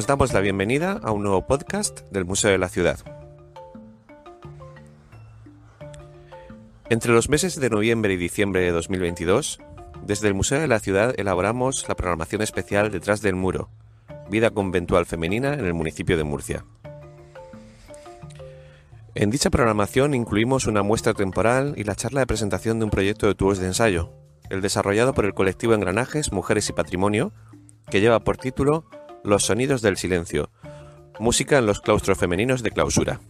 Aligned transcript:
Os 0.00 0.06
damos 0.06 0.32
la 0.32 0.40
bienvenida 0.40 0.98
a 1.02 1.12
un 1.12 1.22
nuevo 1.22 1.46
podcast 1.46 2.00
del 2.10 2.24
Museo 2.24 2.50
de 2.50 2.56
la 2.56 2.70
Ciudad. 2.70 3.00
Entre 6.88 7.12
los 7.12 7.28
meses 7.28 7.60
de 7.60 7.68
noviembre 7.68 8.14
y 8.14 8.16
diciembre 8.16 8.62
de 8.62 8.70
2022, 8.70 9.60
desde 10.06 10.28
el 10.28 10.32
Museo 10.32 10.58
de 10.58 10.68
la 10.68 10.80
Ciudad 10.80 11.12
elaboramos 11.18 11.86
la 11.86 11.96
programación 11.96 12.40
especial 12.40 12.90
Detrás 12.90 13.20
del 13.20 13.34
Muro, 13.34 13.68
Vida 14.30 14.48
Conventual 14.48 15.04
Femenina 15.04 15.52
en 15.52 15.66
el 15.66 15.74
municipio 15.74 16.16
de 16.16 16.24
Murcia. 16.24 16.64
En 19.14 19.28
dicha 19.28 19.50
programación 19.50 20.14
incluimos 20.14 20.66
una 20.66 20.82
muestra 20.82 21.12
temporal 21.12 21.74
y 21.76 21.84
la 21.84 21.94
charla 21.94 22.20
de 22.20 22.26
presentación 22.26 22.78
de 22.78 22.86
un 22.86 22.90
proyecto 22.90 23.26
de 23.26 23.34
tubos 23.34 23.58
de 23.58 23.66
ensayo, 23.66 24.14
el 24.48 24.62
desarrollado 24.62 25.12
por 25.12 25.26
el 25.26 25.34
colectivo 25.34 25.74
Engranajes, 25.74 26.32
Mujeres 26.32 26.70
y 26.70 26.72
Patrimonio, 26.72 27.34
que 27.90 28.00
lleva 28.00 28.20
por 28.20 28.38
título 28.38 28.86
Los 29.22 29.44
Sonidos 29.44 29.82
del 29.82 29.98
Silencio, 29.98 30.50
música 31.18 31.58
en 31.58 31.66
los 31.66 31.80
claustros 31.80 32.16
femeninos 32.16 32.62
de 32.62 32.70
clausura. 32.70 33.20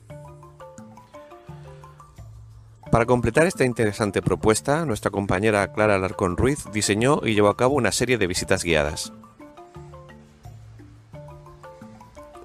Para 2.92 3.06
completar 3.06 3.46
esta 3.46 3.64
interesante 3.64 4.22
propuesta, 4.22 4.84
nuestra 4.84 5.10
compañera 5.10 5.72
Clara 5.72 5.96
Alarcón 5.96 6.36
Ruiz 6.36 6.64
diseñó 6.72 7.20
y 7.24 7.34
llevó 7.34 7.48
a 7.48 7.56
cabo 7.56 7.74
una 7.74 7.90
serie 7.90 8.18
de 8.18 8.28
visitas 8.28 8.62
guiadas. 8.62 9.12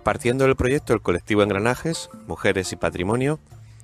Partiendo 0.03 0.45
del 0.45 0.55
proyecto 0.55 0.93
El 0.93 1.01
colectivo 1.01 1.43
Engranajes, 1.43 2.09
Mujeres 2.27 2.71
y 2.71 2.75
Patrimonio, 2.75 3.39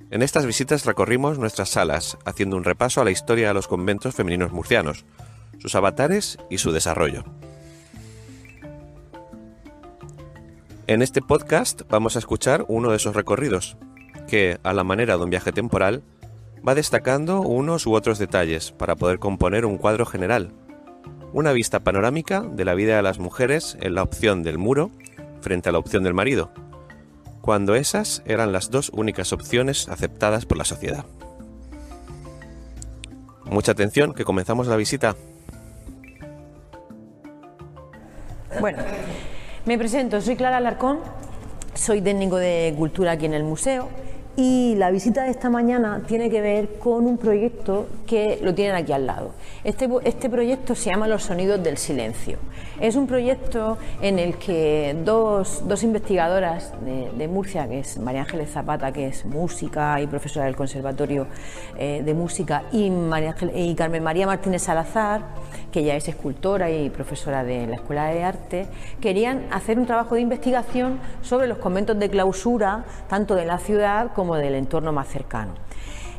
en 0.09 0.23
estas 0.23 0.45
visitas 0.45 0.85
recorrimos 0.85 1.37
nuestras 1.37 1.69
salas, 1.69 2.17
haciendo 2.25 2.57
un 2.57 2.63
repaso 2.63 2.99
a 2.99 3.05
la 3.05 3.11
historia 3.11 3.49
de 3.49 3.53
los 3.53 3.67
conventos 3.67 4.15
femeninos 4.15 4.51
murcianos, 4.51 5.05
sus 5.59 5.75
avatares 5.75 6.37
y 6.49 6.57
su 6.57 6.71
desarrollo. 6.71 7.23
En 10.87 11.01
este 11.01 11.21
podcast 11.21 11.83
vamos 11.89 12.15
a 12.15 12.19
escuchar 12.19 12.65
uno 12.67 12.89
de 12.89 12.97
esos 12.97 13.15
recorridos, 13.15 13.77
que, 14.27 14.59
a 14.63 14.73
la 14.73 14.83
manera 14.83 15.15
de 15.15 15.23
un 15.23 15.29
viaje 15.29 15.51
temporal, 15.51 16.03
va 16.67 16.75
destacando 16.75 17.41
unos 17.41 17.85
u 17.85 17.93
otros 17.93 18.17
detalles 18.17 18.71
para 18.71 18.95
poder 18.95 19.19
componer 19.19 19.65
un 19.65 19.77
cuadro 19.77 20.05
general, 20.05 20.53
una 21.33 21.51
vista 21.53 21.81
panorámica 21.81 22.41
de 22.41 22.65
la 22.65 22.73
vida 22.73 22.95
de 22.95 23.03
las 23.03 23.19
mujeres 23.19 23.77
en 23.79 23.93
la 23.95 24.03
opción 24.03 24.43
del 24.43 24.57
muro 24.57 24.91
frente 25.39 25.69
a 25.69 25.71
la 25.71 25.77
opción 25.77 26.03
del 26.03 26.15
marido, 26.15 26.51
cuando 27.41 27.75
esas 27.75 28.23
eran 28.25 28.51
las 28.51 28.71
dos 28.71 28.89
únicas 28.89 29.33
opciones 29.33 29.87
aceptadas 29.87 30.45
por 30.45 30.57
la 30.57 30.65
sociedad. 30.65 31.05
Mucha 33.45 33.73
atención, 33.73 34.13
que 34.13 34.25
comenzamos 34.25 34.67
la 34.67 34.77
visita. 34.77 35.15
Bueno, 38.59 38.79
me 39.65 39.77
presento, 39.77 40.21
soy 40.21 40.35
Clara 40.35 40.57
Alarcón, 40.57 40.99
soy 41.75 42.01
técnico 42.01 42.37
de 42.37 42.73
cultura 42.77 43.11
aquí 43.11 43.25
en 43.25 43.33
el 43.33 43.43
museo 43.43 43.89
y 44.35 44.75
la 44.75 44.91
visita 44.91 45.23
de 45.23 45.31
esta 45.31 45.49
mañana 45.49 46.03
tiene 46.07 46.29
que 46.29 46.41
ver 46.41 46.79
con 46.79 47.05
un 47.05 47.17
proyecto 47.17 47.87
que 48.07 48.39
lo 48.41 48.53
tienen 48.53 48.75
aquí 48.75 48.93
al 48.93 49.05
lado. 49.05 49.31
Este, 49.63 49.89
este, 50.05 50.29
proyecto 50.29 50.73
se 50.73 50.89
llama 50.89 51.07
Los 51.07 51.23
Sonidos 51.23 51.61
del 51.61 51.77
Silencio. 51.77 52.37
Es 52.79 52.95
un 52.95 53.07
proyecto 53.07 53.77
en 54.01 54.19
el 54.19 54.37
que 54.37 54.95
dos, 55.03 55.63
dos 55.67 55.83
investigadoras 55.83 56.73
de, 56.83 57.27
Murcia, 57.27 57.67
que 57.67 57.79
es 57.79 57.97
María 57.97 58.21
Ángeles 58.21 58.51
Zapata, 58.51 58.91
que 58.91 59.07
es 59.07 59.25
música 59.25 60.01
y 60.01 60.07
profesora 60.07 60.45
del 60.45 60.55
Conservatorio 60.55 61.27
eh, 61.77 62.01
de 62.03 62.13
Música, 62.13 62.63
y, 62.71 62.89
María 62.89 63.35
y 63.53 63.75
Carmen 63.75 64.03
María 64.03 64.25
Martínez 64.25 64.63
Salazar, 64.63 65.21
que 65.71 65.83
ya 65.83 65.95
es 65.95 66.07
escultora 66.07 66.71
y 66.71 66.89
profesora 66.89 67.43
de 67.43 67.67
la 67.67 67.75
Escuela 67.75 68.05
de 68.05 68.23
Arte, 68.23 68.67
querían 68.99 69.45
hacer 69.51 69.77
un 69.77 69.85
trabajo 69.85 70.15
de 70.15 70.21
investigación 70.21 70.99
sobre 71.21 71.47
los 71.47 71.57
conventos 71.57 71.97
de 71.99 72.09
clausura, 72.09 72.85
tanto 73.09 73.35
de 73.35 73.45
la 73.45 73.57
ciudad 73.57 74.11
como 74.13 74.20
del 74.37 74.55
entorno 74.55 74.91
más 74.91 75.07
cercano. 75.07 75.53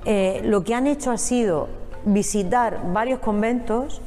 Eh, 0.04 0.40
lo 0.44 0.64
que 0.64 0.74
han 0.74 0.86
hecho 0.86 1.10
ha 1.10 1.18
sido 1.18 1.68
visitar 2.04 2.80
varios 2.92 3.20
conventos 3.20 4.00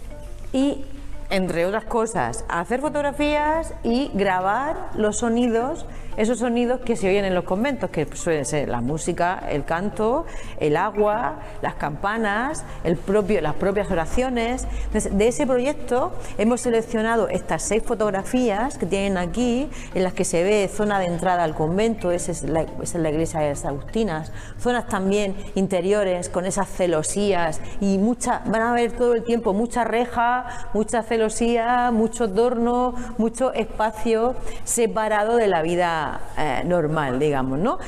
y 0.51 0.85
entre 1.29 1.65
otras 1.65 1.85
cosas, 1.85 2.45
hacer 2.47 2.81
fotografías 2.81 3.73
y 3.83 4.11
grabar 4.13 4.91
los 4.95 5.17
sonidos, 5.17 5.85
esos 6.17 6.39
sonidos 6.39 6.81
que 6.81 6.95
se 6.95 7.09
oyen 7.09 7.25
en 7.25 7.33
los 7.33 7.43
conventos, 7.43 7.89
que 7.89 8.07
suelen 8.15 8.45
ser 8.45 8.69
la 8.69 8.81
música, 8.81 9.43
el 9.49 9.65
canto, 9.65 10.25
el 10.59 10.77
agua, 10.77 11.39
las 11.61 11.75
campanas, 11.75 12.63
el 12.83 12.97
propio, 12.97 13.41
las 13.41 13.55
propias 13.55 13.89
oraciones. 13.91 14.67
de 14.93 15.27
ese 15.27 15.45
proyecto 15.45 16.13
hemos 16.37 16.61
seleccionado 16.61 17.27
estas 17.27 17.63
seis 17.63 17.83
fotografías 17.83 18.77
que 18.77 18.85
tienen 18.85 19.17
aquí, 19.17 19.69
en 19.93 20.03
las 20.03 20.13
que 20.13 20.25
se 20.25 20.43
ve 20.43 20.69
zona 20.73 20.99
de 20.99 21.05
entrada 21.05 21.43
al 21.43 21.55
convento, 21.55 22.11
esa 22.11 22.31
es 22.31 22.43
la, 22.43 22.65
es 22.81 22.95
la 22.95 23.09
iglesia 23.09 23.39
de 23.39 23.49
las 23.49 23.65
Agustinas, 23.65 24.31
zonas 24.59 24.87
también 24.87 25.35
interiores 25.55 26.29
con 26.29 26.45
esas 26.45 26.69
celosías 26.69 27.61
y 27.81 27.97
mucha, 27.97 28.41
van 28.45 28.61
a 28.61 28.73
ver 28.73 28.91
todo 28.91 29.13
el 29.13 29.23
tiempo 29.23 29.53
mucha 29.53 29.83
reja, 29.83 30.69
mucha 30.73 31.03
celosía 31.03 31.91
mucho 31.91 32.31
torno, 32.31 32.93
mucho 33.17 33.53
espacio 33.53 34.35
separado 34.63 35.35
de 35.35 35.47
la 35.47 35.61
vida 35.61 36.04
eh, 36.37 36.63
normal, 36.65 37.19
digamos, 37.19 37.59
¿no? 37.59 37.79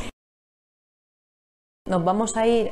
Nos 1.87 2.03
vamos 2.03 2.35
a 2.35 2.45
ir 2.45 2.71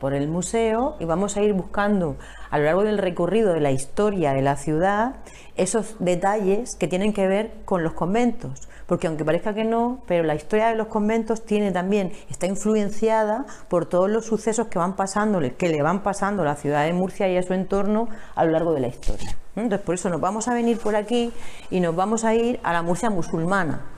por 0.00 0.14
el 0.14 0.26
museo 0.26 0.96
y 0.98 1.04
vamos 1.04 1.36
a 1.36 1.42
ir 1.42 1.52
buscando 1.52 2.16
a 2.50 2.56
lo 2.56 2.64
largo 2.64 2.82
del 2.82 2.96
recorrido 2.96 3.52
de 3.52 3.60
la 3.60 3.72
historia 3.72 4.32
de 4.32 4.40
la 4.40 4.56
ciudad 4.56 5.16
esos 5.56 5.96
detalles 5.98 6.74
que 6.74 6.88
tienen 6.88 7.12
que 7.12 7.26
ver 7.26 7.52
con 7.66 7.82
los 7.82 7.92
conventos, 7.92 8.68
porque 8.86 9.06
aunque 9.06 9.24
parezca 9.24 9.54
que 9.54 9.64
no, 9.64 10.02
pero 10.06 10.24
la 10.24 10.34
historia 10.34 10.68
de 10.68 10.76
los 10.76 10.88
conventos 10.88 11.44
tiene 11.44 11.72
también 11.72 12.12
está 12.30 12.46
influenciada 12.46 13.44
por 13.68 13.86
todos 13.86 14.10
los 14.10 14.24
sucesos 14.24 14.68
que 14.68 14.78
van 14.78 14.96
pasando, 14.96 15.40
que 15.58 15.68
le 15.68 15.82
van 15.82 16.02
pasando 16.02 16.42
a 16.42 16.46
la 16.46 16.56
ciudad 16.56 16.84
de 16.84 16.92
Murcia 16.92 17.28
y 17.28 17.36
a 17.36 17.42
su 17.42 17.52
entorno 17.52 18.08
a 18.34 18.44
lo 18.44 18.52
largo 18.52 18.72
de 18.72 18.80
la 18.80 18.88
historia. 18.88 19.36
Entonces, 19.56 19.84
por 19.84 19.94
eso 19.94 20.08
nos 20.08 20.20
vamos 20.20 20.48
a 20.48 20.54
venir 20.54 20.78
por 20.78 20.96
aquí 20.96 21.32
y 21.70 21.80
nos 21.80 21.94
vamos 21.94 22.24
a 22.24 22.34
ir 22.34 22.58
a 22.62 22.72
la 22.72 22.82
Murcia 22.82 23.10
musulmana. 23.10 23.93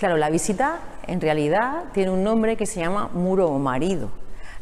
Claro, 0.00 0.16
la 0.16 0.30
visita 0.30 0.78
en 1.06 1.20
realidad 1.20 1.84
tiene 1.92 2.10
un 2.10 2.24
nombre 2.24 2.56
que 2.56 2.64
se 2.64 2.80
llama 2.80 3.10
Muro 3.12 3.48
o 3.48 3.58
Marido. 3.58 4.08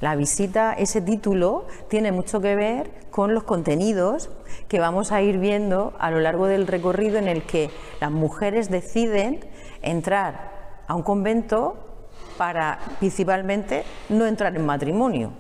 La 0.00 0.16
visita, 0.16 0.72
ese 0.72 1.00
título, 1.00 1.68
tiene 1.88 2.10
mucho 2.10 2.40
que 2.40 2.56
ver 2.56 2.90
con 3.12 3.34
los 3.34 3.44
contenidos 3.44 4.30
que 4.66 4.80
vamos 4.80 5.12
a 5.12 5.22
ir 5.22 5.38
viendo 5.38 5.94
a 6.00 6.10
lo 6.10 6.18
largo 6.18 6.48
del 6.48 6.66
recorrido 6.66 7.18
en 7.18 7.28
el 7.28 7.44
que 7.44 7.70
las 8.00 8.10
mujeres 8.10 8.68
deciden 8.68 9.38
entrar 9.80 10.82
a 10.88 10.96
un 10.96 11.04
convento 11.04 11.76
para 12.36 12.80
principalmente 12.98 13.84
no 14.08 14.26
entrar 14.26 14.56
en 14.56 14.66
matrimonio 14.66 15.30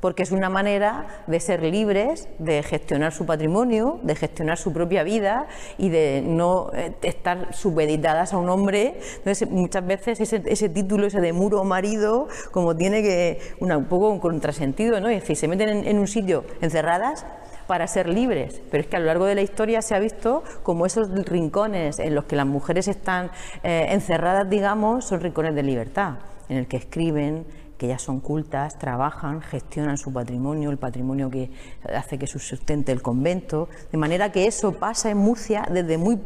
porque 0.00 0.22
es 0.22 0.32
una 0.32 0.48
manera 0.48 1.06
de 1.26 1.40
ser 1.40 1.62
libres, 1.62 2.28
de 2.38 2.62
gestionar 2.62 3.12
su 3.12 3.26
patrimonio, 3.26 4.00
de 4.02 4.14
gestionar 4.14 4.58
su 4.58 4.72
propia 4.72 5.02
vida 5.02 5.46
y 5.78 5.88
de 5.88 6.22
no 6.24 6.70
eh, 6.74 6.94
estar 7.02 7.54
supeditadas 7.54 8.32
a 8.32 8.38
un 8.38 8.48
hombre. 8.48 8.98
Entonces, 9.16 9.50
muchas 9.50 9.86
veces 9.86 10.20
ese, 10.20 10.68
título, 10.68 11.06
ese 11.06 11.20
de 11.20 11.32
muro 11.32 11.64
marido, 11.64 12.28
como 12.50 12.76
tiene 12.76 13.02
que 13.02 13.40
un 13.60 13.84
poco 13.84 14.10
un 14.10 14.20
contrasentido, 14.20 15.00
¿no? 15.00 15.08
Es 15.08 15.20
decir, 15.20 15.36
se 15.36 15.48
meten 15.48 15.86
en, 15.86 15.98
un 15.98 16.06
sitio 16.06 16.44
encerradas 16.60 17.26
para 17.66 17.86
ser 17.88 18.08
libres, 18.08 18.60
pero 18.70 18.82
es 18.82 18.86
que 18.86 18.96
a 18.96 19.00
lo 19.00 19.06
largo 19.06 19.24
de 19.24 19.34
la 19.34 19.42
historia 19.42 19.82
se 19.82 19.94
ha 19.94 19.98
visto 19.98 20.44
como 20.62 20.86
esos 20.86 21.10
rincones 21.26 21.98
en 21.98 22.14
los 22.14 22.24
que 22.24 22.36
las 22.36 22.46
mujeres 22.46 22.86
están 22.86 23.30
eh, 23.64 23.88
encerradas, 23.90 24.48
digamos, 24.48 25.04
son 25.04 25.20
rincones 25.20 25.54
de 25.54 25.64
libertad, 25.64 26.14
en 26.48 26.58
el 26.58 26.68
que 26.68 26.76
escriben, 26.76 27.44
que 27.78 27.88
ya 27.88 27.98
son 27.98 28.20
cultas, 28.20 28.78
trabajan, 28.78 29.42
gestionan 29.42 29.98
su 29.98 30.12
patrimonio, 30.12 30.70
el 30.70 30.78
patrimonio 30.78 31.30
que 31.30 31.50
hace 31.94 32.18
que 32.18 32.26
sustente 32.26 32.92
el 32.92 33.02
convento, 33.02 33.68
de 33.92 33.98
manera 33.98 34.32
que 34.32 34.46
eso 34.46 34.72
pasa 34.72 35.10
en 35.10 35.18
Murcia 35.18 35.66
desde 35.70 35.98
muy, 35.98 36.16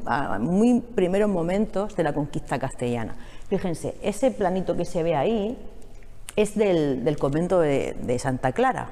primeros 0.95 1.31
momentos 1.31 1.97
de 1.97 2.03
la 2.03 2.13
conquista 2.13 2.59
castellana. 2.59 3.17
Fíjense, 3.49 3.97
ese 4.03 4.31
planito 4.31 4.77
que 4.77 4.85
se 4.85 5.03
ve 5.03 5.17
ahí 5.17 5.59
es 6.37 6.57
del, 6.57 7.17
convento 7.19 7.61
de, 7.61 7.97
de 8.01 8.19
Santa 8.19 8.53
Clara. 8.53 8.91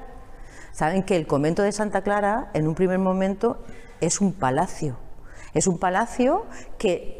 Saben 0.73 1.03
que 1.03 1.15
el 1.15 1.27
convento 1.27 1.63
de 1.63 1.71
Santa 1.71 2.01
Clara 2.01 2.51
en 2.53 2.67
un 2.67 2.75
primer 2.75 2.99
momento 2.99 3.57
es 4.01 4.21
un 4.21 4.33
palacio, 4.33 4.97
es 5.53 5.67
un 5.67 5.77
palacio 5.77 6.45
que 6.77 7.19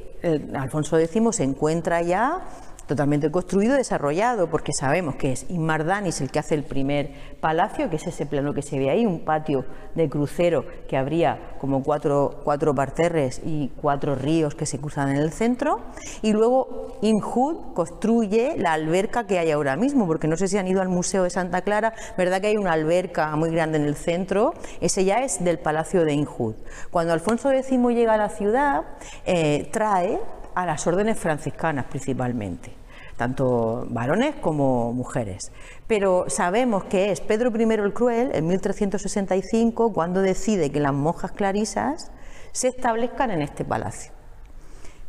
Alfonso 0.54 0.98
X 0.98 1.22
se 1.32 1.44
encuentra 1.44 2.02
ya 2.02 2.42
totalmente 2.90 3.30
construido 3.32 3.76
desarrollado, 3.76 4.50
porque 4.50 4.74
sabemos 4.74 5.16
que 5.16 5.32
es 5.32 5.46
Inmardanis 5.50 6.22
el 6.22 6.32
que 6.32 6.40
hace 6.40 6.56
el 6.56 6.64
primer 6.64 7.12
palacio, 7.40 7.90
que 7.90 7.98
es 7.98 8.08
ese 8.08 8.26
plano 8.26 8.54
que 8.54 8.64
se 8.64 8.80
ve 8.80 8.90
ahí, 8.90 9.06
un 9.06 9.20
patio 9.20 9.64
de 9.94 10.10
crucero 10.10 10.66
que 10.90 10.98
habría 10.98 11.54
como 11.60 11.84
cuatro, 11.84 12.42
cuatro 12.44 12.74
parterres 12.74 13.42
y 13.46 13.72
cuatro 13.80 14.16
ríos 14.16 14.56
que 14.56 14.66
se 14.66 14.80
cruzan 14.80 15.10
en 15.10 15.18
el 15.18 15.32
centro, 15.32 15.82
y 16.24 16.34
luego 16.34 16.98
Inhud 17.02 17.74
construye 17.76 18.56
la 18.58 18.74
alberca 18.74 19.28
que 19.28 19.38
hay 19.38 19.52
ahora 19.52 19.76
mismo, 19.76 20.08
porque 20.08 20.28
no 20.28 20.36
sé 20.36 20.48
si 20.48 20.58
han 20.58 20.68
ido 20.68 20.82
al 20.82 20.90
Museo 20.90 21.24
de 21.24 21.30
Santa 21.30 21.62
Clara, 21.62 21.94
¿verdad 22.18 22.42
que 22.42 22.48
hay 22.48 22.58
una 22.58 22.74
alberca 22.74 23.36
muy 23.36 23.52
grande 23.52 23.78
en 23.78 23.86
el 23.86 23.96
centro? 23.96 24.56
Ese 24.82 25.06
ya 25.06 25.24
es 25.24 25.44
del 25.44 25.60
Palacio 25.60 26.06
de 26.06 26.14
Inhud. 26.14 26.56
Cuando 26.90 27.14
Alfonso 27.14 27.52
X 27.52 27.70
llega 27.70 28.16
a 28.16 28.18
la 28.18 28.30
ciudad, 28.30 28.82
eh, 29.26 29.70
trae 29.72 30.20
a 30.56 30.66
las 30.66 30.88
órdenes 30.88 31.20
franciscanas 31.20 31.86
principalmente 31.86 32.79
tanto 33.20 33.86
varones 33.90 34.34
como 34.36 34.94
mujeres. 34.94 35.52
Pero 35.88 36.30
sabemos 36.30 36.86
que 36.86 37.12
es 37.12 37.20
Pedro 37.20 37.52
I 37.54 37.64
el 37.74 37.94
Cruel, 37.94 38.32
en 38.34 38.48
1365, 38.48 39.92
cuando 39.92 40.22
decide 40.22 40.72
que 40.72 40.80
las 40.80 40.94
monjas 40.94 41.34
clarisas 41.34 42.12
se 42.54 42.70
establezcan 42.70 43.30
en 43.32 43.42
este 43.42 43.66
palacio. 43.66 44.14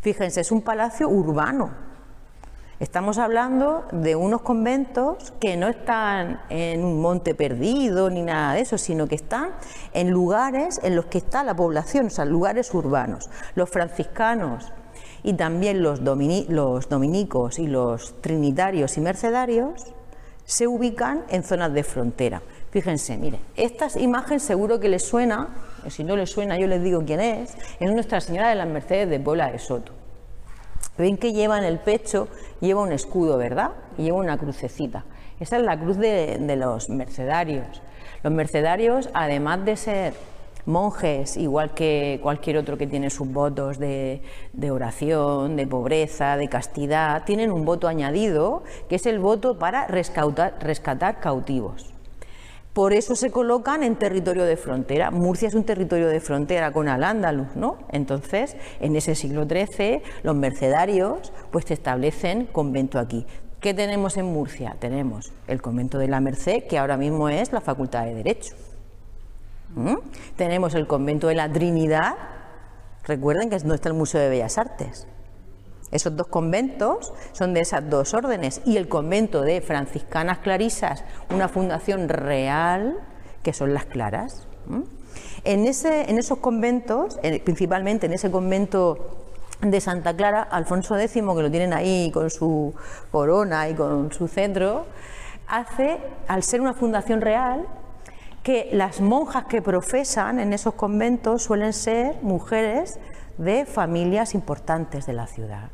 Fíjense, 0.01 0.41
es 0.41 0.51
un 0.51 0.61
palacio 0.63 1.09
urbano. 1.09 1.71
Estamos 2.81 3.17
hablando 3.19 3.85
de 3.93 4.17
unos 4.17 4.41
conventos 4.41 5.33
que 5.39 5.57
no 5.57 5.69
están 5.69 6.41
en 6.49 6.83
un 6.83 7.01
monte 7.01 7.37
perdido 7.37 8.11
ni 8.11 8.23
nada 8.23 8.55
de 8.55 8.63
eso, 8.63 8.77
sino 8.77 9.07
que 9.07 9.15
están 9.15 9.51
en 9.93 10.11
lugares 10.11 10.81
en 10.83 10.97
los 10.97 11.05
que 11.05 11.19
está 11.19 11.45
la 11.45 11.55
población, 11.55 12.07
o 12.07 12.11
sea, 12.11 12.25
lugares 12.25 12.75
urbanos. 12.75 13.31
Los 13.55 13.71
franciscanos 13.71 14.73
y 15.23 15.35
también 15.35 15.83
los, 15.83 16.01
los 16.01 16.89
dominicos 16.89 17.59
y 17.59 17.67
los 17.67 18.21
trinitarios 18.21 18.97
y 18.97 19.01
mercedarios 19.01 19.87
se 20.45 20.67
ubican 20.67 21.25
en 21.29 21.43
zonas 21.43 21.73
de 21.73 21.85
frontera. 21.85 22.43
Fíjense, 22.71 23.17
miren, 23.17 23.41
esta 23.57 23.89
imagen 23.99 24.41
seguro 24.41 24.81
que 24.81 24.89
les 24.89 25.05
suena, 25.05 25.49
si 25.89 26.05
no 26.05 26.17
les 26.17 26.31
suena 26.31 26.59
yo 26.59 26.67
les 26.67 26.83
digo 26.83 27.05
quién 27.05 27.21
es, 27.21 27.57
es 27.81 27.93
Nuestra 27.93 28.21
Señora 28.21 28.49
de 28.49 28.55
las 28.55 28.69
Mercedes 28.69 29.11
de 29.11 29.21
Puebla 29.21 29.51
de 29.51 29.59
Soto. 29.59 29.93
Ven 30.97 31.17
que 31.17 31.33
lleva 31.33 31.59
en 31.59 31.65
el 31.65 31.79
pecho, 31.79 32.29
lleva 32.61 32.83
un 32.83 32.93
escudo, 32.93 33.39
¿verdad? 33.39 33.71
Y 33.97 34.03
lleva 34.03 34.19
una 34.19 34.39
crucecita. 34.39 35.05
Esa 35.41 35.57
es 35.57 35.63
la 35.63 35.79
cruz 35.79 35.97
de, 35.97 36.39
de 36.39 36.57
los 36.57 36.91
mercedarios. 36.91 37.83
Los 38.23 38.33
mercedarios, 38.33 39.09
además 39.15 39.65
de 39.65 39.77
ser 39.77 40.15
monjes, 40.67 41.37
igual 41.37 41.75
que 41.75 42.21
cualquier 42.23 42.57
otro 42.57 42.77
que 42.77 42.87
tiene 42.87 43.11
sus 43.11 43.31
votos 43.33 43.79
de, 43.79 44.23
oración, 44.71 45.57
de 45.57 45.67
pobreza, 45.67 46.37
de 46.37 46.49
castidad, 46.49 47.25
tienen 47.25 47.51
un 47.51 47.65
voto 47.65 47.89
añadido, 47.89 48.63
que 48.89 48.97
es 48.97 49.07
el 49.07 49.19
voto 49.19 49.59
para 49.59 49.87
rescatar 49.87 51.21
cautivos. 51.21 51.93
Por 52.73 52.93
eso 52.93 53.17
se 53.17 53.33
colocan 53.33 53.83
en 53.83 53.97
territorio 53.97 54.45
de 54.45 54.57
frontera. 54.57 55.11
Murcia 55.11 55.49
es 55.49 55.55
un 55.55 55.65
territorio 55.65 56.07
de 56.07 56.21
frontera 56.21 56.73
con 56.73 56.89
Al-Ándalus, 56.89 57.57
¿no? 57.57 57.79
Entonces, 57.91 58.57
en 58.79 58.95
ese 58.95 59.17
siglo 59.17 59.45
XIII, 59.45 60.03
los 60.23 60.37
mercedarios 60.37 61.33
pues 61.51 61.69
establecen 61.73 62.47
convento 62.47 63.01
aquí. 63.01 63.27
¿Qué 63.61 63.75
tenemos 63.75 64.17
en 64.17 64.27
Murcia? 64.27 64.77
Tenemos 64.79 65.33
el 65.49 65.61
convento 65.61 65.99
de 65.99 66.09
la 66.09 66.21
Merced, 66.21 66.63
que 66.69 66.79
ahora 66.79 66.97
mismo 66.97 67.29
es 67.29 67.53
la 67.53 67.61
Facultad 67.61 68.05
de 68.05 68.15
Derecho. 68.15 68.55
¿Mm? 69.75 69.97
Tenemos 70.37 70.75
el 70.75 70.87
convento 70.87 71.29
de 71.29 71.35
la 71.35 71.51
Trinidad, 71.51 72.15
recuerden 73.05 73.51
que 73.51 73.57
es 73.57 73.63
donde 73.63 73.77
está 73.77 73.89
el 73.89 73.95
Museo 73.95 74.21
de 74.21 74.29
Bellas 74.29 74.59
Artes. 74.59 75.07
Esos 75.91 76.17
dos 76.17 76.29
conventos 76.29 77.13
son 77.33 77.53
de 77.53 77.61
esas 77.61 77.89
dos 77.91 78.15
órdenes 78.15 78.61
y 78.65 78.77
el 78.77 78.89
convento 78.89 79.43
de 79.43 79.61
franciscanas 79.61 80.39
clarisas, 80.39 81.05
una 81.31 81.49
fundación 81.49 82.09
real, 82.09 82.99
que 83.43 83.53
son 83.53 83.75
las 83.75 83.87
claras. 83.87 84.47
¿Mm? 84.67 84.83
En, 85.45 85.67
ese, 85.67 86.11
en 86.11 86.19
esos 86.19 86.39
conventos, 86.39 87.19
principalmente 87.45 88.07
en 88.07 88.13
ese 88.13 88.31
convento 88.31 89.17
de 89.61 89.81
Santa 89.81 90.15
Clara, 90.15 90.43
Alfonso 90.43 90.97
X, 90.97 91.13
que 91.13 91.23
lo 91.23 91.51
tienen 91.51 91.73
ahí 91.73 92.11
con 92.13 92.31
su 92.31 92.75
corona 93.11 93.69
y 93.69 93.75
con 93.75 94.13
su 94.13 94.29
centro, 94.29 94.87
hace, 95.49 95.99
al 96.29 96.43
ser 96.43 96.61
una 96.61 96.75
fundación 96.75 97.21
real, 97.21 97.67
que 98.43 98.71
las 98.73 99.01
monjas 99.01 99.45
que 99.45 99.61
profesan 99.61 100.41
en 100.41 100.53
esos 100.53 100.75
conventos 100.75 101.43
suelen 101.43 101.73
ser 101.73 102.17
mujeres 102.23 102.99
de 103.37 103.67
familias 103.67 104.35
importantes 104.35 105.07
de 105.07 105.13
la 105.13 105.27
ciudad. 105.27 105.71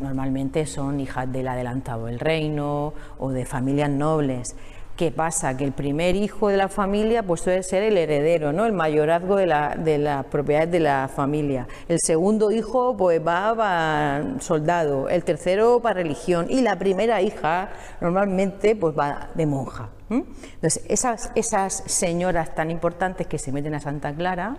normalmente 0.00 0.66
son 0.66 1.00
hijas 1.00 1.30
del 1.32 1.48
adelantado 1.48 2.06
del 2.06 2.18
reino 2.18 2.92
o 3.18 3.30
de 3.30 3.46
familias 3.46 3.90
nobles. 3.90 4.56
¿Qué 4.96 5.10
pasa? 5.10 5.56
Que 5.56 5.64
el 5.64 5.72
primer 5.72 6.14
hijo 6.14 6.48
de 6.48 6.58
la 6.58 6.68
familia 6.68 7.22
pues 7.22 7.40
suele 7.40 7.62
ser 7.62 7.84
el 7.84 7.96
heredero, 7.96 8.52
¿no? 8.52 8.66
el 8.66 8.72
mayorazgo 8.72 9.36
de, 9.36 9.46
la, 9.46 9.76
de 9.76 9.96
las 9.96 10.26
propiedades 10.26 10.70
de 10.72 10.80
la 10.80 11.08
familia. 11.08 11.68
El 11.88 12.00
segundo 12.00 12.50
hijo 12.50 12.96
pues 12.96 13.24
va 13.26 13.54
para 13.56 14.40
soldado, 14.40 15.08
el 15.08 15.24
tercero 15.24 15.80
para 15.80 15.94
religión 15.94 16.48
y 16.50 16.60
la 16.60 16.76
primera 16.76 17.22
hija 17.22 17.70
normalmente 18.00 18.76
pues 18.76 18.98
va 18.98 19.30
de 19.34 19.46
monja. 19.46 19.88
Entonces, 20.10 20.82
esas, 20.88 21.82
señoras 21.86 22.54
tan 22.54 22.70
importantes 22.70 23.26
que 23.26 23.38
se 23.38 23.52
meten 23.52 23.74
a 23.74 23.80
Santa 23.80 24.12
Clara, 24.12 24.56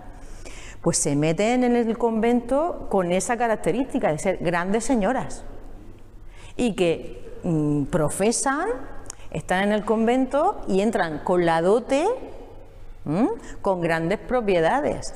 pues 0.80 0.96
se 0.96 1.14
meten 1.14 1.62
en 1.62 1.76
el 1.76 1.98
convento 1.98 2.88
con 2.90 3.12
esa 3.12 3.36
característica 3.36 4.10
de 4.10 4.18
ser 4.18 4.38
grandes 4.38 4.84
señoras 4.84 5.44
y 6.56 6.74
que 6.74 7.38
mm, 7.44 7.84
profesan 7.84 8.68
están 9.30 9.64
en 9.64 9.72
el 9.72 9.84
convento 9.84 10.62
y 10.68 10.80
entran 10.80 11.20
con 11.20 11.46
la 11.46 11.62
dote, 11.62 12.06
con 13.62 13.80
grandes 13.80 14.18
propiedades. 14.18 15.14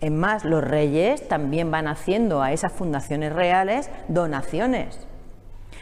Es 0.00 0.10
más, 0.10 0.44
los 0.44 0.62
reyes 0.62 1.26
también 1.28 1.70
van 1.70 1.88
haciendo 1.88 2.42
a 2.42 2.52
esas 2.52 2.72
fundaciones 2.72 3.32
reales 3.32 3.90
donaciones. 4.08 5.06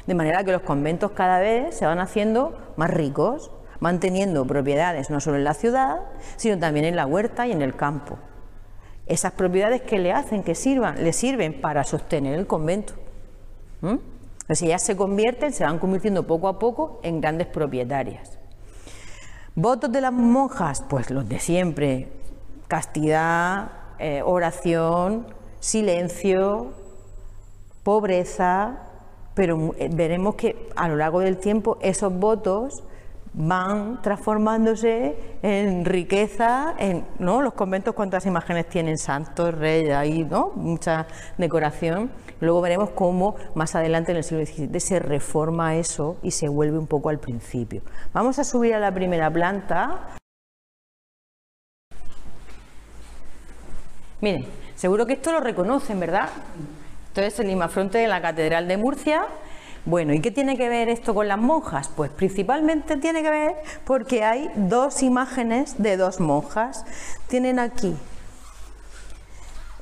De 0.07 0.15
manera 0.15 0.45
que 0.45 0.53
los 0.53 0.63
conventos 0.63 1.11
cada 1.13 1.39
vez 1.41 1.77
se 1.77 1.85
van 1.85 1.99
haciendo 1.99 2.57
más 2.77 2.91
ricos, 2.91 3.51
manteniendo 3.81 4.47
propiedades 4.47 5.11
no 5.11 5.21
solo 5.21 5.37
en 5.37 5.45
la 5.45 5.55
ciudad, 5.55 6.01
sino 6.37 6.59
también 6.59 6.85
en 6.85 6.97
la 6.97 7.07
huerta 7.07 7.47
y 7.47 7.53
en 7.53 7.63
el 7.63 7.75
campo. 7.77 8.19
Esas 9.07 9.33
propiedades 9.33 9.83
que 9.83 9.99
le 9.99 10.13
hacen, 10.13 10.43
que 10.43 10.55
sirvan, 10.55 11.03
le 11.03 11.13
sirven 11.13 11.61
para 11.61 11.85
sostener 11.85 12.39
el 12.39 12.47
convento. 12.47 12.95
Entonces 13.81 14.63
ellas 14.63 14.83
se 14.83 14.97
convierten, 14.97 15.53
se 15.53 15.65
van 15.65 15.79
convirtiendo 15.79 16.27
poco 16.27 16.49
a 16.49 16.59
poco 16.59 17.01
en 17.03 17.21
grandes 17.21 17.47
propietarias. 17.47 18.39
Votos 19.55 19.91
de 19.91 20.01
las 20.01 20.13
monjas, 20.13 20.85
pues 20.89 21.11
los 21.11 21.29
de 21.29 21.39
siempre, 21.39 22.09
castidad, 22.69 23.71
eh, 23.99 24.23
oración, 24.25 25.27
silencio, 25.59 26.73
pobreza, 27.83 28.79
pero 29.35 29.75
eh, 29.79 29.89
veremos 29.93 30.35
que 30.35 30.69
a 30.77 30.89
lo 30.89 30.97
largo 30.97 31.21
del 31.21 31.39
tiempo 31.39 31.79
esos 31.81 32.13
votos 32.13 32.85
van 33.33 34.01
transformándose 34.03 35.17
en 35.43 35.85
riqueza, 35.85 36.75
en 36.79 37.05
¿no? 37.19 37.43
los 37.43 37.55
conventos 37.55 37.95
cuántas 37.95 38.27
imágenes 38.27 38.69
tienen, 38.69 38.99
santos, 38.99 39.55
reyes, 39.55 39.95
ahí, 39.95 40.25
¿no? 40.25 40.53
mucha 40.55 41.07
decoración. 41.37 42.11
Luego 42.41 42.61
veremos 42.61 42.91
cómo 42.91 43.37
más 43.55 43.75
adelante 43.75 44.13
en 44.13 44.19
el 44.19 44.25
siglo 44.25 44.45
XVII 44.45 44.81
se 44.81 44.99
reforma 44.99 45.77
eso 45.77 46.17
y 46.23 46.31
se 46.31 46.49
vuelve 46.49 46.79
un 46.79 46.87
poco 46.87 47.09
al 47.09 47.19
principio. 47.19 47.83
Vamos 48.13 48.39
a 48.39 48.45
subir 48.45 48.75
a 48.75 48.81
la 48.81 48.93
primera 48.93 49.31
planta. 49.31 50.17
Miren, 54.21 54.47
seguro 54.75 55.07
que 55.07 55.15
esto 55.15 55.33
lo 55.33 55.41
reconocen, 55.41 56.01
¿verdad? 56.01 56.29
Esto 57.09 57.23
es 57.23 57.39
el 57.41 57.51
imafronte 57.51 57.99
de 57.99 58.09
la 58.09 58.21
Catedral 58.21 58.69
de 58.69 58.77
Murcia 58.77 59.27
bueno, 59.89 60.13
¿y 60.13 60.21
qué 60.21 60.31
tiene 60.31 60.59
que 60.59 60.69
ver 60.69 60.91
esto 60.91 61.15
con 61.15 61.29
las 61.29 61.39
monjas? 61.39 61.89
Pues 61.89 62.11
principalmente 62.11 62.99
tiene 62.99 63.23
que 63.23 63.31
ver 63.31 63.57
porque 63.87 64.23
hay 64.23 64.51
dos 64.55 65.03
imágenes 65.03 65.83
de 65.83 65.97
dos 65.97 66.21
monjas. 66.21 66.85
Tienen 67.27 67.59
aquí, 67.59 67.97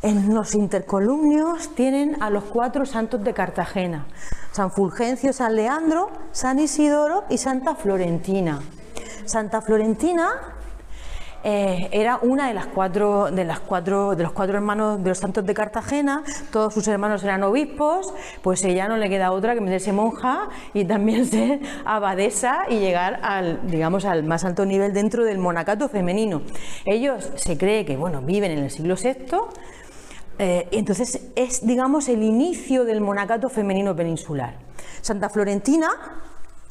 en 0.02 0.32
los 0.32 0.54
intercolumnios, 0.54 1.74
tienen 1.74 2.22
a 2.22 2.30
los 2.30 2.44
cuatro 2.44 2.86
santos 2.86 3.24
de 3.24 3.34
Cartagena. 3.34 4.06
San 4.52 4.70
Fulgencio, 4.70 5.32
San 5.32 5.56
Leandro, 5.56 6.12
San 6.30 6.60
Isidoro 6.60 7.24
y 7.28 7.38
Santa 7.38 7.74
Florentina. 7.74 8.60
Santa 9.24 9.60
Florentina 9.60 10.55
eh, 11.44 11.88
era 11.92 12.18
una 12.22 12.48
de 12.48 12.54
las 12.54 12.66
cuatro 12.66 13.30
de 13.30 13.46
de 13.46 14.22
los 14.22 14.32
cuatro 14.32 14.56
hermanos 14.56 15.02
de 15.02 15.08
los 15.08 15.18
santos 15.18 15.46
de 15.46 15.54
Cartagena, 15.54 16.24
todos 16.50 16.74
sus 16.74 16.86
hermanos 16.88 17.22
eran 17.22 17.42
obispos, 17.44 18.12
pues 18.42 18.64
ella 18.64 18.88
no 18.88 18.96
le 18.96 19.08
queda 19.08 19.30
otra 19.30 19.54
que 19.54 19.60
meterse 19.60 19.92
monja 19.92 20.48
y 20.74 20.84
también 20.84 21.26
ser 21.30 21.60
abadesa 21.84 22.64
y 22.68 22.78
llegar 22.78 23.20
al 23.22 23.60
digamos 23.70 24.04
al 24.04 24.24
más 24.24 24.44
alto 24.44 24.66
nivel 24.66 24.92
dentro 24.92 25.24
del 25.24 25.38
monacato 25.38 25.88
femenino. 25.88 26.42
Ellos 26.84 27.30
se 27.36 27.56
cree 27.56 27.84
que 27.84 27.96
bueno, 27.96 28.22
viven 28.22 28.50
en 28.52 28.58
el 28.58 28.70
siglo 28.70 28.96
VI 28.96 29.36
Eh, 30.38 30.68
entonces 30.70 31.30
es, 31.34 31.66
digamos, 31.66 32.08
el 32.08 32.22
inicio 32.22 32.84
del 32.84 33.00
monacato 33.00 33.48
femenino 33.48 33.96
peninsular. 33.96 34.58
Santa 35.00 35.30
Florentina, 35.30 35.88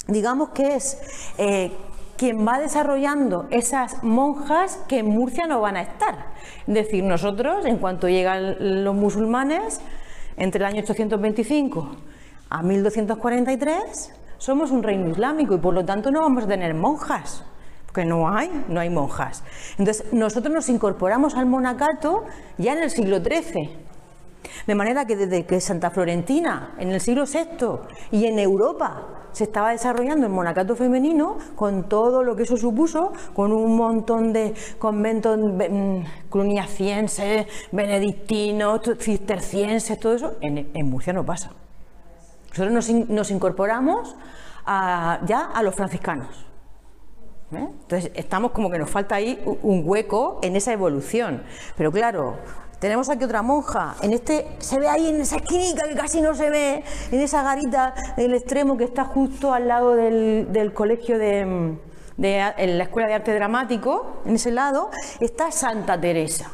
digamos 0.06 0.50
que 0.50 0.76
es 0.76 0.98
eh, 1.36 1.72
quien 2.16 2.46
va 2.46 2.58
desarrollando 2.58 3.46
esas 3.50 4.02
monjas 4.02 4.78
que 4.88 4.98
en 4.98 5.06
Murcia 5.06 5.46
no 5.46 5.60
van 5.60 5.76
a 5.76 5.82
estar. 5.82 6.26
Es 6.66 6.74
decir, 6.74 7.04
nosotros, 7.04 7.64
en 7.64 7.78
cuanto 7.78 8.08
llegan 8.08 8.84
los 8.84 8.94
musulmanes, 8.94 9.80
entre 10.36 10.58
el 10.58 10.66
año 10.66 10.82
825 10.82 11.96
a 12.50 12.62
1243, 12.62 14.12
somos 14.38 14.70
un 14.70 14.82
reino 14.82 15.08
islámico 15.08 15.54
y 15.54 15.58
por 15.58 15.74
lo 15.74 15.84
tanto 15.84 16.10
no 16.10 16.20
vamos 16.20 16.44
a 16.44 16.48
tener 16.48 16.74
monjas 16.74 17.44
que 17.96 18.04
no 18.04 18.28
hay, 18.28 18.64
no 18.68 18.78
hay 18.78 18.90
monjas. 18.90 19.42
Entonces, 19.78 20.12
nosotros 20.12 20.54
nos 20.54 20.68
incorporamos 20.68 21.34
al 21.34 21.46
monacato 21.46 22.24
ya 22.58 22.74
en 22.74 22.82
el 22.82 22.90
siglo 22.90 23.20
XIII. 23.20 23.70
De 24.66 24.74
manera 24.74 25.06
que 25.06 25.16
desde 25.16 25.46
que 25.46 25.60
Santa 25.62 25.90
Florentina, 25.90 26.74
en 26.78 26.90
el 26.90 27.00
siglo 27.00 27.24
VI 27.24 27.78
y 28.10 28.26
en 28.26 28.38
Europa, 28.38 29.15
se 29.36 29.44
estaba 29.44 29.72
desarrollando 29.72 30.24
el 30.24 30.32
monacato 30.32 30.74
femenino, 30.76 31.36
con 31.56 31.90
todo 31.90 32.22
lo 32.22 32.36
que 32.36 32.44
eso 32.44 32.56
supuso, 32.56 33.12
con 33.34 33.52
un 33.52 33.76
montón 33.76 34.32
de 34.32 34.54
conventos 34.78 35.38
mm, 35.38 36.30
cluniacienses, 36.30 37.46
benedictinos, 37.70 38.80
cistercienses, 38.98 40.00
todo 40.00 40.14
eso, 40.14 40.36
en, 40.40 40.88
Murcia 40.88 41.12
no 41.12 41.26
pasa. 41.26 41.50
Nosotros 42.48 43.06
nos, 43.10 43.30
incorporamos 43.30 44.16
ya 44.66 45.50
a 45.52 45.62
los 45.62 45.74
franciscanos. 45.74 46.46
¿Eh? 47.52 47.68
Entonces, 47.82 48.12
estamos 48.14 48.52
como 48.52 48.70
que 48.70 48.78
nos 48.78 48.88
falta 48.88 49.16
ahí 49.16 49.38
un 49.62 49.82
hueco 49.84 50.40
en 50.42 50.56
esa 50.56 50.72
evolución. 50.72 51.42
Pero 51.76 51.92
claro, 51.92 52.38
tenemos 52.78 53.08
aquí 53.08 53.24
otra 53.24 53.42
monja. 53.42 53.96
En 54.02 54.12
este 54.12 54.46
se 54.58 54.78
ve 54.78 54.88
ahí 54.88 55.08
en 55.08 55.20
esa 55.20 55.36
esquinita 55.36 55.88
que 55.88 55.94
casi 55.94 56.20
no 56.20 56.34
se 56.34 56.50
ve, 56.50 56.84
en 57.10 57.20
esa 57.20 57.42
garita 57.42 57.94
del 58.16 58.34
extremo 58.34 58.76
que 58.76 58.84
está 58.84 59.04
justo 59.04 59.52
al 59.52 59.68
lado 59.68 59.94
del, 59.94 60.72
colegio 60.74 61.18
de, 61.18 61.76
la 62.16 62.82
Escuela 62.84 63.08
de 63.08 63.14
Arte 63.14 63.34
Dramático, 63.34 64.22
en 64.26 64.34
ese 64.36 64.50
lado, 64.50 64.90
está 65.20 65.50
Santa 65.50 66.00
Teresa. 66.00 66.50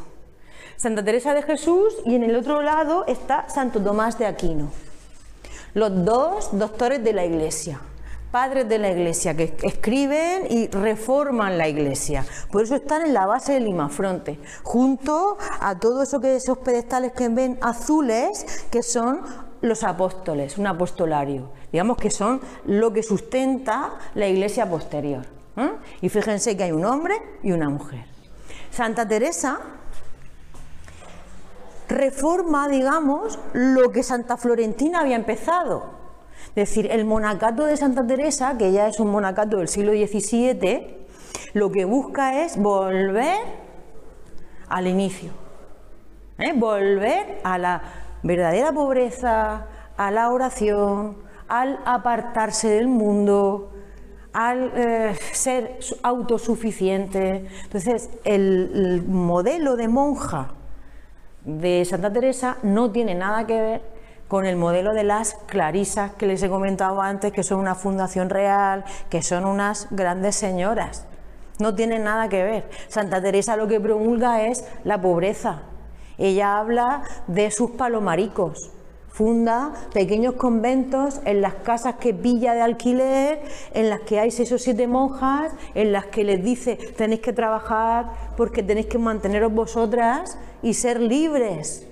Santa 0.76 1.04
Teresa 1.04 1.34
de 1.34 1.42
Jesús 1.42 1.94
y 2.04 2.16
en 2.16 2.24
el 2.24 2.34
otro 2.34 2.60
lado 2.60 3.04
está 3.06 3.48
Santo 3.48 3.80
Tomás 3.80 4.18
de 4.18 4.26
Aquino. 4.26 4.70
Los 5.74 6.04
dos 6.04 6.50
doctores 6.52 7.02
de 7.04 7.12
la 7.12 7.24
Iglesia 7.24 7.80
padres 8.32 8.68
de 8.68 8.78
la 8.78 8.90
iglesia 8.90 9.36
que 9.36 9.54
escriben 9.62 10.46
y 10.50 10.66
reforman 10.68 11.58
la 11.58 11.68
iglesia. 11.68 12.24
Por 12.50 12.62
eso 12.62 12.74
están 12.74 13.02
en 13.02 13.14
la 13.14 13.26
base 13.26 13.52
del 13.52 13.66
Limafronte, 13.66 14.40
junto 14.64 15.36
a 15.60 15.78
todo 15.78 16.02
eso 16.02 16.20
que 16.20 16.34
esos 16.34 16.58
pedestales 16.58 17.12
que 17.12 17.28
ven 17.28 17.58
azules, 17.60 18.66
que 18.70 18.82
son 18.82 19.20
los 19.60 19.84
apóstoles, 19.84 20.58
un 20.58 20.66
apostolario. 20.66 21.52
Digamos 21.70 21.98
que 21.98 22.10
son 22.10 22.40
lo 22.64 22.92
que 22.92 23.02
sustenta 23.02 23.92
la 24.14 24.26
iglesia 24.26 24.68
posterior. 24.68 25.26
Y 26.00 26.08
fíjense 26.08 26.56
que 26.56 26.64
hay 26.64 26.72
un 26.72 26.84
hombre 26.84 27.14
y 27.42 27.52
una 27.52 27.68
mujer. 27.68 28.06
Santa 28.70 29.06
Teresa 29.06 29.60
reforma, 31.88 32.68
digamos, 32.68 33.38
lo 33.52 33.92
que 33.92 34.02
Santa 34.02 34.38
Florentina 34.38 35.00
había 35.00 35.16
empezado. 35.16 36.01
Es 36.54 36.68
decir, 36.68 36.90
el 36.90 37.06
monacato 37.06 37.64
de 37.64 37.78
Santa 37.78 38.06
Teresa, 38.06 38.58
que 38.58 38.72
ya 38.72 38.86
es 38.86 39.00
un 39.00 39.10
monacato 39.10 39.56
del 39.56 39.68
siglo 39.68 39.92
XVII, 39.92 40.98
lo 41.54 41.72
que 41.72 41.86
busca 41.86 42.44
es 42.44 42.58
volver 42.58 43.38
al 44.68 44.86
inicio, 44.86 45.30
¿eh? 46.38 46.52
volver 46.54 47.40
a 47.42 47.56
la 47.56 47.82
verdadera 48.22 48.70
pobreza, 48.70 49.66
a 49.96 50.10
la 50.10 50.30
oración, 50.30 51.16
al 51.48 51.80
apartarse 51.86 52.68
del 52.68 52.86
mundo, 52.86 53.72
al 54.34 54.72
eh, 54.76 55.14
ser 55.32 55.78
autosuficiente. 56.02 57.46
Entonces, 57.64 58.10
el 58.24 59.04
modelo 59.06 59.76
de 59.76 59.88
monja 59.88 60.52
de 61.46 61.82
Santa 61.86 62.12
Teresa 62.12 62.58
no 62.62 62.90
tiene 62.92 63.14
nada 63.14 63.46
que 63.46 63.60
ver 63.60 64.01
con 64.32 64.46
el 64.46 64.56
modelo 64.56 64.94
de 64.94 65.04
las 65.04 65.34
clarisas 65.44 66.14
que 66.14 66.24
les 66.24 66.42
he 66.42 66.48
comentado 66.48 67.02
antes, 67.02 67.34
que 67.34 67.42
son 67.42 67.60
una 67.60 67.74
fundación 67.74 68.30
real, 68.30 68.82
que 69.10 69.20
son 69.20 69.44
unas 69.44 69.88
grandes 69.90 70.36
señoras. 70.36 71.04
No 71.58 71.74
tienen 71.74 72.04
nada 72.04 72.30
que 72.30 72.42
ver. 72.42 72.70
Santa 72.88 73.20
Teresa 73.20 73.58
lo 73.58 73.68
que 73.68 73.78
promulga 73.78 74.46
es 74.46 74.64
la 74.84 74.98
pobreza. 75.02 75.64
Ella 76.16 76.56
habla 76.58 77.02
de 77.26 77.50
sus 77.50 77.72
palomaricos. 77.72 78.70
Funda 79.10 79.74
pequeños 79.92 80.36
conventos 80.36 81.20
en 81.26 81.42
las 81.42 81.56
casas 81.56 81.96
que 81.96 82.14
pilla 82.14 82.54
de 82.54 82.62
alquiler, 82.62 83.42
en 83.74 83.90
las 83.90 84.00
que 84.00 84.18
hay 84.18 84.30
seis 84.30 84.50
o 84.52 84.56
siete 84.56 84.86
monjas, 84.86 85.52
en 85.74 85.92
las 85.92 86.06
que 86.06 86.24
les 86.24 86.42
dice 86.42 86.76
tenéis 86.96 87.20
que 87.20 87.34
trabajar 87.34 88.06
porque 88.38 88.62
tenéis 88.62 88.86
que 88.86 88.96
manteneros 88.96 89.52
vosotras 89.52 90.38
y 90.62 90.72
ser 90.72 91.02
libres. 91.02 91.86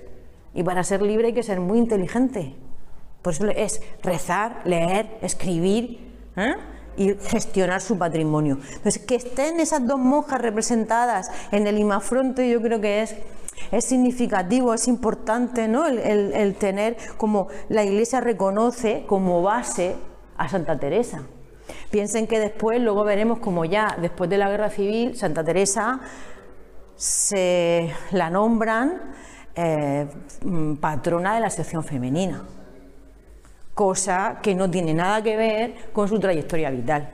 Y 0.53 0.63
para 0.63 0.83
ser 0.83 1.01
libre 1.01 1.27
hay 1.27 1.33
que 1.33 1.43
ser 1.43 1.59
muy 1.59 1.77
inteligente. 1.77 2.55
Por 3.21 3.33
eso 3.33 3.47
es 3.47 3.81
rezar, 4.01 4.61
leer, 4.65 5.17
escribir 5.21 6.11
¿eh? 6.35 6.55
y 6.97 7.13
gestionar 7.13 7.81
su 7.81 7.97
patrimonio. 7.97 8.57
Entonces, 8.75 8.99
que 9.05 9.15
estén 9.15 9.59
esas 9.59 9.87
dos 9.87 9.99
monjas 9.99 10.41
representadas 10.41 11.31
en 11.51 11.67
el 11.67 11.77
imafronte, 11.77 12.49
yo 12.49 12.61
creo 12.61 12.81
que 12.81 13.03
es, 13.03 13.15
es 13.71 13.85
significativo, 13.85 14.73
es 14.73 14.87
importante 14.87 15.67
¿no? 15.67 15.85
el, 15.85 15.99
el 15.99 16.55
tener 16.55 16.97
como 17.17 17.47
la 17.69 17.83
Iglesia 17.83 18.19
reconoce 18.21 19.05
como 19.07 19.41
base 19.41 19.95
a 20.37 20.49
Santa 20.49 20.79
Teresa. 20.79 21.23
Piensen 21.91 22.27
que 22.27 22.39
después, 22.39 22.81
luego 22.81 23.03
veremos 23.03 23.39
como 23.39 23.65
ya 23.65 23.95
después 24.01 24.29
de 24.29 24.37
la 24.37 24.49
guerra 24.49 24.69
civil, 24.69 25.15
Santa 25.15 25.43
Teresa 25.43 26.01
se 26.95 27.93
la 28.11 28.29
nombran 28.29 29.13
eh, 29.55 30.07
mm, 30.43 30.75
patrona 30.75 31.35
de 31.35 31.41
la 31.41 31.49
sección 31.49 31.83
femenina, 31.83 32.43
cosa 33.73 34.39
que 34.41 34.55
no 34.55 34.69
tiene 34.69 34.93
nada 34.93 35.21
que 35.21 35.35
ver 35.35 35.75
con 35.93 36.07
su 36.07 36.19
trayectoria 36.19 36.69
vital. 36.69 37.09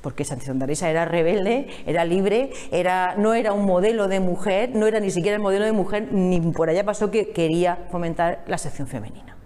Porque 0.00 0.24
Santa 0.24 0.52
Teresa 0.58 0.90
era 0.90 1.04
rebelde, 1.04 1.68
era 1.86 2.04
libre, 2.04 2.50
era, 2.72 3.14
no 3.16 3.34
era 3.34 3.52
un 3.52 3.64
modelo 3.64 4.08
de 4.08 4.18
mujer, 4.18 4.70
no 4.74 4.86
era 4.86 4.98
ni 4.98 5.10
siquiera 5.10 5.36
el 5.36 5.42
modelo 5.42 5.64
de 5.64 5.72
mujer, 5.72 6.12
ni 6.12 6.40
por 6.40 6.68
allá 6.68 6.84
pasó 6.84 7.10
que 7.10 7.30
quería 7.30 7.86
fomentar 7.90 8.42
la 8.48 8.58
sección 8.58 8.88
femenina. 8.88 9.36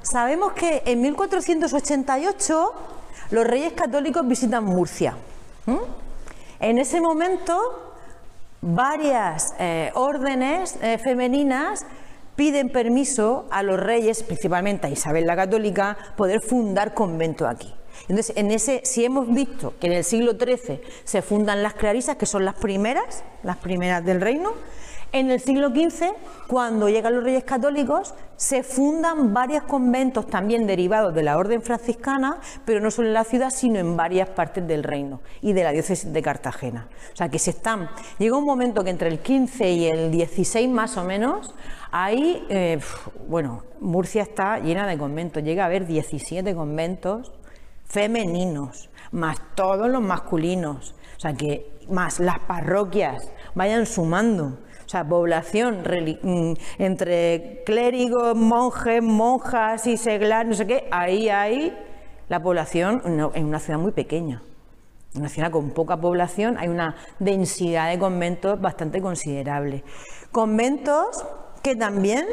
Sabemos 0.00 0.52
que 0.52 0.82
en 0.86 1.00
1488 1.00 2.72
los 3.30 3.46
reyes 3.46 3.72
católicos 3.72 4.26
visitan 4.26 4.64
Murcia. 4.64 5.16
En 6.60 6.78
ese 6.78 7.00
momento 7.00 7.93
varias 8.64 9.54
eh, 9.58 9.90
órdenes 9.94 10.78
eh, 10.80 10.96
femeninas 10.96 11.84
piden 12.34 12.70
permiso 12.70 13.46
a 13.50 13.62
los 13.62 13.78
reyes, 13.78 14.22
principalmente 14.22 14.86
a 14.86 14.90
Isabel 14.90 15.26
la 15.26 15.36
Católica, 15.36 15.96
poder 16.16 16.40
fundar 16.40 16.94
convento 16.94 17.46
aquí. 17.46 17.72
Entonces, 18.08 18.32
en 18.36 18.50
ese, 18.50 18.80
si 18.84 19.04
hemos 19.04 19.32
visto 19.32 19.74
que 19.78 19.86
en 19.86 19.92
el 19.92 20.04
siglo 20.04 20.32
XIII 20.32 20.80
se 21.04 21.22
fundan 21.22 21.62
las 21.62 21.74
clarisas, 21.74 22.16
que 22.16 22.26
son 22.26 22.44
las 22.44 22.54
primeras, 22.54 23.22
las 23.42 23.58
primeras 23.58 24.04
del 24.04 24.20
reino, 24.20 24.52
en 25.14 25.30
el 25.30 25.38
siglo 25.38 25.68
XV, 25.68 26.08
cuando 26.48 26.88
llegan 26.88 27.14
los 27.14 27.22
reyes 27.22 27.44
católicos, 27.44 28.14
se 28.34 28.64
fundan 28.64 29.32
varios 29.32 29.62
conventos 29.62 30.26
también 30.26 30.66
derivados 30.66 31.14
de 31.14 31.22
la 31.22 31.38
orden 31.38 31.62
franciscana, 31.62 32.40
pero 32.64 32.80
no 32.80 32.90
solo 32.90 33.06
en 33.06 33.14
la 33.14 33.22
ciudad, 33.22 33.50
sino 33.50 33.78
en 33.78 33.96
varias 33.96 34.28
partes 34.30 34.66
del 34.66 34.82
reino 34.82 35.20
y 35.40 35.52
de 35.52 35.62
la 35.62 35.70
diócesis 35.70 36.12
de 36.12 36.20
Cartagena. 36.20 36.88
O 37.12 37.16
sea 37.16 37.28
que 37.28 37.38
se 37.38 37.50
están. 37.50 37.88
Llega 38.18 38.36
un 38.36 38.44
momento 38.44 38.82
que 38.82 38.90
entre 38.90 39.08
el 39.08 39.20
15 39.20 39.70
y 39.70 39.86
el 39.86 40.10
16 40.10 40.68
más 40.68 40.96
o 40.96 41.04
menos, 41.04 41.54
ahí, 41.92 42.44
eh, 42.48 42.80
bueno, 43.28 43.62
Murcia 43.78 44.22
está 44.22 44.58
llena 44.58 44.84
de 44.88 44.98
conventos. 44.98 45.44
Llega 45.44 45.62
a 45.62 45.66
haber 45.66 45.86
17 45.86 46.56
conventos 46.56 47.30
femeninos, 47.84 48.90
más 49.12 49.36
todos 49.54 49.88
los 49.88 50.02
masculinos. 50.02 50.96
O 51.16 51.20
sea 51.20 51.34
que 51.34 51.70
más 51.88 52.18
las 52.18 52.40
parroquias 52.40 53.30
vayan 53.54 53.86
sumando. 53.86 54.58
Sea, 54.94 55.02
población 55.02 55.82
mm, 56.22 56.52
entre 56.78 57.64
clérigos, 57.66 58.36
monjes, 58.36 59.02
monjas 59.02 59.88
y 59.88 59.96
seglares, 59.96 60.46
no 60.48 60.54
sé 60.54 60.68
qué, 60.68 60.86
ahí 60.92 61.28
hay 61.28 61.76
la 62.28 62.40
población 62.40 63.02
en 63.34 63.44
una 63.44 63.58
ciudad 63.58 63.80
muy 63.80 63.90
pequeña. 63.90 64.40
Una 65.16 65.28
ciudad 65.28 65.50
con 65.50 65.70
poca 65.70 65.96
población 65.96 66.58
hay 66.58 66.68
una 66.68 66.94
densidad 67.18 67.90
de 67.90 67.98
conventos 67.98 68.60
bastante 68.60 69.02
considerable. 69.02 69.82
Conventos 70.30 71.26
que 71.60 71.74
también, 71.74 72.24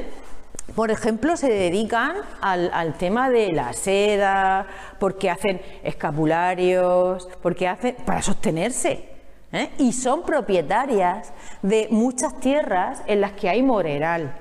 por 0.75 0.91
ejemplo, 0.91 1.37
se 1.37 1.49
dedican 1.49 2.17
al, 2.41 2.93
tema 2.99 3.31
de 3.31 3.53
la 3.53 3.73
seda, 3.73 4.67
porque 4.99 5.31
hacen 5.31 5.59
escapularios, 5.81 7.27
porque 7.41 7.67
hacen 7.67 7.95
para 8.05 8.21
sostenerse. 8.21 9.10
¿Eh? 9.53 9.71
y 9.77 9.93
son 9.93 10.23
propietarias 10.23 11.33
de 11.61 11.87
muchas 11.91 12.39
tierras 12.39 13.03
en 13.07 13.21
las 13.21 13.33
que 13.33 13.49
hay 13.49 13.63
moreral. 13.63 14.35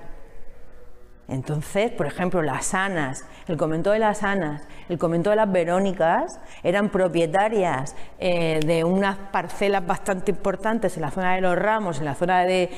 Entonces, 1.30 1.92
por 1.92 2.06
ejemplo, 2.06 2.42
las 2.42 2.74
Anas, 2.74 3.24
el 3.46 3.56
convento 3.56 3.92
de 3.92 4.00
las 4.00 4.24
Anas, 4.24 4.62
el 4.88 4.98
convento 4.98 5.30
de 5.30 5.36
las 5.36 5.50
Verónicas 5.50 6.40
eran 6.64 6.88
propietarias 6.88 7.94
eh, 8.18 8.58
de 8.66 8.82
unas 8.82 9.16
parcelas 9.30 9.86
bastante 9.86 10.32
importantes 10.32 10.96
en 10.96 11.02
la 11.02 11.12
zona 11.12 11.36
de 11.36 11.40
los 11.40 11.56
Ramos, 11.56 12.00
en 12.00 12.06
la 12.06 12.16
zona 12.16 12.40
de, 12.40 12.68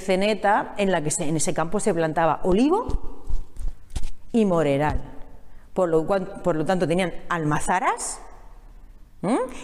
Ceneta, 0.00 0.74
en 0.76 0.90
la 0.90 1.02
que 1.02 1.10
en 1.20 1.36
ese 1.36 1.54
campo 1.54 1.78
se 1.78 1.94
plantaba 1.94 2.40
olivo 2.42 3.24
y 4.32 4.44
moreral. 4.44 5.00
Por 5.72 5.88
lo, 5.88 6.04
por 6.04 6.56
lo 6.56 6.64
tanto, 6.64 6.88
tenían 6.88 7.12
almazaras 7.28 8.20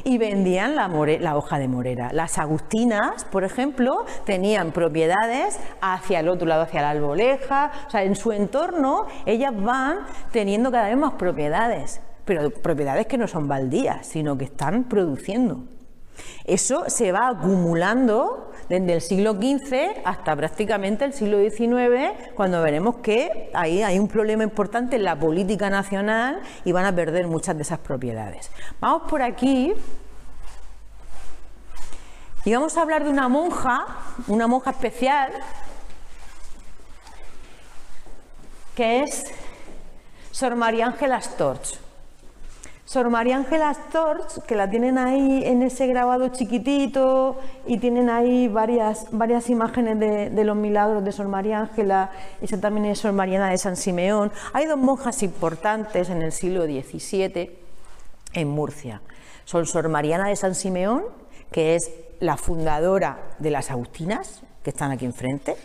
y 0.05 0.19
vendían 0.19 0.77
la, 0.77 0.89
la, 0.89 1.37
hoja 1.37 1.59
de 1.59 1.69
morera. 1.69 2.11
Las 2.13 2.39
agustinas, 2.39 3.25
por 3.25 3.45
ejemplo, 3.45 4.05
tenían 4.25 4.73
propiedades 4.73 5.59
hacia 5.81 6.21
el 6.21 6.29
otro 6.29 6.47
lado, 6.47 6.63
hacia 6.63 6.83
la 6.83 6.91
alboleja, 6.91 7.73
o 7.87 7.91
sea, 7.91 8.03
en 8.03 8.17
su 8.17 8.33
entorno 8.33 9.07
ellas 9.25 9.53
van 9.57 10.01
teniendo 10.31 10.71
cada 10.71 10.89
vez 10.89 10.99
más 10.99 11.15
propiedades, 11.15 12.01
pero 12.25 12.51
propiedades 12.51 13.07
que 13.07 13.17
no 13.17 13.27
son 13.27 13.49
baldías, 13.49 14.07
sino 14.07 14.37
que 14.37 14.45
están 14.45 14.85
produciendo. 14.85 15.65
Eso 16.45 16.85
se 16.89 17.13
va 17.13 17.29
acumulando 17.29 18.53
desde 18.69 18.95
el 18.95 19.01
siglo 19.01 19.33
XV 19.35 20.03
hasta 20.05 20.35
prácticamente 20.35 21.05
el 21.05 21.13
siglo 21.13 21.39
XIX, 21.39 22.13
cuando 22.35 22.63
veremos 22.63 22.97
que 22.97 23.51
ahí 23.55 23.83
hay 23.83 23.99
un 23.99 24.09
problema 24.09 24.43
importante 24.43 24.97
en 24.97 25.05
la 25.05 25.17
política 25.19 25.71
nacional 25.71 26.41
y 26.65 26.73
van 26.73 26.85
a 26.85 26.95
perder 26.95 27.27
muchas 27.27 27.57
de 27.57 27.63
esas 27.63 27.79
propiedades. 27.79 28.51
Vamos 28.81 29.03
por 29.09 29.23
aquí 29.23 29.73
y 32.45 32.53
vamos 32.53 32.77
a 32.77 32.83
hablar 32.83 33.05
de 33.05 33.11
una 33.11 33.29
monja, 33.29 33.87
una 34.29 34.47
monja 34.47 34.71
especial, 34.71 35.33
que 38.75 39.03
es 39.03 39.25
Sor 40.31 40.55
María 40.55 40.87
Ángela 40.87 41.21
Storch. 41.21 41.86
Sor 42.87 43.11
María 43.11 43.37
Ángela 43.37 43.75
Storch, 43.75 44.45
que 44.47 44.55
la 44.55 44.71
tienen 44.71 44.97
ahí 44.97 45.43
en 45.45 45.61
ese 45.62 45.88
grabado 45.88 46.28
chiquitito 46.28 47.37
y 47.66 47.78
tienen 47.78 48.09
ahí 48.09 48.47
varias, 48.47 49.09
varias 49.11 49.50
imágenes 49.50 49.99
de, 49.99 50.45
los 50.45 50.55
milagros 50.55 51.02
de 51.05 51.11
Sor 51.11 51.26
María 51.26 51.59
Ángela, 51.59 52.12
esa 52.40 52.61
también 52.61 52.87
es 52.87 53.00
Sor 53.00 53.12
Mariana 53.12 53.50
de 53.50 53.59
San 53.59 53.75
Simeón. 53.75 54.31
Hay 54.52 54.66
dos 54.66 54.78
monjas 54.78 55.25
importantes 55.25 56.11
en 56.11 56.23
el 56.23 56.31
siglo 56.31 56.62
XVII 56.62 57.59
en 58.35 58.49
Murcia. 58.49 59.02
Son 59.45 59.66
Sor 59.66 59.88
Mariana 59.88 60.28
de 60.28 60.37
San 60.37 60.55
Simeón, 60.55 61.07
que 61.50 61.75
es 61.75 61.90
la 62.21 62.37
fundadora 62.37 63.19
de 63.40 63.50
las 63.50 63.73
Agustinas, 63.73 64.43
que 64.62 64.71
están 64.71 64.93
aquí 64.93 65.07
enfrente, 65.07 65.57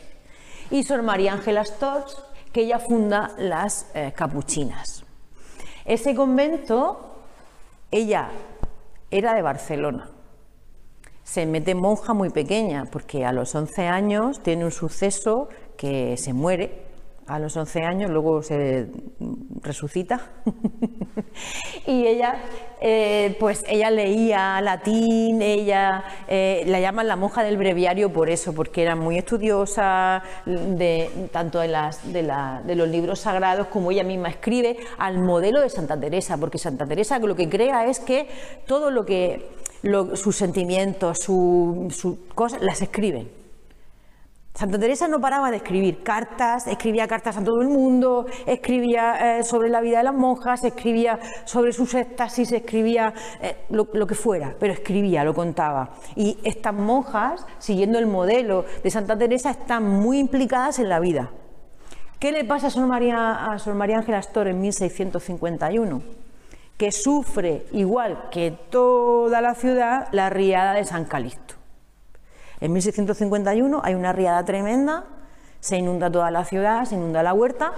y 0.72 0.82
Sor 0.82 1.04
María 1.04 1.34
Ángela 1.34 1.64
Storch, 1.66 2.18
que 2.52 2.62
ella 2.62 2.80
funda 2.80 3.30
las 3.38 3.86
eh, 3.94 4.12
Capuchinas. 4.16 5.04
Ese 5.86 6.16
convento 6.16 7.11
ella 7.92 8.30
era 9.12 9.34
de 9.34 9.42
Barcelona. 9.42 10.10
Se 11.24 11.46
mete 11.46 11.76
monja 11.76 12.14
muy 12.14 12.30
pequeña 12.30 12.86
porque 12.92 13.26
a 13.26 13.34
los 13.34 13.54
11 13.54 13.88
años 13.88 14.42
tiene 14.42 14.66
un 14.66 14.72
suceso 14.72 15.50
que 15.78 16.18
se 16.18 16.34
muere 16.34 16.91
a 17.32 17.40
los 17.40 17.56
11 17.56 17.84
años, 17.84 18.12
luego 18.12 18.44
se 18.44 18.88
resucita. 19.62 20.20
y 21.88 22.06
ella, 22.06 22.36
eh, 22.82 23.38
pues 23.40 23.64
ella 23.68 23.90
leía 23.90 24.60
latín, 24.62 25.42
ella 25.42 26.04
eh, 26.28 26.64
la 26.68 26.80
llaman 26.80 27.08
la 27.08 27.16
monja 27.16 27.44
del 27.44 27.58
breviario 27.58 28.12
por 28.12 28.30
eso, 28.30 28.54
porque 28.54 28.82
era 28.82 28.96
muy 28.96 29.18
estudiosa 29.18 30.24
de, 30.46 31.30
tanto 31.32 31.60
de, 31.60 32.76
los 32.76 32.88
libros 32.90 33.20
sagrados 33.20 33.68
como 33.68 33.92
ella 33.92 34.04
misma 34.04 34.30
escribe 34.30 34.78
al 34.98 35.20
modelo 35.20 35.62
de 35.62 35.70
Santa 35.70 35.98
Teresa, 35.98 36.38
porque 36.38 36.58
Santa 36.58 36.86
Teresa 36.86 37.18
lo 37.20 37.36
que 37.36 37.48
crea 37.48 37.86
es 37.86 38.00
que 38.00 38.28
todo 38.68 38.92
lo 38.92 39.06
que 39.06 39.48
sus 40.16 40.36
sentimientos, 40.36 41.20
sus 41.20 42.18
cosas, 42.36 42.62
las 42.62 42.82
escriben 42.82 43.41
Santa 44.54 44.78
Teresa 44.78 45.08
no 45.08 45.22
paraba 45.22 45.50
de 45.50 45.58
escribir 45.58 46.04
cartas, 46.04 46.68
escribía 46.68 47.08
cartas 47.08 47.38
a 47.38 47.44
todo 47.44 47.62
el 47.62 47.70
mundo, 47.70 48.26
escribía 48.46 49.38
eh, 49.40 49.44
sobre 49.44 49.70
la 49.70 49.80
vida 49.80 50.00
de 50.00 50.04
las 50.04 50.14
monjas, 50.14 50.66
escribía 50.66 51.20
sobre 51.46 51.72
sus 51.72 51.94
éxtasis, 51.94 52.52
escribía 52.52 53.14
eh, 53.42 53.66
lo, 53.70 53.88
que 54.06 54.14
fuera, 54.14 54.54
pero 54.60 54.74
escribía, 54.74 55.24
lo 55.24 55.34
contaba. 55.34 55.94
Y 56.16 56.38
estas 56.44 56.74
monjas, 56.74 57.46
siguiendo 57.60 57.98
el 57.98 58.08
modelo 58.08 58.66
de 58.84 58.92
Santa 58.92 59.18
Teresa, 59.18 59.52
están 59.52 59.86
muy 59.86 60.20
implicadas 60.20 60.80
en 60.80 60.90
la 60.90 61.00
vida. 61.00 61.32
¿Qué 62.20 62.34
le 62.34 62.44
pasa 62.44 62.68
a 62.68 62.70
Sor 62.72 62.88
María, 62.88 63.54
a 63.54 63.58
Sor 63.58 63.76
María 63.76 63.98
Ángela 63.98 64.18
Astor 64.18 64.50
en 64.50 64.60
1651? 64.60 66.02
Que 66.78 66.92
sufre, 66.92 67.66
igual 67.72 68.28
que 68.32 68.52
toda 68.70 69.40
la 69.40 69.56
ciudad, 69.56 70.10
la 70.12 70.30
riada 70.30 70.74
de 70.74 70.84
San 70.84 71.06
Calixto. 71.06 71.61
En 72.62 72.74
1651 72.74 73.82
hay 73.84 73.96
una 73.96 74.14
riada 74.14 74.46
tremenda, 74.46 75.06
se 75.60 75.78
inunda 75.78 76.12
toda 76.12 76.30
la 76.30 76.46
ciudad, 76.46 76.86
se 76.86 76.94
inunda 76.94 77.24
la 77.24 77.34
huerta 77.34 77.74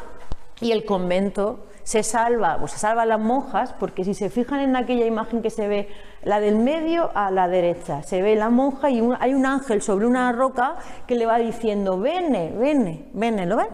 y 0.60 0.74
el 0.74 0.84
convento 0.84 1.65
se 1.84 2.04
salva, 2.04 2.58
pues 2.60 2.74
se 2.74 2.80
salvan 2.80 3.10
las 3.10 3.19
monjas, 3.19 3.74
porque 3.80 4.04
si 4.04 4.13
se 4.13 4.30
fijan 4.30 4.60
en 4.60 4.76
aquella 4.76 5.06
imagen 5.06 5.41
que 5.41 5.50
se 5.50 5.69
ve, 5.69 5.88
la 6.24 6.41
del 6.41 6.58
medio 6.58 7.12
a 7.15 7.32
la 7.32 7.48
derecha, 7.48 8.04
se 8.04 8.22
ve 8.22 8.36
la 8.36 8.50
monja 8.50 8.89
y 8.89 9.02
hay 9.19 9.34
un 9.34 9.46
ángel 9.46 9.82
sobre 9.82 10.06
una 10.06 10.32
roca 10.34 10.76
que 11.08 11.15
le 11.15 11.26
va 11.26 11.39
diciendo, 11.39 11.98
vene, 11.98 12.52
vene, 12.52 13.06
vene, 13.13 13.46
¿lo 13.46 13.58
ven? 13.58 13.67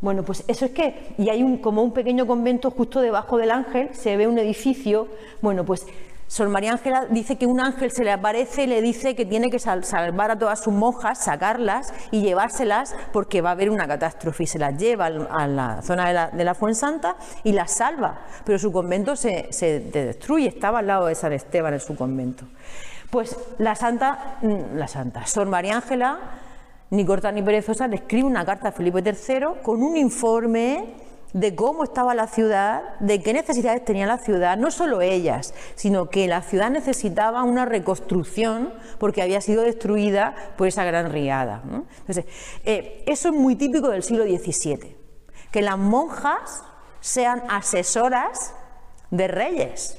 Bueno, 0.00 0.22
pues 0.22 0.44
eso 0.48 0.66
es 0.66 0.70
que, 0.72 1.14
y 1.16 1.28
hay 1.30 1.42
un, 1.42 1.58
como 1.58 1.82
un 1.82 1.92
pequeño 1.92 2.26
convento 2.26 2.70
justo 2.70 3.00
debajo 3.00 3.38
del 3.38 3.50
ángel, 3.50 3.88
se 3.92 4.16
ve 4.16 4.28
un 4.28 4.38
edificio, 4.38 5.08
bueno, 5.40 5.64
pues 5.64 5.86
Sor 6.26 6.48
María 6.48 6.72
Ángela 6.72 7.06
dice 7.10 7.36
que 7.36 7.46
un 7.46 7.60
ángel 7.60 7.90
se 7.90 8.04
le 8.04 8.10
aparece 8.10 8.64
y 8.64 8.66
le 8.66 8.80
dice 8.80 9.14
que 9.14 9.26
tiene 9.26 9.50
que 9.50 9.58
salvar 9.58 10.30
a 10.30 10.38
todas 10.38 10.62
sus 10.62 10.72
monjas, 10.72 11.18
sacarlas 11.24 11.92
y 12.10 12.22
llevárselas 12.22 12.94
porque 13.12 13.40
va 13.40 13.50
a 13.50 13.52
haber 13.52 13.70
una 13.70 13.86
catástrofe. 13.86 14.44
Y 14.44 14.46
se 14.46 14.58
las 14.58 14.76
lleva 14.76 15.06
a 15.06 15.46
la 15.46 15.82
zona 15.82 16.08
de 16.08 16.14
la, 16.14 16.30
de 16.30 16.54
Fuensanta 16.54 17.16
y 17.42 17.52
las 17.52 17.72
salva. 17.72 18.20
Pero 18.44 18.58
su 18.58 18.72
convento 18.72 19.16
se, 19.16 19.52
se 19.52 19.80
destruye, 19.80 20.48
estaba 20.48 20.80
al 20.80 20.86
lado 20.86 21.06
de 21.06 21.14
San 21.14 21.32
Esteban 21.32 21.74
en 21.74 21.80
su 21.80 21.94
convento. 21.94 22.46
Pues 23.10 23.36
la 23.58 23.74
santa, 23.74 24.38
mm, 24.42 24.76
la 24.76 24.88
santa, 24.88 25.26
Sor 25.26 25.46
María 25.46 25.76
Ángela, 25.76 26.18
ni 26.90 27.04
corta 27.04 27.30
ni 27.32 27.42
perezosa, 27.42 27.86
le 27.86 27.96
escribe 27.96 28.26
una 28.26 28.44
carta 28.44 28.68
a 28.68 28.72
Felipe 28.72 29.02
III 29.04 29.62
con 29.62 29.82
un 29.82 29.96
informe 29.96 31.03
de 31.34 31.56
cómo 31.56 31.82
estaba 31.82 32.14
la 32.14 32.28
ciudad, 32.28 32.96
de 33.00 33.20
qué 33.20 33.32
necesidades 33.32 33.84
tenía 33.84 34.06
la 34.06 34.18
ciudad, 34.18 34.56
no 34.56 34.70
solo 34.70 35.02
ellas, 35.02 35.52
sino 35.74 36.08
que 36.08 36.28
la 36.28 36.42
ciudad 36.42 36.70
necesitaba 36.70 37.42
una 37.42 37.64
reconstrucción 37.64 38.72
porque 38.98 39.20
había 39.20 39.40
sido 39.40 39.62
destruida 39.62 40.34
por 40.56 40.68
esa 40.68 40.84
gran 40.84 41.10
riada. 41.10 41.60
Entonces, 41.98 42.24
eh, 42.64 43.02
eso 43.06 43.28
es 43.28 43.34
muy 43.34 43.56
típico 43.56 43.88
del 43.88 44.04
siglo 44.04 44.24
XVII, 44.24 44.96
que 45.50 45.60
las 45.60 45.76
monjas 45.76 46.62
sean 47.00 47.42
asesoras 47.48 48.54
de 49.10 49.26
reyes. 49.26 49.98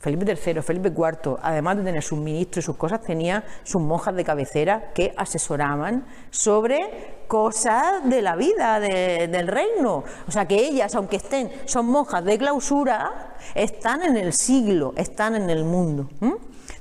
Felipe 0.00 0.24
III, 0.24 0.62
Felipe 0.62 0.88
IV, 0.88 1.36
además 1.42 1.76
de 1.76 1.84
tener 1.84 2.02
sus 2.02 2.18
ministros 2.18 2.64
y 2.64 2.66
sus 2.66 2.76
cosas, 2.76 3.02
tenía 3.02 3.44
sus 3.64 3.82
monjas 3.82 4.14
de 4.14 4.24
cabecera 4.24 4.92
que 4.94 5.12
asesoraban 5.14 6.06
sobre 6.30 7.20
cosas 7.28 8.08
de 8.08 8.22
la 8.22 8.34
vida 8.34 8.80
del 8.80 9.46
reino. 9.46 10.02
O 10.26 10.30
sea 10.30 10.48
que 10.48 10.56
ellas, 10.56 10.94
aunque 10.94 11.16
estén, 11.16 11.52
son 11.66 11.84
monjas 11.84 12.24
de 12.24 12.38
clausura, 12.38 13.34
están 13.54 14.02
en 14.02 14.16
el 14.16 14.32
siglo, 14.32 14.94
están 14.96 15.34
en 15.34 15.50
el 15.50 15.64
mundo. 15.64 16.08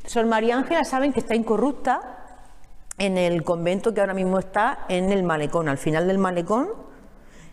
Sor 0.06 0.26
María 0.26 0.58
Ángela 0.58 0.86
saben 0.86 1.12
que 1.12 1.20
está 1.20 1.36
incorrupta 1.36 2.20
en 2.98 3.18
el 3.18 3.44
convento 3.44 3.94
que 3.94 4.00
ahora 4.00 4.14
mismo 4.14 4.40
está 4.40 4.86
en 4.88 5.12
el 5.12 5.24
malecón, 5.24 5.68
al 5.68 5.78
final 5.78 6.08
del 6.08 6.20
malecón, 6.20 6.70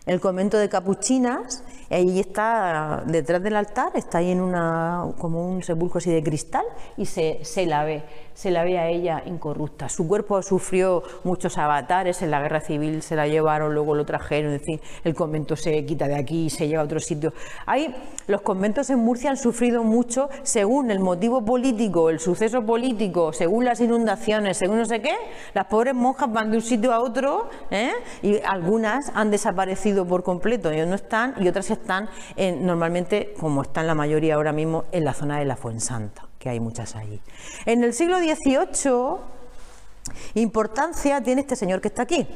el 0.05 0.21
convento 0.21 0.57
de 0.57 0.69
capuchinas 0.69 1.63
Ahí 1.89 2.19
está, 2.19 3.03
detrás 3.05 3.41
del 3.41 3.55
altar, 3.55 3.91
está 3.95 4.17
ahí 4.17 4.31
en 4.31 4.41
una, 4.41 5.05
como 5.17 5.47
un 5.47 5.63
sepulcro 5.63 5.99
así 5.99 6.11
de 6.11 6.21
cristal 6.21 6.65
y 6.97 7.05
se, 7.05 7.39
se 7.43 7.65
la 7.65 7.85
ve 7.85 8.03
se 8.37 8.51
la 8.51 8.63
ve 8.63 8.77
a 8.77 8.87
ella 8.87 9.23
incorrupta. 9.25 9.89
Su 9.89 10.07
cuerpo 10.07 10.43
sufrió 10.43 11.01
muchos 11.23 11.57
avatares, 11.57 12.21
en 12.21 12.29
la 12.29 12.39
guerra 12.39 12.61
civil 12.61 13.01
se 13.01 13.15
la 13.15 13.27
llevaron, 13.27 13.73
luego 13.73 13.95
lo 13.95 14.05
trajeron, 14.05 14.53
es 14.53 14.59
decir, 14.59 14.79
el 15.03 15.15
convento 15.15 15.55
se 15.55 15.83
quita 15.85 16.07
de 16.07 16.15
aquí 16.15 16.45
y 16.45 16.49
se 16.51 16.67
lleva 16.67 16.83
a 16.83 16.85
otro 16.85 16.99
sitio. 16.99 17.33
Ahí 17.65 17.95
los 18.27 18.41
conventos 18.41 18.91
en 18.91 18.99
Murcia 18.99 19.31
han 19.31 19.37
sufrido 19.37 19.83
mucho 19.83 20.29
según 20.43 20.91
el 20.91 20.99
motivo 20.99 21.43
político, 21.43 22.11
el 22.11 22.19
suceso 22.19 22.63
político, 22.63 23.33
según 23.33 23.65
las 23.65 23.81
inundaciones, 23.81 24.57
según 24.57 24.77
no 24.77 24.85
sé 24.85 25.01
qué, 25.01 25.15
las 25.55 25.65
pobres 25.65 25.95
monjas 25.95 26.31
van 26.31 26.51
de 26.51 26.57
un 26.57 26.63
sitio 26.63 26.93
a 26.93 26.99
otro 26.99 27.49
¿eh? 27.71 27.91
y 28.21 28.39
algunas 28.45 29.11
han 29.15 29.31
desaparecido 29.31 30.05
por 30.05 30.21
completo, 30.21 30.69
ellos 30.69 30.87
no 30.87 30.95
están 30.95 31.33
y 31.39 31.47
otras 31.47 31.71
están 31.71 32.07
normalmente, 32.37 33.33
como 33.39 33.63
están 33.63 33.87
la 33.87 33.95
mayoría 33.95 34.35
ahora 34.35 34.51
mismo, 34.51 34.85
en 34.91 35.05
la 35.05 35.13
zona 35.15 35.39
de 35.39 35.45
la 35.45 35.55
Fuensanta 35.55 36.26
que 36.39 36.49
hay 36.49 36.59
muchas 36.59 36.95
allí. 36.95 37.21
En 37.65 37.83
el 37.83 37.93
siglo 37.93 38.17
XVIII 38.19 39.37
Importancia 40.35 41.21
tiene 41.21 41.41
este 41.41 41.55
señor 41.55 41.81
que 41.81 41.87
está 41.87 42.03
aquí, 42.03 42.27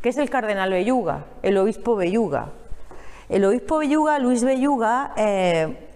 que 0.00 0.08
es 0.08 0.16
el 0.16 0.30
cardenal 0.30 0.70
Belluga, 0.70 1.26
el 1.42 1.56
obispo 1.58 1.96
Belluga. 1.96 2.50
El 3.28 3.44
obispo 3.44 3.78
Belluga, 3.78 4.18
Luis 4.18 4.44
Belluga, 4.44 5.12
eh, 5.16 5.88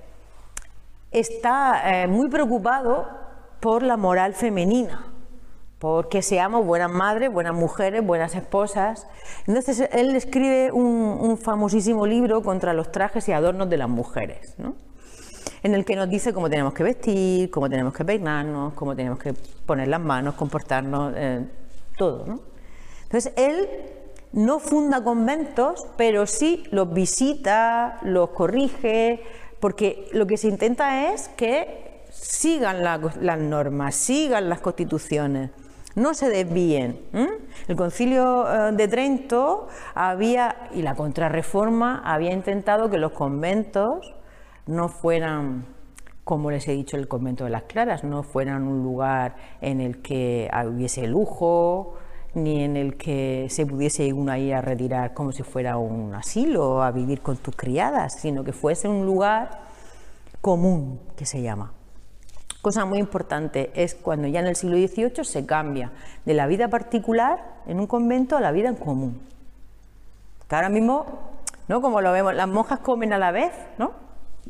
está 1.10 2.02
eh, 2.02 2.06
muy 2.06 2.28
preocupado 2.28 3.08
por 3.60 3.82
la 3.82 3.96
moral 3.96 4.34
femenina, 4.34 5.06
porque 5.78 6.22
seamos 6.22 6.64
buenas 6.64 6.90
madres, 6.90 7.30
buenas 7.30 7.54
mujeres, 7.54 8.04
buenas 8.04 8.34
esposas. 8.34 9.06
Entonces 9.46 9.88
él 9.92 10.14
escribe 10.16 10.72
un, 10.72 11.36
famosísimo 11.36 12.06
libro 12.06 12.42
contra 12.42 12.72
los 12.72 12.90
trajes 12.90 13.28
y 13.28 13.32
adornos 13.32 13.68
de 13.68 13.76
las 13.76 13.88
mujeres, 13.88 14.54
en 15.66 15.74
el 15.74 15.84
que 15.84 15.96
nos 15.96 16.08
dice 16.08 16.32
cómo 16.32 16.48
tenemos 16.48 16.72
que 16.72 16.84
vestir, 16.84 17.50
cómo 17.50 17.68
tenemos 17.68 17.92
que 17.92 18.04
peinarnos, 18.04 18.72
cómo 18.74 18.94
tenemos 18.94 19.18
que 19.18 19.34
poner 19.34 19.88
las 19.88 20.00
manos, 20.00 20.34
comportarnos, 20.34 21.12
eh, 21.16 21.44
todo. 21.98 22.38
Entonces 23.02 23.32
él 23.36 23.68
no 24.32 24.60
funda 24.60 25.02
conventos, 25.02 25.88
pero 25.96 26.24
sí 26.26 26.62
los 26.70 26.94
visita, 26.94 27.98
los 28.02 28.30
corrige, 28.30 29.24
porque 29.58 30.08
lo 30.12 30.28
que 30.28 30.36
se 30.36 30.46
intenta 30.46 31.12
es 31.12 31.28
que 31.30 32.04
sigan 32.10 32.84
las 32.84 33.38
normas, 33.40 33.96
sigan 33.96 34.48
las 34.48 34.60
constituciones, 34.60 35.50
no 35.96 36.14
se 36.14 36.28
desvíen. 36.28 37.00
El 37.66 37.74
concilio 37.74 38.46
eh, 38.48 38.72
de 38.72 38.86
Trento 38.86 39.66
había, 39.96 40.68
y 40.72 40.82
la 40.82 40.94
contrarreforma, 40.94 42.02
había 42.04 42.32
intentado 42.32 42.88
que 42.88 42.98
los 42.98 43.10
conventos 43.10 44.15
no 44.66 44.88
fueran, 44.88 45.66
como 46.24 46.50
les 46.50 46.66
he 46.68 46.72
dicho, 46.72 46.96
el 46.96 47.08
convento 47.08 47.44
de 47.44 47.50
las 47.50 47.62
Claras, 47.62 48.04
no 48.04 48.22
fueran 48.22 48.64
un 48.64 48.82
lugar 48.82 49.36
en 49.60 49.80
el 49.80 50.02
que 50.02 50.50
hubiese 50.66 51.06
lujo, 51.06 51.94
ni 52.34 52.62
en 52.62 52.76
el 52.76 52.96
que 52.96 53.46
se 53.48 53.64
pudiese 53.64 54.12
uno 54.12 54.36
ir 54.36 54.54
a 54.54 54.60
retirar 54.60 55.14
como 55.14 55.32
si 55.32 55.42
fuera 55.42 55.78
un 55.78 56.14
asilo, 56.14 56.82
a 56.82 56.90
vivir 56.90 57.22
con 57.22 57.38
tus 57.38 57.56
criadas, 57.56 58.20
sino 58.20 58.44
que 58.44 58.52
fuese 58.52 58.88
un 58.88 59.06
lugar 59.06 59.62
común, 60.42 61.00
que 61.16 61.24
se 61.24 61.40
llama. 61.40 61.72
Cosa 62.60 62.84
muy 62.84 62.98
importante 62.98 63.70
es 63.74 63.94
cuando 63.94 64.26
ya 64.28 64.40
en 64.40 64.48
el 64.48 64.56
siglo 64.56 64.76
XVIII 64.76 65.24
se 65.24 65.46
cambia 65.46 65.92
de 66.24 66.34
la 66.34 66.46
vida 66.46 66.68
particular 66.68 67.62
en 67.66 67.80
un 67.80 67.86
convento 67.86 68.36
a 68.36 68.40
la 68.40 68.50
vida 68.50 68.68
en 68.68 68.74
común. 68.74 69.22
Que 70.48 70.56
ahora 70.56 70.68
mismo, 70.68 71.06
¿no? 71.68 71.80
Como 71.80 72.00
lo 72.00 72.12
vemos, 72.12 72.34
las 72.34 72.48
monjas 72.48 72.80
comen 72.80 73.12
a 73.12 73.18
la 73.18 73.30
vez, 73.30 73.52
¿no? 73.78 73.92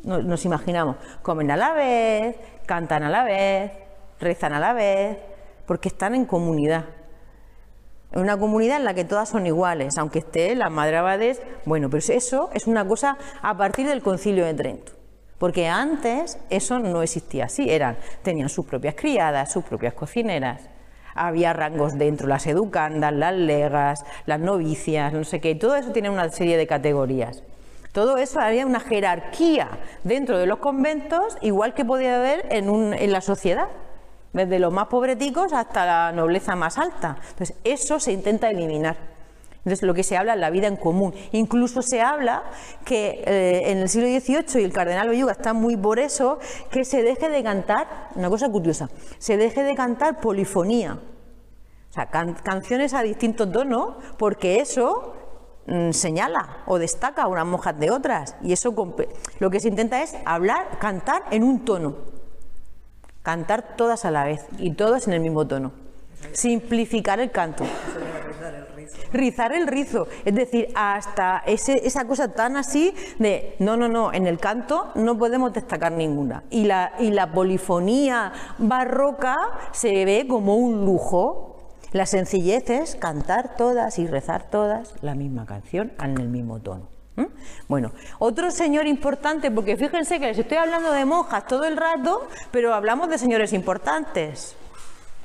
Nos 0.03 0.45
imaginamos, 0.45 0.97
comen 1.21 1.51
a 1.51 1.57
la 1.57 1.73
vez, 1.73 2.35
cantan 2.65 3.03
a 3.03 3.09
la 3.09 3.23
vez, 3.23 3.71
rezan 4.19 4.53
a 4.53 4.59
la 4.59 4.73
vez, 4.73 5.17
porque 5.65 5.89
están 5.89 6.15
en 6.15 6.25
comunidad 6.25 6.85
una 8.13 8.37
comunidad 8.37 8.77
en 8.77 8.85
la 8.85 8.93
que 8.93 9.03
todas 9.03 9.29
son 9.29 9.45
iguales, 9.45 9.97
aunque 9.97 10.19
esté 10.19 10.55
la 10.55 10.69
madre 10.69 10.97
abades, 10.97 11.41
bueno, 11.65 11.89
pero 11.89 12.03
eso 12.07 12.49
es 12.53 12.67
una 12.67 12.87
cosa 12.87 13.17
a 13.41 13.57
partir 13.57 13.87
del 13.87 14.01
concilio 14.01 14.45
de 14.45 14.53
Trento. 14.53 14.93
Porque 15.37 15.67
antes 15.67 16.39
eso 16.49 16.79
no 16.79 17.03
existía 17.03 17.45
así, 17.45 17.69
eran, 17.69 17.97
tenían 18.23 18.49
sus 18.49 18.65
propias 18.65 18.95
criadas, 18.95 19.51
sus 19.51 19.63
propias 19.63 19.93
cocineras, 19.93 20.69
había 21.13 21.53
rangos 21.53 21.97
dentro, 21.97 22.27
las 22.27 22.47
educandas, 22.47 23.13
las 23.13 23.35
legas, 23.35 24.05
las 24.25 24.39
novicias, 24.39 25.13
no 25.13 25.23
sé 25.23 25.39
qué, 25.41 25.53
todo 25.55 25.75
eso 25.75 25.91
tiene 25.91 26.09
una 26.09 26.29
serie 26.29 26.57
de 26.57 26.65
categorías. 26.65 27.43
Todo 27.91 28.17
eso 28.17 28.39
había 28.39 28.65
una 28.65 28.79
jerarquía 28.79 29.69
dentro 30.03 30.37
de 30.37 30.45
los 30.45 30.59
conventos, 30.59 31.37
igual 31.41 31.73
que 31.73 31.85
podía 31.85 32.17
haber 32.17 32.45
en, 32.51 32.93
en 32.93 33.11
la 33.11 33.21
sociedad 33.21 33.67
desde 34.33 34.59
los 34.59 34.71
más 34.71 34.87
pobreticos 34.87 35.51
hasta 35.53 35.85
la 35.85 36.11
nobleza 36.11 36.55
más 36.55 36.77
alta. 36.77 37.17
Entonces, 37.29 37.57
eso 37.63 37.99
se 37.99 38.11
intenta 38.11 38.49
eliminar. 38.49 38.95
Entonces, 39.57 39.83
lo 39.83 39.93
que 39.93 40.03
se 40.03 40.15
habla 40.15 40.35
es 40.35 40.39
la 40.39 40.49
vida 40.49 40.67
en 40.67 40.77
común. 40.77 41.13
Incluso 41.33 41.81
se 41.81 41.99
habla 41.99 42.43
que 42.85 43.23
eh, 43.25 43.71
en 43.71 43.79
el 43.79 43.89
siglo 43.89 44.07
XVIII, 44.07 44.61
y 44.61 44.63
el 44.63 44.71
cardenal 44.71 45.09
Belluga 45.09 45.33
está 45.33 45.51
muy 45.53 45.75
por 45.75 45.99
eso, 45.99 46.39
que 46.71 46.85
se 46.85 47.03
deje 47.03 47.27
de 47.27 47.43
cantar, 47.43 48.09
una 48.15 48.29
cosa 48.29 48.47
curiosa, 48.47 48.89
se 49.17 49.35
deje 49.35 49.63
de 49.63 49.75
cantar 49.75 50.21
polifonía. 50.21 50.99
O 51.89 51.93
sea, 51.93 52.05
canciones 52.05 52.93
a 52.93 53.01
distintos 53.01 53.51
tonos, 53.51 53.95
porque 54.17 54.61
eso 54.61 55.16
señala 55.91 56.63
o 56.65 56.79
destaca 56.79 57.23
a 57.23 57.27
unas 57.27 57.45
monjas 57.45 57.79
de 57.79 57.91
otras. 57.91 58.35
Y 58.41 58.53
eso 58.53 58.73
lo 59.39 59.49
que 59.49 59.59
se 59.59 59.67
intenta 59.67 60.01
es 60.01 60.15
hablar, 60.25 60.79
cantar 60.79 61.23
en 61.31 61.43
un 61.43 61.65
tono 61.65 62.17
cantar 63.27 63.75
todas 63.75 64.05
a 64.05 64.11
la 64.11 64.23
vez 64.23 64.45
y 64.57 64.71
todas 64.71 65.05
en 65.05 65.13
el 65.13 65.19
mismo 65.19 65.45
tono. 65.45 65.73
Simplificar 66.31 67.19
el 67.19 67.29
canto. 67.29 67.65
Rizar 69.11 69.51
el 69.51 69.67
rizo, 69.67 70.07
es 70.23 70.33
decir, 70.33 70.69
hasta 70.75 71.43
esa 71.45 72.07
cosa 72.07 72.29
tan 72.29 72.55
así 72.55 72.95
de 73.19 73.57
no, 73.59 73.75
no, 73.75 73.89
no, 73.89 74.13
en 74.13 74.27
el 74.27 74.39
canto 74.39 74.91
no 74.95 75.17
podemos 75.17 75.51
destacar 75.51 75.91
ninguna. 75.91 76.45
Y 76.49 76.63
la, 76.63 76.93
y 76.99 77.11
la 77.11 77.33
polifonía 77.33 78.31
barroca 78.59 79.35
se 79.73 80.05
ve 80.05 80.25
como 80.25 80.55
un 80.55 80.85
lujo. 80.85 81.56
La 81.91 82.05
sencillez 82.05 82.69
es 82.69 82.95
cantar 82.95 83.55
todas 83.55 83.97
y 83.99 84.07
rezar 84.07 84.49
todas 84.49 84.93
la 85.01 85.15
misma 85.15 85.45
canción 85.45 85.93
en 86.03 86.17
el 86.19 86.27
mismo 86.27 86.59
tono. 86.59 86.89
Bueno, 87.67 87.91
otro 88.19 88.51
señor 88.51 88.85
importante, 88.85 89.49
porque 89.49 89.75
fíjense 89.75 90.19
que 90.19 90.27
les 90.27 90.37
estoy 90.37 90.57
hablando 90.57 90.91
de 90.91 91.03
monjas 91.05 91.47
todo 91.47 91.65
el 91.65 91.75
rato, 91.75 92.27
pero 92.51 92.73
hablamos 92.73 93.09
de 93.09 93.17
señores 93.17 93.53
importantes 93.53 94.55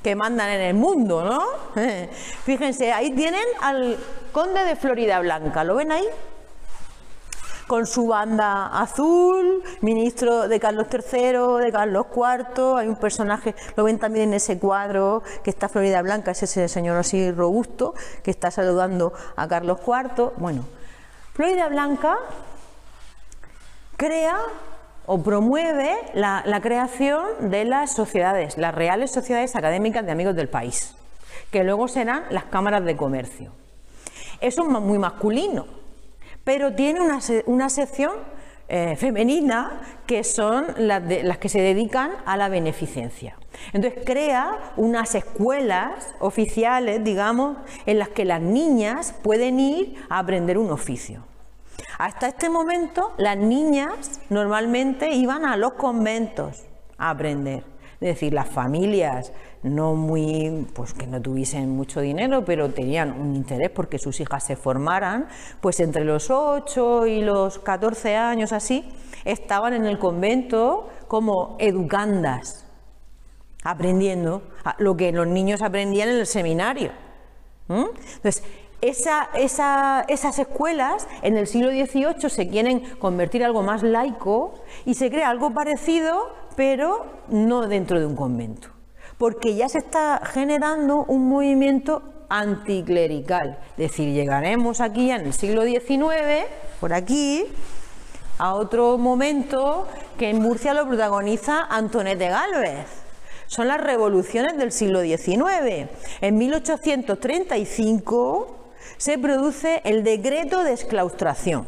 que 0.01 0.15
mandan 0.15 0.49
en 0.49 0.61
el 0.61 0.73
mundo, 0.73 1.23
¿no? 1.23 1.41
Fíjense, 2.43 2.91
ahí 2.91 3.11
tienen 3.11 3.45
al 3.61 3.97
conde 4.33 4.65
de 4.65 4.75
Florida 4.75 5.19
Blanca, 5.21 5.63
¿lo 5.63 5.75
ven 5.75 5.93
ahí? 5.93 6.05
Con 7.67 7.87
su 7.87 8.07
banda 8.07 8.67
azul, 8.67 9.63
ministro 9.81 10.47
de 10.47 10.59
Carlos 10.59 10.87
III, 10.91 11.63
de 11.63 11.71
Carlos 11.71 12.07
IV, 12.13 12.77
hay 12.77 12.87
un 12.87 12.97
personaje, 12.97 13.55
lo 13.77 13.85
ven 13.85 13.99
también 13.99 14.29
en 14.29 14.33
ese 14.35 14.59
cuadro 14.59 15.23
que 15.43 15.49
está 15.49 15.69
Florida 15.69 16.01
Blanca, 16.01 16.31
es 16.31 16.43
ese 16.43 16.67
señor 16.67 16.97
así 16.97 17.31
robusto 17.31 17.93
que 18.21 18.31
está 18.31 18.51
saludando 18.51 19.13
a 19.35 19.47
Carlos 19.47 19.79
IV. 19.85 20.33
Bueno, 20.37 20.65
Florida 21.33 21.69
Blanca 21.69 22.17
crea 23.97 24.37
o 25.05 25.21
promueve 25.21 25.95
la, 26.13 26.59
creación 26.61 27.49
de 27.49 27.65
las 27.65 27.93
sociedades, 27.93 28.57
las 28.57 28.73
reales 28.73 29.11
sociedades 29.11 29.55
académicas 29.55 30.05
de 30.05 30.11
amigos 30.11 30.35
del 30.35 30.49
país, 30.49 30.95
que 31.51 31.63
luego 31.63 31.87
serán 31.87 32.23
las 32.29 32.45
cámaras 32.45 32.83
de 32.85 32.95
comercio. 32.95 33.51
Eso 34.39 34.63
es 34.63 34.69
muy 34.69 34.99
masculino, 34.99 35.65
pero 36.43 36.73
tiene 36.73 36.99
una, 37.45 37.69
sección 37.69 38.11
eh, 38.67 38.95
femenina 38.97 39.81
que 40.05 40.23
son 40.23 40.67
las 40.77 41.37
que 41.37 41.49
se 41.49 41.61
dedican 41.61 42.11
a 42.25 42.37
la 42.37 42.49
beneficencia. 42.49 43.37
Entonces 43.71 44.03
crea 44.05 44.73
unas 44.77 45.15
escuelas 45.15 46.15
oficiales, 46.19 47.03
digamos, 47.03 47.57
en 47.85 47.99
las 47.99 48.09
que 48.09 48.25
las 48.25 48.41
niñas 48.41 49.13
pueden 49.21 49.59
ir 49.59 49.95
a 50.09 50.19
aprender 50.19 50.57
un 50.57 50.71
oficio. 50.71 51.23
Hasta 51.97 52.27
este 52.27 52.49
momento 52.49 53.13
las 53.17 53.37
niñas 53.37 54.19
normalmente 54.29 55.11
iban 55.11 55.45
a 55.45 55.57
los 55.57 55.73
conventos 55.73 56.63
a 56.97 57.11
aprender. 57.11 57.63
Es 58.01 58.15
decir, 58.15 58.33
las 58.33 58.49
familias 58.49 59.31
no 59.63 59.95
muy, 59.95 60.67
pues 60.73 60.93
que 60.93 61.07
no 61.07 61.21
tuviesen 61.21 61.69
mucho 61.69 62.01
dinero, 62.01 62.45
pero 62.45 62.69
tenían 62.69 63.19
un 63.19 63.35
interés 63.35 63.69
porque 63.69 63.97
sus 63.97 64.19
hijas 64.19 64.43
se 64.43 64.55
formaran, 64.55 65.27
pues 65.61 65.79
entre 65.79 66.03
los 66.03 66.29
8 66.29 67.07
y 67.07 67.21
los 67.21 67.59
14 67.59 68.15
años 68.15 68.51
así, 68.51 68.85
estaban 69.25 69.73
en 69.73 69.85
el 69.85 69.97
convento 69.97 70.89
como 71.07 71.55
educandas, 71.59 72.65
aprendiendo 73.63 74.43
lo 74.79 74.97
que 74.97 75.11
los 75.13 75.27
niños 75.27 75.61
aprendían 75.61 76.09
en 76.09 76.17
el 76.17 76.27
seminario. 76.27 76.91
Entonces, 77.69 78.43
esas 78.81 80.39
escuelas 80.39 81.07
en 81.21 81.37
el 81.37 81.47
siglo 81.47 81.69
XVIII 81.69 82.29
se 82.29 82.49
quieren 82.49 82.81
convertir 82.99 83.41
en 83.41 83.47
algo 83.47 83.63
más 83.63 83.81
laico 83.81 84.55
y 84.83 84.95
se 84.95 85.09
crea 85.09 85.29
algo 85.29 85.53
parecido, 85.53 86.35
pero 86.57 87.05
no 87.29 87.65
dentro 87.67 87.97
de 88.01 88.05
un 88.05 88.17
convento, 88.17 88.67
porque 89.23 89.55
ya 89.55 89.69
se 89.69 89.77
está 89.77 90.21
generando 90.25 91.05
un 91.07 91.29
movimiento 91.29 92.03
anticlerical. 92.27 93.57
Es 93.77 93.79
decir, 93.91 94.11
llegaremos 94.11 94.81
aquí 94.81 95.11
en 95.11 95.27
el 95.27 95.31
siglo 95.31 95.63
XIX, 95.63 96.43
por 96.81 96.91
aquí, 96.91 97.45
a 98.37 98.53
otro 98.53 98.97
momento 98.97 99.87
que 100.17 100.29
en 100.29 100.41
Murcia 100.41 100.73
lo 100.73 100.85
protagoniza 100.85 101.67
Antonete 101.69 102.27
Galvez 102.27 102.85
son 103.47 103.69
las 103.69 103.79
revoluciones 103.79 104.57
del 104.57 104.73
siglo 104.73 105.01
XIX. 105.01 105.87
En 106.19 106.37
1835 106.37 108.57
se 108.97 109.17
produce 109.17 109.79
el 109.85 110.03
decreto 110.03 110.65
de 110.65 110.73
exclaustración 110.73 111.65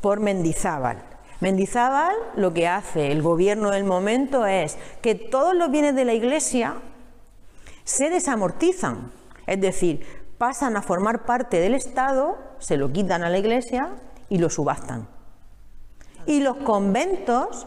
por 0.00 0.18
Mendizábal. 0.18 1.13
Mendizábal 1.44 2.14
lo 2.36 2.54
que 2.54 2.66
hace 2.66 3.12
el 3.12 3.20
gobierno 3.20 3.70
del 3.70 3.84
momento 3.84 4.46
es 4.46 4.78
que 5.02 5.14
todos 5.14 5.54
los 5.54 5.70
bienes 5.70 5.94
de 5.94 6.06
la 6.06 6.14
iglesia 6.14 6.76
se 7.84 8.08
desamortizan, 8.08 9.12
es 9.46 9.60
decir, 9.60 10.06
pasan 10.38 10.74
a 10.78 10.80
formar 10.80 11.26
parte 11.26 11.60
del 11.60 11.74
Estado, 11.74 12.38
se 12.60 12.78
lo 12.78 12.90
quitan 12.92 13.24
a 13.24 13.28
la 13.28 13.36
Iglesia 13.36 13.90
y 14.30 14.38
lo 14.38 14.48
subastan. 14.48 15.06
Y 16.24 16.40
los 16.40 16.56
conventos 16.56 17.66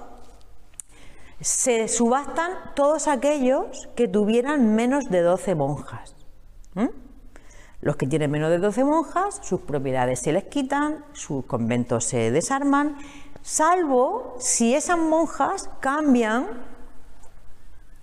se 1.40 1.88
subastan 1.88 2.54
todos 2.76 3.08
aquellos 3.08 3.90
que 3.96 4.08
tuvieran 4.08 4.74
menos 4.74 5.08
de 5.12 5.22
12 5.22 5.54
monjas. 5.54 6.16
Los 7.80 7.96
que 7.96 8.08
tienen 8.08 8.32
menos 8.32 8.50
de 8.50 8.58
12 8.58 8.84
monjas, 8.86 9.40
sus 9.44 9.62
propiedades 9.62 10.20
se 10.20 10.32
les 10.32 10.46
quitan, 10.46 11.06
sus 11.13 11.46
conventos 11.46 12.06
se 12.06 12.32
desarman, 12.32 12.98
salvo 13.48 14.36
si 14.40 14.76
esas 14.76 14.98
monjas 14.98 15.70
cambian 15.80 16.48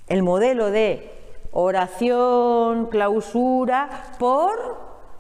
el 0.08 0.22
modelo 0.22 0.70
de 0.70 1.12
oración, 1.52 2.86
clausura, 2.86 4.04
por 4.18 4.56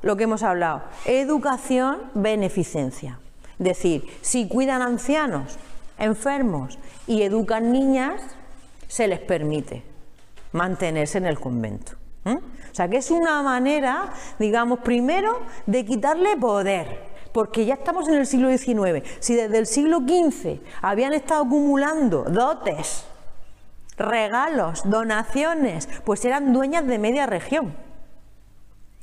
lo 0.00 0.16
que 0.16 0.24
hemos 0.24 0.42
hablado, 0.42 0.82
educación, 1.04 2.10
beneficencia. 2.14 3.18
Es 3.58 3.66
decir, 3.66 4.06
si 4.22 4.48
cuidan 4.48 4.80
ancianos, 4.80 5.58
enfermos 5.98 6.78
y 7.06 7.22
educan 7.22 7.70
niñas, 7.70 8.22
se 8.88 9.06
les 9.08 9.20
permite 9.20 9.84
mantenerse 10.52 11.18
en 11.18 11.26
el 11.26 11.38
convento. 11.38 11.92
O 12.24 12.74
sea 12.74 12.88
que 12.88 12.96
es 12.96 13.10
una 13.10 13.42
manera, 13.42 14.10
digamos, 14.38 14.78
primero 14.78 15.40
de 15.66 15.84
quitarle 15.84 16.38
poder, 16.38 17.13
porque 17.34 17.66
ya 17.66 17.74
estamos 17.74 18.06
en 18.06 18.14
el 18.14 18.26
siglo 18.26 18.48
XIX. 18.48 19.04
Si 19.18 19.34
desde 19.34 19.58
el 19.58 19.66
siglo 19.66 19.98
XV 19.98 20.60
habían 20.80 21.12
estado 21.12 21.42
acumulando 21.42 22.22
dotes, 22.22 23.04
regalos, 23.96 24.88
donaciones, 24.88 25.88
pues 26.04 26.24
eran 26.24 26.52
dueñas 26.52 26.86
de 26.86 27.00
media 27.00 27.26
región. 27.26 27.76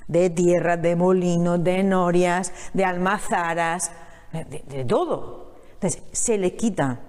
De 0.07 0.29
tierras, 0.29 0.81
de 0.81 0.95
molinos, 0.95 1.61
de 1.61 1.83
norias, 1.83 2.53
de 2.73 2.85
almazaras, 2.85 3.91
de, 4.31 4.85
todo. 4.85 5.51
Entonces, 5.73 6.01
se 6.13 6.37
les 6.37 6.53
quita, 6.53 6.99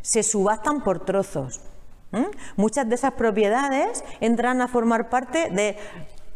se 0.00 0.24
subastan 0.24 0.82
por 0.82 1.04
trozos. 1.04 1.60
Muchas 2.56 2.88
de 2.88 2.96
esas 2.96 3.12
propiedades 3.12 4.02
entran 4.20 4.60
a 4.60 4.66
formar 4.66 5.08
parte 5.10 5.48
de 5.48 5.76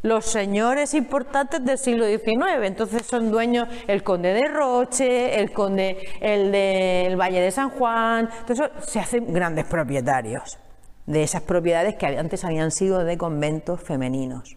los 0.06 0.24
señores 0.24 0.94
importantes 0.94 1.64
del 1.64 1.78
siglo 1.78 2.06
XIX. 2.06 2.62
Entonces 2.62 3.04
son 3.04 3.30
dueños 3.30 3.68
el 3.88 4.04
conde 4.04 4.32
de 4.32 4.46
Roche, 4.46 5.40
el 5.40 5.52
conde 5.52 5.98
el 6.20 6.52
del 6.52 7.20
Valle 7.20 7.40
de 7.40 7.50
San 7.50 7.70
Juan. 7.70 8.30
Entonces 8.40 8.70
se 8.86 9.00
hacen 9.00 9.32
grandes 9.32 9.64
propietarios 9.66 10.58
de 11.06 11.22
esas 11.24 11.42
propiedades 11.42 11.96
que 11.96 12.06
antes 12.06 12.44
habían 12.44 12.70
sido 12.70 13.04
de 13.04 13.18
conventos 13.18 13.80
femeninos. 13.82 14.56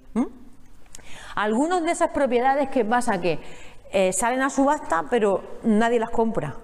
Algunas 1.36 1.84
de 1.84 1.92
esas 1.92 2.12
propiedades 2.12 2.70
que 2.70 2.86
pasa 2.86 3.20
que 3.20 3.40
eh, 3.92 4.14
salen 4.14 4.42
a 4.42 4.50
subasta, 4.50 5.06
pero 5.10 5.60
nadie 5.64 6.00
las 6.00 6.12
compra. 6.12 6.58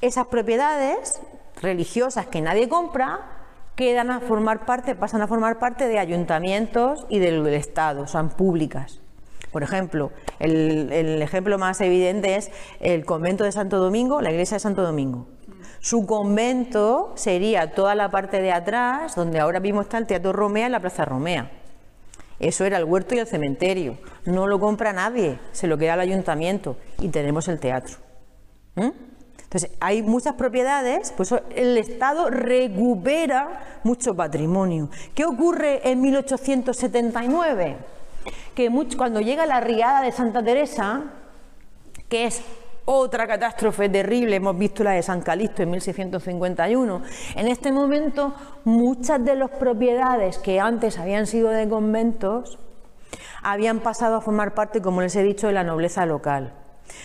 Esas 0.00 0.26
propiedades 0.26 1.20
religiosas 1.60 2.26
que 2.26 2.40
nadie 2.40 2.68
compra 2.68 3.39
quedan 3.76 4.10
a 4.10 4.20
formar 4.20 4.66
parte, 4.66 4.94
pasan 4.94 5.22
a 5.22 5.26
formar 5.26 5.58
parte 5.58 5.88
de 5.88 5.98
ayuntamientos 5.98 7.06
y 7.08 7.18
del, 7.18 7.46
Estado, 7.48 8.06
son 8.06 8.30
públicas. 8.30 9.00
Por 9.52 9.62
ejemplo, 9.62 10.12
el, 10.38 10.92
el, 10.92 11.22
ejemplo 11.22 11.58
más 11.58 11.80
evidente 11.80 12.36
es 12.36 12.50
el 12.78 13.04
convento 13.04 13.44
de 13.44 13.52
Santo 13.52 13.78
Domingo, 13.78 14.20
la 14.20 14.30
iglesia 14.30 14.56
de 14.56 14.60
Santo 14.60 14.82
Domingo. 14.82 15.26
Su 15.80 16.06
convento 16.06 17.12
sería 17.16 17.72
toda 17.72 17.94
la 17.94 18.10
parte 18.10 18.40
de 18.42 18.52
atrás, 18.52 19.16
donde 19.16 19.40
ahora 19.40 19.60
mismo 19.60 19.80
está 19.80 19.98
el 19.98 20.06
Teatro 20.06 20.32
Romea 20.32 20.68
y 20.68 20.70
la 20.70 20.80
Plaza 20.80 21.04
Romea. 21.04 21.50
Eso 22.38 22.64
era 22.64 22.78
el 22.78 22.84
huerto 22.84 23.14
y 23.14 23.18
el 23.18 23.26
cementerio. 23.26 23.98
No 24.24 24.46
lo 24.46 24.58
compra 24.58 24.92
nadie, 24.92 25.38
se 25.52 25.66
lo 25.66 25.76
queda 25.78 25.94
al 25.94 26.00
ayuntamiento 26.00 26.76
y 26.98 27.08
tenemos 27.08 27.48
el 27.48 27.60
teatro. 27.60 27.96
¿Mm? 28.76 29.09
Entonces, 29.50 29.72
hay 29.80 30.02
muchas 30.02 30.34
propiedades, 30.34 31.12
pues 31.16 31.34
el 31.56 31.76
Estado 31.76 32.30
recupera 32.30 33.80
mucho 33.82 34.14
patrimonio. 34.14 34.90
¿Qué 35.12 35.24
ocurre 35.24 35.90
en 35.90 36.00
1879? 36.00 37.76
Que 38.54 38.70
cuando 38.96 39.20
llega 39.20 39.46
la 39.46 39.58
riada 39.58 40.02
de 40.02 40.12
Santa 40.12 40.40
Teresa, 40.44 41.02
que 42.08 42.26
es 42.26 42.42
otra 42.84 43.26
catástrofe 43.26 43.88
terrible, 43.88 44.36
hemos 44.36 44.56
visto 44.56 44.84
la 44.84 44.92
de 44.92 45.02
San 45.02 45.20
Calixto 45.20 45.64
en 45.64 45.72
1651. 45.72 47.02
En 47.34 47.48
este 47.48 47.72
momento, 47.72 48.32
muchas 48.62 49.24
de 49.24 49.34
las 49.34 49.50
propiedades 49.50 50.38
que 50.38 50.60
antes 50.60 50.96
habían 50.96 51.26
sido 51.26 51.48
de 51.48 51.68
conventos 51.68 52.56
habían 53.42 53.80
pasado 53.80 54.14
a 54.14 54.20
formar 54.20 54.54
parte, 54.54 54.80
como 54.80 55.00
les 55.00 55.16
he 55.16 55.24
dicho, 55.24 55.48
de 55.48 55.54
la 55.54 55.64
nobleza 55.64 56.06
local. 56.06 56.54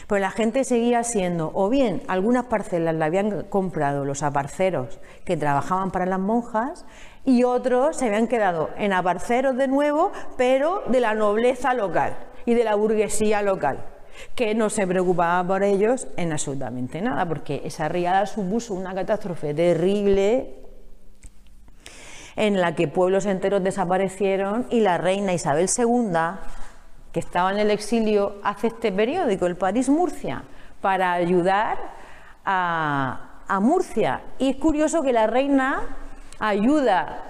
Pues 0.08 0.22
la 0.22 0.32
gente 0.32 0.64
seguía 0.64 1.04
siendo, 1.04 1.52
o 1.54 1.70
bien 1.70 2.02
algunas 2.08 2.46
parcelas 2.46 2.96
la 2.96 3.06
habían 3.06 3.44
comprado 3.44 4.06
los 4.06 4.24
aparceros 4.24 5.00
que 5.26 5.38
trabajaban 5.38 5.92
para 5.92 6.06
las 6.06 6.20
monjas, 6.20 6.86
y 7.26 7.44
otros 7.44 7.98
se 7.98 8.06
habían 8.06 8.28
quedado 8.28 8.70
en 8.78 8.94
aparceros 8.94 9.58
de 9.58 9.68
nuevo, 9.68 10.12
pero 10.38 10.84
de 10.88 11.00
la 11.00 11.16
nobleza 11.16 11.74
local 11.74 12.16
y 12.46 12.54
de 12.54 12.64
la 12.64 12.76
burguesía 12.76 13.42
local 13.42 13.80
que 14.36 14.56
no 14.56 14.70
se 14.70 14.88
preocupaba 14.88 15.46
por 15.46 15.64
ellos 15.64 16.08
en 16.18 16.32
absolutamente 16.32 17.02
nada, 17.02 17.28
porque 17.28 17.62
esa 17.66 17.90
riada 17.90 18.26
supuso 18.26 18.74
una 18.74 18.94
catástrofe 18.94 19.54
terrible 19.54 20.56
en 22.36 22.60
la 22.60 22.76
que 22.76 22.88
pueblos 22.88 23.26
enteros 23.26 23.64
desaparecieron 23.64 24.68
y 24.70 24.82
la 24.82 24.98
reina 24.98 25.34
Isabel 25.34 25.70
II, 25.76 26.18
que 27.16 27.22
estaba 27.22 27.50
en 27.50 27.60
el 27.60 27.72
exilio, 27.72 28.42
hace 28.44 28.68
este 28.68 28.92
periódico, 28.92 29.46
el 29.46 29.56
París 29.56 29.88
Murcia, 29.88 30.44
para 30.82 31.14
ayudar 31.14 31.78
a, 32.44 33.40
a 33.48 33.60
Murcia. 33.62 34.20
Y 34.38 34.50
es 34.50 34.58
curioso 34.58 35.02
que 35.02 35.14
la 35.14 35.26
reina 35.26 35.84
ayuda 36.40 37.24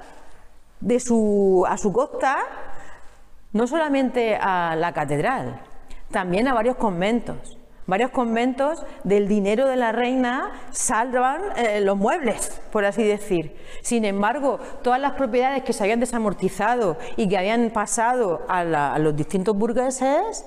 de 0.80 1.00
su, 1.00 1.68
a 1.70 1.78
su 1.78 1.94
costa 1.94 2.38
no 3.54 3.68
solamente 3.68 4.36
a 4.36 4.76
la 4.76 4.92
catedral, 4.92 5.62
también 6.10 6.48
a 6.48 6.56
varios 6.56 6.78
conventos. 6.78 7.56
Varios 7.88 8.10
conventos 8.10 8.84
del 9.04 9.28
dinero 9.28 9.68
de 9.68 9.76
la 9.76 9.92
reina 9.92 10.52
salvan 10.72 11.42
eh, 11.56 11.82
los 11.82 11.96
muebles, 11.96 12.60
por 12.72 12.84
así 12.84 13.04
decir. 13.04 13.56
Sin 13.84 14.06
embargo, 14.06 14.60
todas 14.82 15.00
las 15.00 15.12
propiedades 15.12 15.64
que 15.64 15.72
se 15.72 15.84
habían 15.84 16.00
desamortizado 16.00 16.98
y 17.16 17.30
que 17.30 17.38
habían 17.38 17.70
pasado 17.70 18.42
a, 18.48 18.98
los 18.98 19.16
distintos 19.16 19.56
burgueses, 19.56 20.46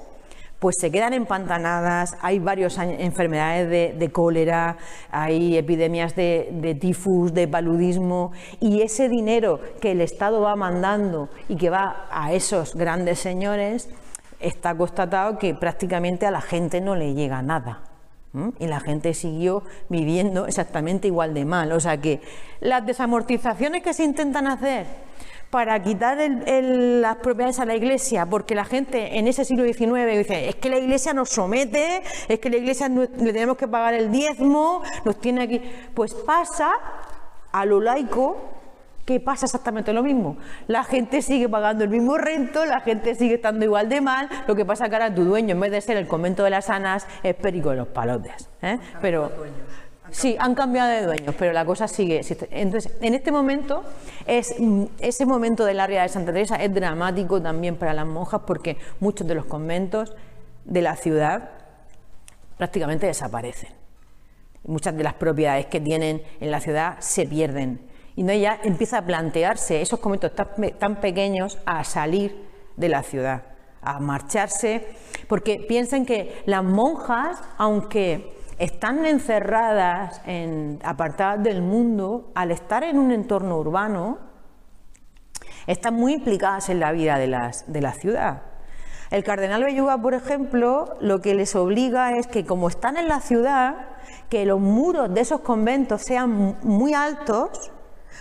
pues 0.59 0.75
se 0.81 0.91
quedan 0.91 1.13
empantanadas, 1.13 2.17
hay 2.23 2.41
varias 2.41 2.77
enfermedades 2.77 3.97
de, 3.97 4.11
cólera, 4.11 4.77
hay 5.13 5.57
epidemias 5.57 6.17
de, 6.17 6.49
de, 6.51 6.75
tifus, 6.75 7.33
de 7.33 7.47
paludismo, 7.47 8.33
y 8.59 8.83
ese 8.83 9.09
dinero 9.09 9.61
que 9.81 9.93
el 9.93 10.01
Estado 10.01 10.41
va 10.41 10.57
mandando 10.57 11.29
y 11.49 11.55
que 11.55 11.71
va 11.71 12.09
a 12.11 12.33
esos 12.33 12.75
grandes 12.75 13.21
señores, 13.21 13.89
está 14.41 14.77
constatado 14.77 15.39
que 15.39 15.55
prácticamente 15.55 16.27
a 16.27 16.31
la 16.31 16.41
gente 16.41 16.81
no 16.81 16.95
le 16.95 17.15
llega 17.15 17.43
nada. 17.43 17.83
Y 18.59 18.67
la 18.67 18.79
gente 18.79 19.15
siguió 19.15 19.65
viviendo 19.89 20.47
exactamente 20.47 21.09
igual 21.09 21.35
de 21.35 21.45
mal. 21.45 21.73
O 21.73 21.81
sea 21.81 21.97
que 22.01 22.21
las 22.61 22.87
desamortizaciones 22.87 23.83
que 23.83 23.95
se 23.95 24.05
intentan 24.05 24.47
hacer 24.47 24.87
para 25.51 25.83
quitar 25.83 26.19
las 26.19 27.17
propiedades 27.17 27.59
a 27.59 27.65
la 27.65 27.75
iglesia, 27.75 28.27
porque 28.27 28.55
la 28.55 28.65
gente 28.65 29.19
en 29.19 29.27
ese 29.27 29.45
siglo 29.45 29.65
XIX 29.65 30.19
dice, 30.19 30.49
es 30.49 30.57
que 30.57 30.69
la 30.69 30.79
iglesia 30.79 31.15
nos 31.15 31.31
somete, 31.31 32.03
es 32.29 32.39
que 32.39 32.51
la 32.51 32.59
iglesia 32.59 32.89
le 32.89 33.09
tenemos 33.09 33.57
que 33.57 33.67
pagar 33.67 33.95
el 33.95 34.13
diezmo, 34.13 34.83
nos 35.05 35.19
tiene 35.19 35.43
aquí. 35.43 35.63
Pues 35.95 36.15
pasa 36.15 36.71
a 37.51 37.65
lo 37.65 37.81
laico 37.81 38.37
¿Qué 39.09 39.21
pasa 39.21 39.47
exactamente 39.47 39.95
lo 39.95 40.03
mismo. 40.03 40.37
La 40.67 40.85
gente 40.85 41.23
sigue 41.23 41.49
pagando 41.49 41.83
el 41.83 41.89
mismo 41.89 42.19
rento, 42.19 42.67
la 42.67 42.81
gente 42.81 43.15
sigue 43.15 43.37
estando 43.37 43.65
igual 43.65 43.89
de 43.89 44.03
mal, 44.03 44.29
lo 44.47 44.55
que 44.55 44.67
pasa 44.67 44.91
que 44.91 44.97
ahora 44.97 45.15
tu 45.15 45.25
dueño, 45.25 45.53
en 45.53 45.61
vez 45.61 45.71
de 45.71 45.81
ser 45.81 45.97
el 45.97 46.07
convento 46.07 46.45
de 46.45 46.51
las 46.51 46.69
Anas, 46.69 47.07
es 47.23 47.35
Perico 47.35 47.71
de 47.71 47.77
los 47.77 47.89
Palotes. 47.89 48.51
¿eh? 48.61 48.79
Pero 49.01 49.33
sí, 50.11 50.37
han 50.39 50.55
cambiado 50.55 50.91
de 50.91 51.07
dueños, 51.07 51.35
pero 51.39 51.55
la 51.55 51.65
cosa 51.65 51.89
sigue. 51.89 52.21
Entonces, 52.51 52.93
en 53.01 53.15
este 53.15 53.33
momento, 53.33 53.83
es, 54.27 54.55
mm, 54.59 54.85
ese 54.99 55.25
momento 55.25 55.65
del 55.65 55.81
área 55.81 56.03
de 56.03 56.11
Santa 56.11 56.31
Teresa 56.31 56.57
es 56.57 56.75
dramático 56.75 57.41
también 57.41 57.77
para 57.77 57.95
las 57.95 58.05
monjas 58.05 58.43
porque 58.47 58.77
muchos 59.01 59.27
de 59.27 59.35
los 59.35 59.47
conventos 59.47 60.15
de 60.67 60.83
la 60.83 60.97
ciudad 60.97 61.49
prácticamente 62.59 63.07
desaparecen. 63.07 63.71
Muchas 64.65 64.95
de 64.95 65.03
las 65.03 65.15
propiedades 65.15 65.65
que 65.65 65.81
tienen 65.81 66.23
en 66.41 66.51
la 66.51 66.61
ciudad 66.61 66.97
se 66.99 67.25
pierden 67.25 67.88
y 68.19 68.25
no 68.25 68.33
ella 68.33 68.59
empieza 68.65 68.99
a 68.99 69.03
plantearse 69.03 69.81
esos 69.81 70.01
conventos 70.01 70.33
tan, 70.35 70.97
pequeños 70.97 71.57
a 71.67 71.85
salir 71.85 72.49
de 72.77 72.89
la 72.89 73.05
ciudad, 73.05 73.45
a 73.81 74.01
marcharse, 74.01 74.89
porque 75.29 75.65
piensan 75.69 76.05
que 76.05 76.43
las 76.45 76.65
monjas, 76.65 77.41
aunque 77.59 78.37
están 78.59 79.07
encerradas, 79.07 80.21
en, 80.27 80.81
apartadas 80.83 81.45
del 81.45 81.63
mundo, 81.63 82.33
al 82.35 82.51
estar 82.51 82.83
en 82.83 82.99
un 82.99 83.13
entorno 83.13 83.57
urbano, 83.57 84.19
están 85.69 85.95
muy 85.95 86.15
implicadas 86.15 86.71
en 86.71 86.81
la 86.81 86.91
vida 86.91 87.19
de, 87.19 87.29
las, 87.29 87.73
de 87.73 87.81
la 87.81 87.93
ciudad. 87.93 88.43
El 89.13 89.23
cardenal 89.23 89.63
Belluga, 89.63 89.97
por 89.97 90.15
ejemplo, 90.15 90.97
lo 91.01 91.21
que 91.21 91.37
les 91.37 91.55
obliga 91.55 92.17
es 92.17 92.27
que 92.27 92.45
como 92.45 92.67
están 92.67 92.97
en 92.97 93.07
la 93.07 93.21
ciudad, 93.21 93.77
que 94.29 94.45
los 94.45 94.59
muros 94.59 95.15
de 95.15 95.21
esos 95.21 95.43
conventos 95.43 96.03
sean 96.03 96.59
muy 96.65 96.95
altos 96.95 97.71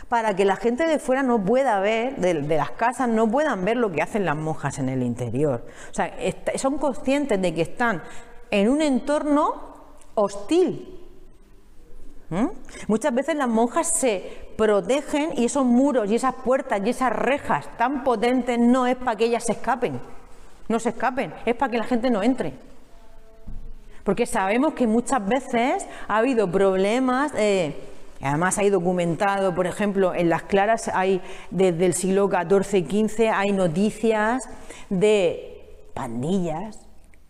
para 0.09 0.35
que 0.35 0.45
la 0.45 0.55
gente 0.55 0.85
de 0.85 0.99
fuera 0.99 1.23
no 1.23 1.43
pueda 1.43 1.79
ver, 1.79 2.15
de, 2.17 2.33
las 2.57 2.71
casas, 2.71 3.09
no 3.09 3.29
puedan 3.29 3.65
ver 3.65 3.77
lo 3.77 3.91
que 3.91 4.01
hacen 4.01 4.25
las 4.25 4.35
monjas 4.35 4.79
en 4.79 4.89
el 4.89 5.03
interior. 5.03 5.65
O 5.91 5.93
sea, 5.93 6.13
son 6.55 6.77
conscientes 6.77 7.41
de 7.41 7.53
que 7.53 7.61
están 7.61 8.01
en 8.51 8.69
un 8.69 8.81
entorno 8.81 9.75
hostil. 10.15 10.93
¿Mm? 12.29 12.47
Muchas 12.87 13.13
veces 13.13 13.35
las 13.35 13.47
monjas 13.47 13.87
se 13.87 14.49
protegen 14.57 15.31
y 15.37 15.45
esos 15.45 15.65
muros 15.65 16.09
y 16.09 16.15
esas 16.15 16.33
puertas 16.35 16.81
y 16.83 16.89
esas 16.89 17.13
rejas 17.13 17.69
tan 17.77 18.03
potentes 18.03 18.59
no 18.59 18.85
es 18.87 18.97
para 18.97 19.15
que 19.15 19.25
ellas 19.25 19.45
se 19.45 19.53
escapen, 19.53 19.99
no 20.67 20.79
se 20.79 20.89
escapen, 20.89 21.33
es 21.45 21.55
para 21.55 21.71
que 21.71 21.77
la 21.77 21.85
gente 21.85 22.09
no 22.09 22.23
entre. 22.23 22.53
Porque 24.03 24.25
sabemos 24.25 24.73
que 24.73 24.87
muchas 24.87 25.25
veces 25.25 25.85
ha 26.07 26.17
habido 26.17 26.49
problemas. 26.49 27.33
Eh, 27.35 27.75
Además 28.21 28.57
hay 28.57 28.69
documentado, 28.69 29.53
por 29.53 29.67
ejemplo, 29.67 30.13
en 30.15 30.29
las 30.29 30.43
claras 30.43 30.89
hay 30.93 31.21
desde 31.51 31.85
el 31.85 31.93
siglo 31.93 32.29
XIV 32.29 32.77
y 32.77 33.07
XV 33.07 33.29
hay 33.33 33.51
noticias 33.51 34.43
de 34.89 35.89
pandillas, 35.93 36.79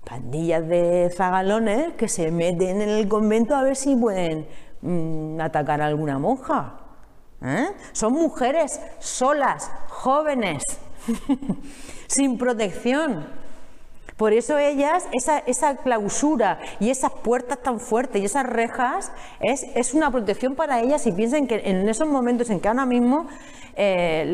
pandillas 0.06 0.68
de 0.68 1.12
zagalones 1.16 1.94
que 1.94 2.08
se 2.08 2.32
meten 2.32 2.82
en 2.82 2.90
el 2.90 3.08
convento 3.08 3.56
a 3.56 3.64
ver 3.64 3.76
si 3.76 3.96
pueden 3.96 4.48
mm, 4.82 5.42
atacar 5.42 5.82
a 5.82 5.88
alguna 5.88 6.20
monja. 6.20 6.80
¿eh? 7.42 7.68
Son 7.92 8.14
mujeres 8.14 8.80
solas, 9.00 9.70
jóvenes, 9.90 10.64
sin 12.08 12.38
protección 12.38 13.26
por 14.18 14.34
eso 14.34 14.58
ellas, 14.58 15.08
esa, 15.14 15.76
clausura 15.78 16.60
y 16.80 16.90
esas 16.90 17.12
puertas 17.12 17.62
tan 17.62 17.80
fuertes 17.80 18.22
y 18.22 18.26
esas 18.26 18.48
rejas 18.48 19.12
es, 19.40 19.94
una 19.94 20.12
protección 20.12 20.56
para 20.56 20.82
ellas 20.82 21.06
y 21.06 21.12
piensen 21.12 21.48
que 21.48 21.62
en 21.66 21.88
esos 21.88 22.08
momentos 22.08 22.50
en 22.50 22.60
que 22.60 22.68
ahora 22.68 22.88
mismo 22.88 23.28
eh, 23.76 24.26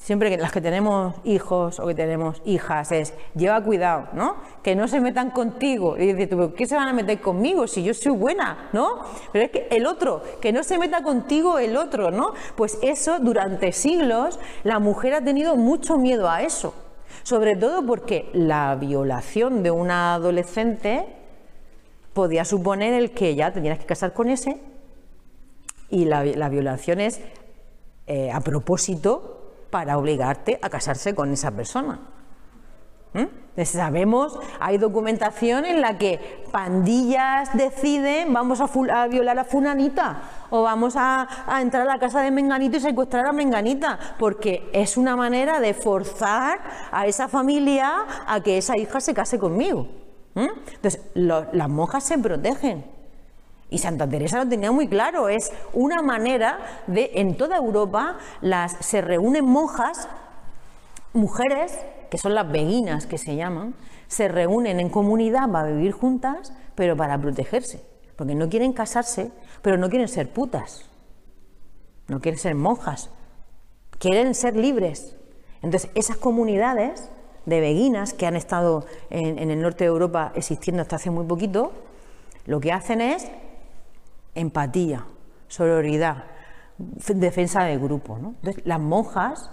siempre 0.00 0.30
que 0.30 0.36
las 0.36 0.50
que 0.50 0.60
tenemos 0.60 1.14
hijos 1.22 1.78
o 1.78 1.86
que 1.86 1.94
tenemos 1.94 2.42
hijas 2.44 2.90
es 2.90 3.14
lleva 3.36 3.62
cuidado, 3.62 4.08
¿no? 4.14 4.36
Que 4.62 4.74
no 4.74 4.88
se 4.88 5.00
metan 5.00 5.30
contigo. 5.30 5.96
Y 5.96 6.14
dices, 6.14 6.34
¿por 6.34 6.54
qué 6.54 6.66
se 6.66 6.74
van 6.74 6.88
a 6.88 6.92
meter 6.92 7.20
conmigo 7.20 7.68
si 7.68 7.84
yo 7.84 7.94
soy 7.94 8.12
buena, 8.12 8.70
¿no? 8.72 9.04
Pero 9.32 9.44
es 9.44 9.50
que 9.52 9.68
el 9.70 9.86
otro, 9.86 10.22
que 10.40 10.52
no 10.52 10.64
se 10.64 10.78
meta 10.78 11.02
contigo 11.02 11.58
el 11.58 11.76
otro, 11.76 12.10
¿no? 12.10 12.32
Pues 12.56 12.78
eso 12.82 13.20
durante 13.20 13.70
siglos 13.70 14.40
la 14.64 14.80
mujer 14.80 15.14
ha 15.14 15.20
tenido 15.20 15.56
mucho 15.56 15.98
miedo 15.98 16.28
a 16.28 16.42
eso 16.42 16.74
sobre 17.28 17.56
todo 17.56 17.84
porque 17.84 18.30
la 18.32 18.74
violación 18.76 19.62
de 19.62 19.70
una 19.70 20.14
adolescente 20.14 21.04
podía 22.14 22.46
suponer 22.46 22.94
el 22.94 23.10
que 23.10 23.34
ya 23.34 23.52
tenías 23.52 23.78
que 23.78 23.84
casar 23.84 24.14
con 24.14 24.30
ese 24.30 24.58
y 25.90 26.06
la, 26.06 26.48
violación 26.48 27.00
es 27.00 27.20
eh, 28.06 28.32
a 28.32 28.40
propósito 28.40 29.52
para 29.68 29.98
obligarte 29.98 30.58
a 30.62 30.70
casarse 30.70 31.14
con 31.14 31.30
esa 31.30 31.50
persona. 31.50 32.00
¿Mm? 33.14 33.64
Sabemos, 33.64 34.38
hay 34.60 34.78
documentación 34.78 35.64
en 35.64 35.80
la 35.80 35.98
que 35.98 36.44
pandillas 36.52 37.50
deciden 37.54 38.32
vamos 38.32 38.60
a, 38.60 39.06
violar 39.08 39.38
a 39.38 39.44
Funanita 39.44 40.22
o 40.50 40.62
vamos 40.62 40.94
a, 40.96 41.26
entrar 41.60 41.82
a 41.82 41.92
la 41.92 41.98
casa 41.98 42.22
de 42.22 42.30
Menganito 42.30 42.76
y 42.76 42.80
secuestrar 42.80 43.26
a 43.26 43.32
Menganita, 43.32 43.98
porque 44.18 44.70
es 44.72 44.96
una 44.96 45.16
manera 45.16 45.58
de 45.58 45.74
forzar 45.74 46.60
a 46.92 47.06
esa 47.06 47.26
familia 47.26 47.92
a 48.26 48.40
que 48.42 48.58
esa 48.58 48.76
hija 48.76 49.00
se 49.00 49.12
case 49.12 49.38
conmigo. 49.38 49.88
Entonces, 50.34 51.00
las 51.14 51.68
monjas 51.68 52.04
se 52.04 52.16
protegen. 52.18 52.84
Y 53.70 53.78
Santa 53.78 54.08
Teresa 54.08 54.42
lo 54.42 54.48
tenía 54.48 54.72
muy 54.72 54.88
claro, 54.88 55.28
es 55.28 55.52
una 55.74 56.00
manera 56.00 56.58
de, 56.86 57.10
en 57.14 57.36
toda 57.36 57.56
Europa, 57.56 58.16
las, 58.40 58.76
se 58.80 59.02
reúnen 59.02 59.44
monjas, 59.44 60.08
mujeres, 61.12 61.78
que 62.10 62.18
son 62.18 62.34
las 62.34 62.50
beguinas 62.50 63.06
que 63.06 63.18
se 63.18 63.36
llaman, 63.36 63.74
se 64.06 64.28
reúnen 64.28 64.80
en 64.80 64.88
comunidad 64.88 65.50
para 65.50 65.68
vivir 65.68 65.92
juntas, 65.92 66.52
pero 66.74 66.96
para 66.96 67.20
protegerse, 67.20 67.84
porque 68.16 68.34
no 68.34 68.48
quieren 68.48 68.72
casarse, 68.72 69.30
pero 69.62 69.76
no 69.76 69.88
quieren 69.90 70.08
ser 70.08 70.32
putas, 70.32 70.88
no 72.08 72.20
quieren 72.20 72.38
ser 72.38 72.54
monjas, 72.54 73.10
quieren 73.98 74.34
ser 74.34 74.56
libres. 74.56 75.16
Entonces, 75.62 75.90
esas 75.94 76.16
comunidades 76.16 77.10
de 77.46 77.60
beguinas 77.60 78.12
que 78.12 78.26
han 78.26 78.36
estado 78.36 78.86
en, 79.10 79.50
el 79.50 79.60
norte 79.60 79.84
de 79.84 79.88
Europa 79.88 80.32
existiendo 80.34 80.82
hasta 80.82 80.96
hace 80.96 81.10
muy 81.10 81.26
poquito, 81.26 81.72
lo 82.46 82.60
que 82.60 82.72
hacen 82.72 83.00
es 83.00 83.30
empatía, 84.34 85.04
sororidad, 85.48 86.24
defensa 86.78 87.64
del 87.64 87.80
grupo. 87.80 88.16
Entonces, 88.16 88.62
las 88.64 88.80
monjas 88.80 89.50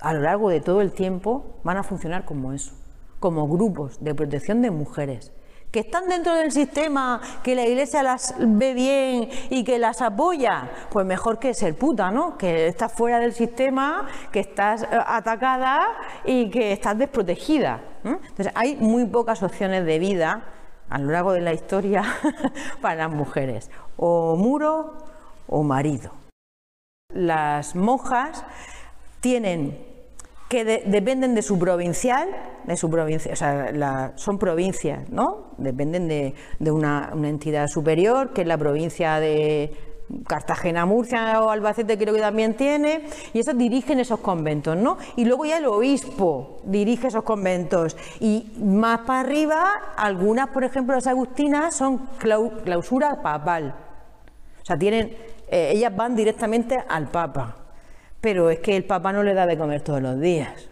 a 0.00 0.14
lo 0.14 0.20
largo 0.20 0.48
de 0.50 0.60
todo 0.60 0.80
el 0.80 0.92
tiempo 0.92 1.58
van 1.64 1.76
a 1.76 1.82
funcionar 1.82 2.24
como 2.24 2.52
eso, 2.52 2.72
como 3.20 3.48
grupos 3.48 4.02
de 4.02 4.14
protección 4.14 4.62
de 4.62 4.70
mujeres 4.70 5.32
que 5.74 5.80
están 5.80 6.08
dentro 6.08 6.36
del 6.36 6.52
sistema, 6.52 7.20
que 7.42 7.56
la 7.56 7.66
iglesia 7.66 8.04
las 8.04 8.36
ve 8.38 8.74
bien 8.74 9.28
y 9.50 9.64
que 9.64 9.80
las 9.80 10.02
apoya, 10.02 10.70
pues 10.92 11.04
mejor 11.04 11.40
que 11.40 11.52
ser 11.52 11.74
puta, 11.74 12.12
¿no? 12.12 12.38
Que 12.38 12.68
estás 12.68 12.92
fuera 12.92 13.18
del 13.18 13.32
sistema, 13.32 14.06
que 14.30 14.38
estás 14.38 14.84
eh, 14.84 14.86
atacada 15.04 15.84
y 16.24 16.48
que 16.48 16.70
estás 16.70 16.96
desprotegida. 16.96 17.80
Entonces 18.04 18.52
hay 18.54 18.76
muy 18.76 19.04
pocas 19.06 19.42
opciones 19.42 19.84
de 19.84 19.98
vida 19.98 20.44
a 20.88 20.98
lo 21.00 21.10
largo 21.10 21.32
de 21.32 21.40
la 21.40 21.52
historia 21.52 22.04
para 22.80 23.08
las 23.08 23.10
mujeres, 23.10 23.68
o 23.96 24.36
muro 24.36 24.94
o 25.48 25.64
marido. 25.64 26.12
Las 27.12 27.74
monjas 27.74 28.44
tienen 29.24 29.78
que 30.50 30.66
dependen 30.66 31.34
de 31.34 31.40
su 31.40 31.58
provincial, 31.58 32.28
de 32.64 32.76
su 32.76 32.90
provincia, 32.90 33.32
o 33.32 33.36
sea, 33.36 34.12
son 34.16 34.38
provincias, 34.38 35.08
¿no? 35.08 35.54
Dependen 35.56 36.08
de, 36.08 36.70
una, 36.70 37.10
entidad 37.24 37.66
superior, 37.68 38.34
que 38.34 38.42
es 38.42 38.46
la 38.46 38.58
provincia 38.58 39.18
de 39.20 39.72
Cartagena, 40.26 40.84
Murcia 40.84 41.42
o 41.42 41.48
Albacete 41.48 41.96
creo 41.96 42.12
que 42.12 42.20
también 42.20 42.52
tiene, 42.52 43.06
y 43.32 43.40
esos 43.40 43.56
dirigen 43.56 43.98
esos 43.98 44.20
conventos, 44.20 44.76
¿no? 44.76 44.98
Y 45.16 45.24
luego 45.24 45.46
ya 45.46 45.56
el 45.56 45.64
obispo 45.64 46.60
dirige 46.64 47.08
esos 47.08 47.24
conventos. 47.24 47.96
Y 48.20 48.52
más 48.62 49.00
para 49.06 49.20
arriba, 49.20 49.72
algunas, 49.96 50.48
por 50.50 50.64
ejemplo, 50.64 50.94
las 50.94 51.06
agustinas 51.06 51.74
son 51.74 52.10
clausura 52.18 53.22
papal. 53.22 53.74
O 54.60 54.64
sea, 54.66 54.76
tienen, 54.76 55.16
eh, 55.48 55.70
ellas 55.72 55.96
van 55.96 56.14
directamente 56.14 56.78
al 56.86 57.08
Papa 57.08 57.63
pero 58.24 58.48
es 58.48 58.60
que 58.60 58.74
el 58.74 58.84
papá 58.84 59.12
no 59.12 59.22
le 59.22 59.34
da 59.34 59.46
de 59.46 59.58
comer 59.58 59.82
todos 59.82 60.00
los 60.00 60.18
días. 60.18 60.70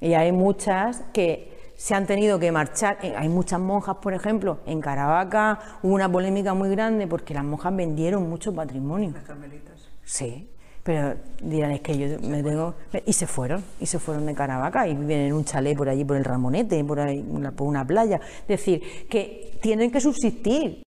Y 0.00 0.14
hay 0.14 0.32
muchas 0.32 1.04
que 1.12 1.72
se 1.76 1.94
han 1.94 2.04
tenido 2.04 2.40
que 2.40 2.50
marchar. 2.50 2.98
Eh, 3.00 3.14
hay 3.16 3.28
muchas 3.28 3.60
monjas, 3.60 3.98
por 3.98 4.12
ejemplo, 4.12 4.58
en 4.66 4.80
Caravaca 4.80 5.60
hubo 5.84 5.94
una 5.94 6.10
polémica 6.10 6.52
muy 6.52 6.68
grande 6.70 7.06
porque 7.06 7.32
las 7.32 7.44
monjas 7.44 7.76
vendieron 7.76 8.28
mucho 8.28 8.52
patrimonio. 8.52 9.12
Las 9.14 9.22
carmelitas. 9.22 9.88
Sí, 10.02 10.50
pero 10.82 11.14
dirán, 11.40 11.70
es 11.70 11.80
que 11.80 11.96
yo 11.96 12.18
me 12.28 12.42
tengo... 12.42 12.74
Y 13.06 13.12
se 13.12 13.28
fueron, 13.28 13.62
y 13.78 13.86
se 13.86 14.00
fueron 14.00 14.26
de 14.26 14.34
Caravaca 14.34 14.88
y 14.88 14.96
viven 14.96 15.20
en 15.20 15.32
un 15.32 15.44
chalet 15.44 15.76
por 15.76 15.88
allí, 15.88 16.04
por 16.04 16.16
el 16.16 16.24
Ramonete, 16.24 16.82
por, 16.82 16.98
ahí, 16.98 17.22
por 17.54 17.68
una 17.68 17.86
playa. 17.86 18.20
Es 18.40 18.48
decir, 18.48 19.06
que 19.08 19.56
tienen 19.62 19.92
que 19.92 20.00
subsistir. 20.00 20.82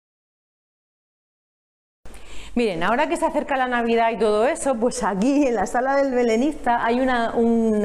Miren, 2.55 2.81
ahora 2.83 3.07
que 3.07 3.15
se 3.15 3.25
acerca 3.25 3.55
la 3.57 3.67
Navidad 3.67 4.09
y 4.11 4.17
todo 4.17 4.45
eso, 4.45 4.73
pues 4.75 5.03
aquí 5.03 5.47
en 5.47 5.55
la 5.55 5.67
sala 5.67 5.95
del 5.95 6.13
belenista 6.13 6.83
hay 6.83 6.99
una, 6.99 7.31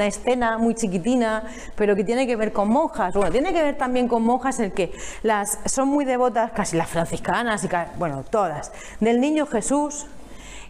escena 0.07 0.57
muy 0.57 0.73
chiquitina, 0.73 1.43
pero 1.75 1.95
que 1.95 2.03
tiene 2.03 2.25
que 2.25 2.35
ver 2.35 2.51
con 2.51 2.69
monjas. 2.69 3.13
Bueno, 3.13 3.31
tiene 3.31 3.53
que 3.53 3.61
ver 3.61 3.77
también 3.77 4.07
con 4.07 4.23
monjas 4.23 4.59
en 4.59 4.71
que 4.71 4.91
las 5.21 5.59
son 5.65 5.89
muy 5.89 6.03
devotas, 6.03 6.51
casi 6.51 6.77
las 6.77 6.89
franciscanas 6.89 7.63
y 7.63 7.69
bueno, 7.99 8.23
todas, 8.29 8.71
del 8.99 9.21
niño 9.21 9.45
Jesús, 9.45 10.07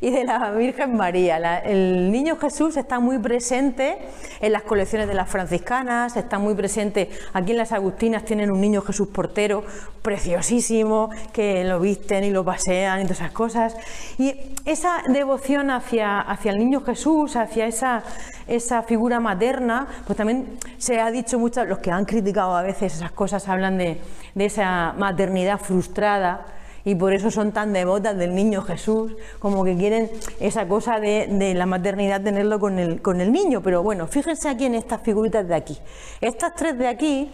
y 0.02 0.12
de 0.12 0.24
la 0.24 0.52
Virgen 0.52 0.96
María. 0.96 1.60
el 1.60 2.12
niño 2.12 2.38
Jesús 2.38 2.78
está 2.78 3.00
muy 3.00 3.20
presente 3.20 3.98
en 4.41 4.52
las 4.52 4.64
colecciones 4.64 5.08
de 5.08 5.14
las 5.14 5.30
franciscanas, 5.30 6.18
está 6.18 6.39
muy 6.39 6.54
presente 6.54 7.10
aquí 7.34 7.52
en 7.52 7.58
las 7.58 7.72
Agustinas, 7.72 8.24
tienen 8.26 8.52
un 8.52 8.62
niño 8.62 8.82
Jesús 8.82 9.08
portero 9.08 9.64
preciosísimo, 10.02 11.10
que 11.34 11.64
lo 11.64 11.80
visten 11.80 12.24
y 12.24 12.30
lo 12.30 12.46
pasean 12.46 13.02
y 13.02 13.04
todas 13.04 13.20
esas 13.20 13.32
cosas. 13.32 13.76
Y 14.20 14.36
esa 14.66 15.02
devoción 15.08 15.72
hacia, 15.72 16.22
hacia 16.22 16.52
el 16.52 16.60
niño 16.60 16.82
Jesús, 16.82 17.36
hacia 17.36 17.66
esa, 17.66 18.04
esa 18.48 18.84
figura 18.84 19.20
materna, 19.20 19.88
pues 20.06 20.18
también 20.18 20.60
se 20.78 21.00
ha 21.00 21.10
dicho 21.10 21.39
mucho, 21.39 21.66
los 21.66 21.80
que 21.80 21.91
han 21.91 22.06
criticado 22.06 22.56
a 22.56 22.62
veces 22.62 22.96
esas 22.96 23.12
cosas 23.12 23.48
hablan 23.48 23.78
de, 23.78 24.00
de 24.36 24.46
esa 24.46 24.93
maternidad 24.98 25.60
frustrada 25.60 26.46
y 26.86 26.94
por 26.96 27.14
eso 27.14 27.32
son 27.32 27.52
tan 27.52 27.74
devotas 27.74 28.16
del 28.16 28.36
niño 28.36 28.62
Jesús, 28.62 29.14
como 29.40 29.64
que 29.64 29.76
quieren 29.76 30.10
esa 30.40 30.68
cosa 30.68 31.00
de, 31.00 31.54
la 31.56 31.66
maternidad 31.66 32.22
tenerlo 32.22 32.60
con 32.60 32.78
el, 32.78 33.02
con 33.02 33.20
el 33.22 33.32
niño. 33.32 33.62
Pero 33.62 33.82
bueno, 33.82 34.08
fíjense 34.08 34.48
aquí 34.48 34.66
en 34.66 34.76
estas 34.76 35.02
figuritas 35.02 35.48
de 35.48 35.56
aquí. 35.56 35.78
Estas 36.22 36.54
tres 36.56 36.78
de 36.78 36.88
aquí 36.88 37.32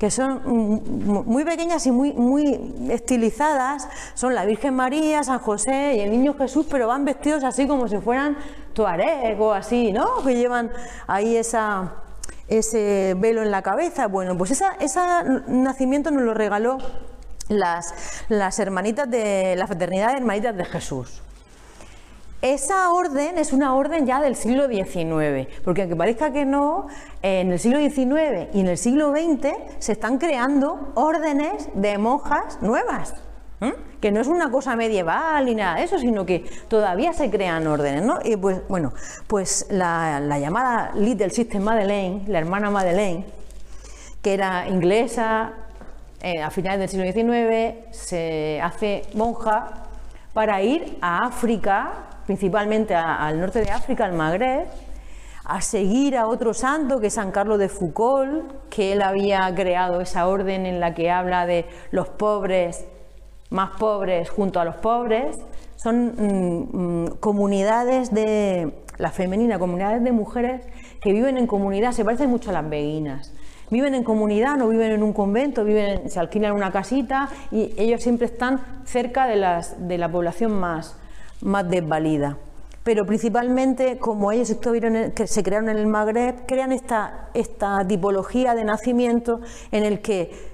que 0.00 0.10
son 0.10 0.40
muy 1.26 1.44
pequeñas 1.44 1.84
y 1.86 1.90
muy, 1.90 2.14
muy 2.14 2.88
estilizadas, 2.88 3.86
son 4.14 4.34
la 4.34 4.46
Virgen 4.46 4.74
María, 4.74 5.22
San 5.22 5.40
José 5.40 5.96
y 5.96 6.00
el 6.00 6.10
Niño 6.10 6.32
Jesús, 6.32 6.66
pero 6.70 6.86
van 6.86 7.04
vestidos 7.04 7.44
así 7.44 7.66
como 7.66 7.86
si 7.86 7.98
fueran 7.98 8.38
tuareg 8.72 9.38
o 9.38 9.52
así, 9.52 9.92
¿no? 9.92 10.22
Que 10.24 10.36
llevan 10.36 10.70
ahí 11.06 11.36
esa, 11.36 11.96
ese 12.48 13.14
velo 13.18 13.42
en 13.42 13.50
la 13.50 13.60
cabeza. 13.60 14.06
Bueno, 14.06 14.38
pues 14.38 14.52
ese 14.52 14.64
nacimiento 15.48 16.10
nos 16.10 16.22
lo 16.22 16.32
regaló 16.32 16.78
las, 17.50 18.58
hermanitas 18.58 19.10
de 19.10 19.54
la 19.56 19.66
fraternidad 19.66 20.12
de 20.12 20.18
hermanitas 20.18 20.56
de 20.56 20.64
Jesús. 20.64 21.20
Esa 22.42 22.90
orden 22.90 23.36
es 23.36 23.52
una 23.52 23.74
orden 23.74 24.06
ya 24.06 24.20
del 24.22 24.34
siglo 24.34 24.66
XIX, 24.66 25.46
porque 25.62 25.82
aunque 25.82 25.96
parezca 25.96 26.32
que 26.32 26.46
no, 26.46 26.86
en 27.20 27.52
el 27.52 27.58
siglo 27.58 27.78
XIX 27.78 28.48
y 28.54 28.60
en 28.60 28.68
el 28.68 28.78
siglo 28.78 29.10
XX 29.10 29.52
se 29.78 29.92
están 29.92 30.16
creando 30.16 30.92
órdenes 30.94 31.68
de 31.74 31.98
monjas 31.98 32.62
nuevas, 32.62 33.14
que 34.00 34.10
no 34.10 34.22
es 34.22 34.26
una 34.26 34.50
cosa 34.50 34.74
medieval 34.74 35.44
ni 35.44 35.54
nada 35.54 35.76
de 35.76 35.84
eso, 35.84 35.98
sino 35.98 36.24
que 36.24 36.50
todavía 36.68 37.12
se 37.12 37.30
crean 37.30 37.66
órdenes, 37.66 38.02
¿no? 38.02 38.18
Y 38.24 38.36
pues 38.36 38.66
bueno, 38.68 38.94
pues 39.26 39.66
la, 39.68 40.38
llamada 40.38 40.92
Little 40.94 41.28
Sister 41.28 41.60
Madeleine, 41.60 42.22
la 42.26 42.38
hermana 42.38 42.70
Madeleine, 42.70 43.26
que 44.22 44.32
era 44.32 44.66
inglesa, 44.66 45.52
eh, 46.22 46.42
a 46.42 46.50
finales 46.50 46.80
del 46.80 46.88
siglo 46.88 47.12
XIX, 47.12 47.74
se 47.90 48.60
hace 48.62 49.02
monja 49.14 49.86
para 50.32 50.62
ir 50.62 50.98
a 51.00 51.26
África 51.26 52.06
principalmente 52.30 52.94
al 52.94 53.40
norte 53.40 53.60
de 53.60 53.70
África, 53.72 54.04
al 54.04 54.12
Magreb, 54.12 54.68
a 55.44 55.60
seguir 55.60 56.16
a 56.16 56.28
otro 56.28 56.54
santo 56.54 57.00
que 57.00 57.08
es 57.08 57.14
San 57.14 57.32
Carlos 57.32 57.58
de 57.58 57.68
Foucault, 57.68 58.68
que 58.70 58.92
él 58.92 59.02
había 59.02 59.52
creado 59.52 60.00
esa 60.00 60.28
orden 60.28 60.64
en 60.64 60.78
la 60.78 60.94
que 60.94 61.10
habla 61.10 61.44
de 61.44 61.66
los 61.90 62.08
pobres 62.08 62.84
más 63.50 63.70
pobres 63.80 64.30
junto 64.30 64.60
a 64.60 64.64
los 64.64 64.76
pobres. 64.76 65.40
Son 65.74 66.14
mm, 66.16 67.04
mm, 67.06 67.06
comunidades 67.18 68.14
de 68.14 68.74
la 68.98 69.10
femenina, 69.10 69.58
comunidades 69.58 70.04
de 70.04 70.12
mujeres 70.12 70.62
que 71.00 71.12
viven 71.12 71.36
en 71.36 71.48
comunidad, 71.48 71.90
se 71.90 72.04
parecen 72.04 72.30
mucho 72.30 72.50
a 72.50 72.52
las 72.52 72.70
beguinas. 72.70 73.32
Viven 73.70 73.94
en 73.94 74.04
comunidad, 74.04 74.56
no 74.56 74.68
viven 74.68 74.92
en 74.92 75.02
un 75.02 75.12
convento, 75.12 75.64
viven, 75.64 76.10
se 76.10 76.18
alquilan 76.18 76.52
una 76.52 76.72
casita 76.72 77.28
y 77.50 77.72
ellos 77.76 78.02
siempre 78.02 78.26
están 78.26 78.60
cerca 78.84 79.26
de, 79.26 79.36
las, 79.36 79.88
de 79.88 79.96
la 79.98 80.10
población 80.10 80.52
más, 80.52 80.96
más 81.40 81.68
desvalida. 81.68 82.36
Pero 82.82 83.04
principalmente, 83.04 83.98
como 83.98 84.32
ellos 84.32 84.50
estuvieron 84.50 85.12
que 85.12 85.26
se 85.26 85.42
crearon 85.42 85.68
en 85.68 85.76
el 85.76 85.86
Magreb, 85.86 86.46
crean 86.46 86.72
esta, 86.72 87.28
esta 87.34 87.86
tipología 87.86 88.54
de 88.54 88.64
nacimiento 88.64 89.40
en 89.70 89.84
el 89.84 90.00
que 90.00 90.50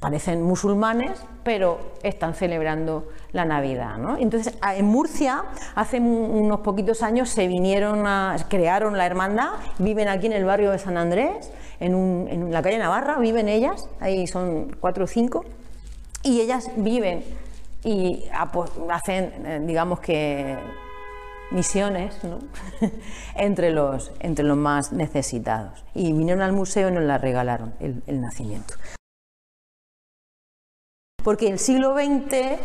parecen 0.00 0.42
musulmanes, 0.42 1.24
pero 1.42 1.78
están 2.02 2.34
celebrando 2.34 3.08
la 3.32 3.44
Navidad. 3.44 3.96
Entonces, 4.18 4.56
en 4.62 4.86
Murcia, 4.86 5.44
hace 5.74 6.00
unos 6.00 6.60
poquitos 6.60 7.02
años, 7.02 7.28
se 7.28 7.46
vinieron 7.48 8.06
a, 8.06 8.36
crearon 8.48 8.96
la 8.96 9.04
hermandad, 9.04 9.50
viven 9.78 10.08
aquí 10.08 10.26
en 10.26 10.32
el 10.32 10.44
barrio 10.44 10.70
de 10.70 10.78
San 10.78 10.96
Andrés, 10.96 11.50
en, 11.84 12.28
en 12.28 12.52
la 12.52 12.62
calle 12.62 12.78
Navarra, 12.78 13.18
viven 13.18 13.48
ellas, 13.48 13.88
ahí 14.00 14.26
son 14.26 14.76
cuatro 14.80 15.04
o 15.04 15.06
cinco, 15.06 15.44
y 16.22 16.40
ellas 16.40 16.70
viven 16.76 17.24
y 17.84 18.24
hacen, 18.90 19.46
eh, 19.46 19.60
digamos 19.64 20.00
que, 20.00 20.56
misiones 21.50 22.16
entre, 23.36 23.70
los, 23.70 24.10
entre 24.20 24.44
los 24.44 24.56
más 24.56 24.92
necesitados. 24.92 25.84
Y 25.94 26.12
vinieron 26.12 26.42
al 26.42 26.52
museo 26.52 26.88
y 26.88 26.92
nos 26.92 27.04
la 27.04 27.18
regalaron, 27.18 27.74
el, 27.80 28.20
nacimiento. 28.20 28.74
Porque 31.22 31.48
el 31.48 31.58
siglo 31.58 31.94
XX 31.94 32.58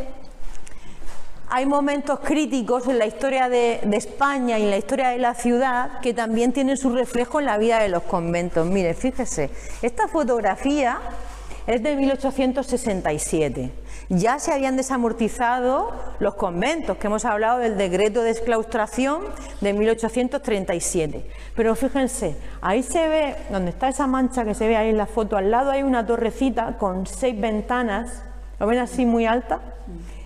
hay 1.50 1.66
momentos 1.66 2.20
críticos 2.20 2.88
en 2.88 3.00
la 3.00 3.06
historia 3.06 3.50
de, 3.50 3.80
España 3.92 4.60
y 4.60 4.64
en 4.64 4.70
la 4.70 4.78
historia 4.78 5.10
de 5.10 5.18
la 5.18 5.34
ciudad 5.34 6.00
que 6.02 6.14
también 6.14 6.54
tienen 6.54 6.78
su 6.78 6.90
reflejo 6.90 7.40
en 7.40 7.46
la 7.46 7.58
vida 7.58 7.80
de 7.80 7.90
los 7.90 8.04
conventos. 8.04 8.66
Mire, 8.68 8.94
fíjese, 8.94 9.50
esta 9.82 10.08
fotografía 10.08 11.00
es 11.68 11.84
de 11.84 11.96
1867 11.96 13.72
ya 14.10 14.40
se 14.40 14.52
habían 14.52 14.76
desamortizado 14.76 15.94
los 16.20 16.34
conventos, 16.34 16.98
que 16.98 17.08
hemos 17.08 17.26
hablado 17.26 17.60
del 17.60 17.78
decreto 17.78 18.24
de 18.24 18.32
exclaustración 18.32 19.22
de 19.62 19.74
1837. 19.74 21.30
Pero 21.56 21.76
fíjense, 21.76 22.36
ahí 22.60 22.82
se 22.82 23.08
ve, 23.08 23.36
donde 23.52 23.70
está 23.70 23.88
esa 23.88 24.08
mancha 24.08 24.46
que 24.46 24.56
se 24.56 24.68
ve 24.68 24.76
ahí 24.78 24.90
en 24.90 24.98
la 24.98 25.06
foto, 25.06 25.38
al 25.38 25.52
lado 25.52 25.70
hay 25.70 25.84
una 25.84 26.08
torrecita 26.08 26.78
con 26.80 27.06
seis 27.06 27.40
ventanas, 27.40 28.24
¿lo 28.60 28.66
ven 28.66 28.80
así 28.80 29.06
muy 29.06 29.28
alta? 29.28 29.60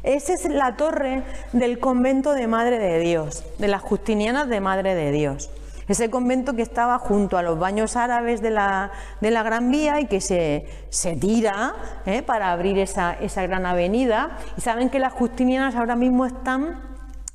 Esa 0.04 0.34
es 0.34 0.44
la 0.50 0.76
torre 0.76 1.24
del 1.54 1.80
convento 1.80 2.34
de 2.34 2.46
Madre 2.46 2.78
de 2.78 3.00
Dios, 3.00 3.46
de 3.58 3.70
las 3.70 3.82
Justinianas 3.82 4.50
de 4.50 4.60
Madre 4.60 4.96
de 4.96 5.12
Dios. 5.12 5.50
Ese 5.88 6.10
convento 6.10 6.56
que 6.56 6.62
estaba 6.62 7.00
junto 7.00 7.38
a 7.38 7.42
los 7.42 7.58
baños 7.58 7.96
árabes 7.96 8.42
de 8.42 8.52
la, 8.52 8.92
de 9.22 9.32
la 9.32 9.44
Gran 9.44 9.72
Vía 9.72 10.02
y 10.02 10.08
que 10.08 10.20
se, 10.20 10.66
se 10.90 11.16
tira 11.16 11.74
¿eh? 12.06 12.22
para 12.22 12.52
abrir 12.52 12.80
esa, 12.80 13.14
esa 13.14 13.44
gran 13.44 13.66
avenida. 13.66 14.38
Y 14.58 14.62
saben 14.62 14.90
que 14.90 15.00
las 15.00 15.14
Justinianas 15.14 15.76
ahora 15.76 15.96
mismo 15.96 16.26
están 16.26 16.82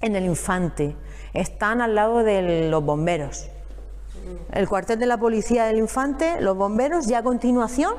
en 0.02 0.14
el 0.14 0.26
Infante, 0.26 0.94
están 1.32 1.80
al 1.80 1.94
lado 1.94 2.22
de 2.22 2.68
los 2.68 2.84
bomberos. 2.84 3.48
El 4.52 4.68
cuartel 4.68 4.98
de 4.98 5.06
la 5.06 5.18
policía 5.18 5.66
del 5.66 5.78
Infante, 5.78 6.40
los 6.40 6.56
bomberos, 6.56 7.08
y 7.08 7.14
a 7.14 7.22
continuación 7.22 7.94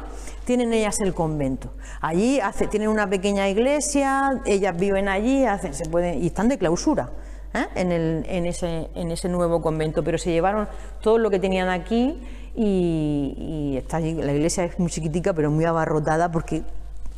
tienen 0.45 0.73
ellas 0.73 0.99
el 0.99 1.13
convento. 1.13 1.71
Allí 2.01 2.39
hace, 2.39 2.67
tienen 2.67 2.89
una 2.89 3.09
pequeña 3.09 3.47
iglesia, 3.49 4.41
ellas 4.45 4.75
viven 4.77 5.07
allí, 5.07 5.45
hacen, 5.45 5.73
se 5.73 5.85
pueden, 5.89 6.23
y 6.23 6.27
están 6.27 6.49
de 6.49 6.57
clausura. 6.57 7.09
¿eh? 7.53 7.65
en, 7.75 7.91
el, 7.91 8.25
en, 8.27 8.45
ese, 8.45 8.89
en, 8.95 9.11
ese, 9.11 9.29
nuevo 9.29 9.61
convento, 9.61 10.03
pero 10.03 10.17
se 10.17 10.31
llevaron 10.31 10.67
todo 11.01 11.17
lo 11.17 11.29
que 11.29 11.39
tenían 11.39 11.69
aquí 11.69 12.19
y, 12.55 13.75
está 13.77 13.97
allí, 13.97 14.13
la 14.13 14.33
iglesia 14.33 14.65
es 14.65 14.79
muy 14.79 14.89
chiquitica 14.91 15.33
pero 15.33 15.51
muy 15.51 15.65
abarrotada 15.65 16.31
porque 16.31 16.63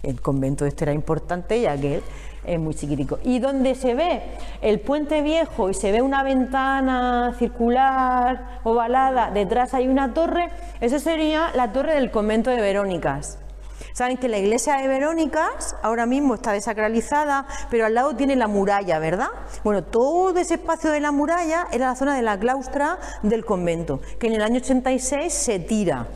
el 0.04 0.22
convento 0.22 0.66
este 0.66 0.86
era 0.86 0.94
importante 0.94 1.58
y 1.58 1.66
aquel 1.66 2.02
es 2.46 2.60
muy 2.60 2.74
chiquitico. 2.74 3.20
Y 3.24 3.40
donde 3.40 3.76
se 3.76 3.96
ve 3.96 4.22
el 4.62 4.80
puente 4.80 5.22
viejo 5.22 5.70
y 5.70 5.74
se 5.74 5.92
ve 5.92 6.02
una 6.02 6.24
ventana 6.24 7.36
circular, 7.38 8.60
ovalada, 8.64 9.32
detrás 9.32 9.74
hay 9.74 9.88
una 9.88 10.14
torre, 10.14 10.50
esa 10.80 11.00
sería 11.00 11.52
la 11.56 11.72
torre 11.72 11.96
del 11.96 12.12
convento 12.12 12.50
de 12.50 12.62
Verónicas. 12.62 13.38
Saben 13.94 14.18
que 14.18 14.30
la 14.30 14.38
iglesia 14.38 14.78
de 14.78 14.88
Verónicas 14.88 15.76
ahora 15.84 16.06
mismo 16.06 16.36
está 16.36 16.54
desacralizada, 16.54 17.46
pero 17.70 17.86
al 17.86 17.94
lado 17.94 18.16
tiene 18.16 18.36
la 18.36 18.48
muralla, 18.48 19.00
¿verdad? 19.00 19.28
Bueno, 19.64 19.84
todo 19.84 20.38
ese 20.40 20.54
espacio 20.54 20.92
de 20.92 21.02
la 21.02 21.12
muralla 21.12 21.68
era 21.72 21.88
la 21.88 21.96
zona 21.96 22.16
de 22.16 22.22
la 22.22 22.40
claustra 22.40 23.00
del 23.22 23.44
convento, 23.44 24.00
que 24.20 24.28
en 24.28 24.34
el 24.34 24.42
año 24.42 24.58
86 24.58 25.34
se 25.34 25.60
tira. 25.60 26.08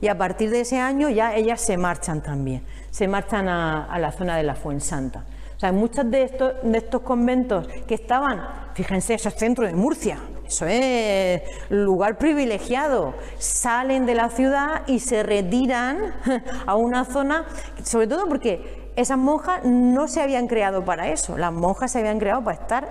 Y 0.00 0.08
a 0.08 0.18
partir 0.18 0.50
de 0.50 0.62
ese 0.62 0.80
año 0.80 1.08
ya 1.08 1.34
ellas 1.34 1.60
se 1.60 1.76
marchan 1.76 2.20
también, 2.20 2.64
se 2.90 3.06
marchan 3.06 3.48
a, 3.48 3.96
la 3.98 4.10
zona 4.10 4.36
de 4.36 4.42
la 4.42 4.56
Fuensanta. 4.56 5.24
O 5.56 5.58
sea, 5.58 5.72
muchos 5.72 6.10
de 6.10 6.22
estos, 6.22 7.00
conventos 7.00 7.66
que 7.88 7.94
estaban, 7.94 8.46
fíjense, 8.74 9.14
eso 9.14 9.30
es 9.30 9.36
centro 9.36 9.66
de 9.66 9.72
Murcia, 9.72 10.18
eso 10.46 10.66
es 10.68 11.40
lugar 11.70 12.18
privilegiado. 12.18 13.14
Salen 13.38 14.04
de 14.04 14.14
la 14.14 14.28
ciudad 14.28 14.82
y 14.86 15.00
se 15.00 15.22
retiran 15.22 16.14
a 16.66 16.76
una 16.76 17.06
zona, 17.06 17.46
sobre 17.82 18.06
todo 18.06 18.28
porque 18.28 18.90
esas 18.96 19.16
monjas 19.16 19.64
no 19.64 20.08
se 20.08 20.20
habían 20.20 20.46
creado 20.46 20.84
para 20.84 21.08
eso. 21.08 21.38
Las 21.38 21.52
monjas 21.52 21.90
se 21.90 22.00
habían 22.00 22.18
creado 22.18 22.44
para 22.44 22.60
estar 22.60 22.88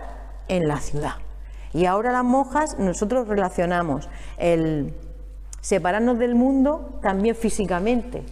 en 0.48 0.68
la 0.68 0.80
ciudad. 0.80 1.14
Y 1.72 1.86
ahora 1.86 2.12
las 2.12 2.24
monjas 2.24 2.80
nosotros 2.80 3.28
relacionamos 3.28 4.10
el 4.38 4.96
separarnos 5.62 6.18
del 6.18 6.34
mundo 6.34 7.00
también 7.02 7.36
físicamente 7.36 8.24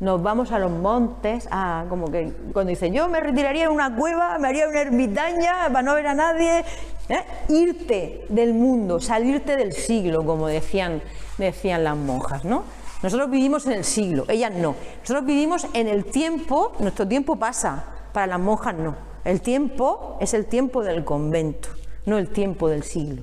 nos 0.00 0.22
vamos 0.22 0.52
a 0.52 0.58
los 0.58 0.70
montes, 0.70 1.48
a, 1.50 1.84
como 1.88 2.10
que 2.10 2.32
cuando 2.52 2.70
dice 2.70 2.90
yo 2.90 3.08
me 3.08 3.20
retiraría 3.20 3.64
en 3.64 3.70
una 3.70 3.94
cueva, 3.94 4.38
me 4.38 4.48
haría 4.48 4.68
una 4.68 4.80
ermitaña 4.80 5.68
para 5.68 5.82
no 5.82 5.94
ver 5.94 6.06
a 6.08 6.14
nadie, 6.14 6.64
¿eh? 7.08 7.24
irte 7.48 8.26
del 8.28 8.54
mundo, 8.54 9.00
salirte 9.00 9.56
del 9.56 9.72
siglo, 9.72 10.24
como 10.24 10.48
decían, 10.48 11.02
decían 11.38 11.84
las 11.84 11.96
monjas, 11.96 12.44
¿no? 12.44 12.64
Nosotros 13.02 13.30
vivimos 13.30 13.66
en 13.66 13.72
el 13.72 13.84
siglo, 13.84 14.24
ellas 14.28 14.52
no. 14.52 14.74
Nosotros 15.00 15.26
vivimos 15.26 15.66
en 15.74 15.88
el 15.88 16.06
tiempo, 16.06 16.72
nuestro 16.78 17.06
tiempo 17.06 17.36
pasa, 17.36 17.84
para 18.12 18.26
las 18.26 18.40
monjas 18.40 18.74
no. 18.74 18.96
El 19.24 19.40
tiempo 19.40 20.16
es 20.20 20.34
el 20.34 20.46
tiempo 20.46 20.82
del 20.82 21.04
convento, 21.04 21.68
no 22.06 22.18
el 22.18 22.30
tiempo 22.30 22.68
del 22.68 22.82
siglo. 22.82 23.22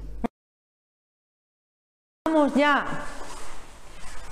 Vamos 2.25 2.53
ya 2.53 2.85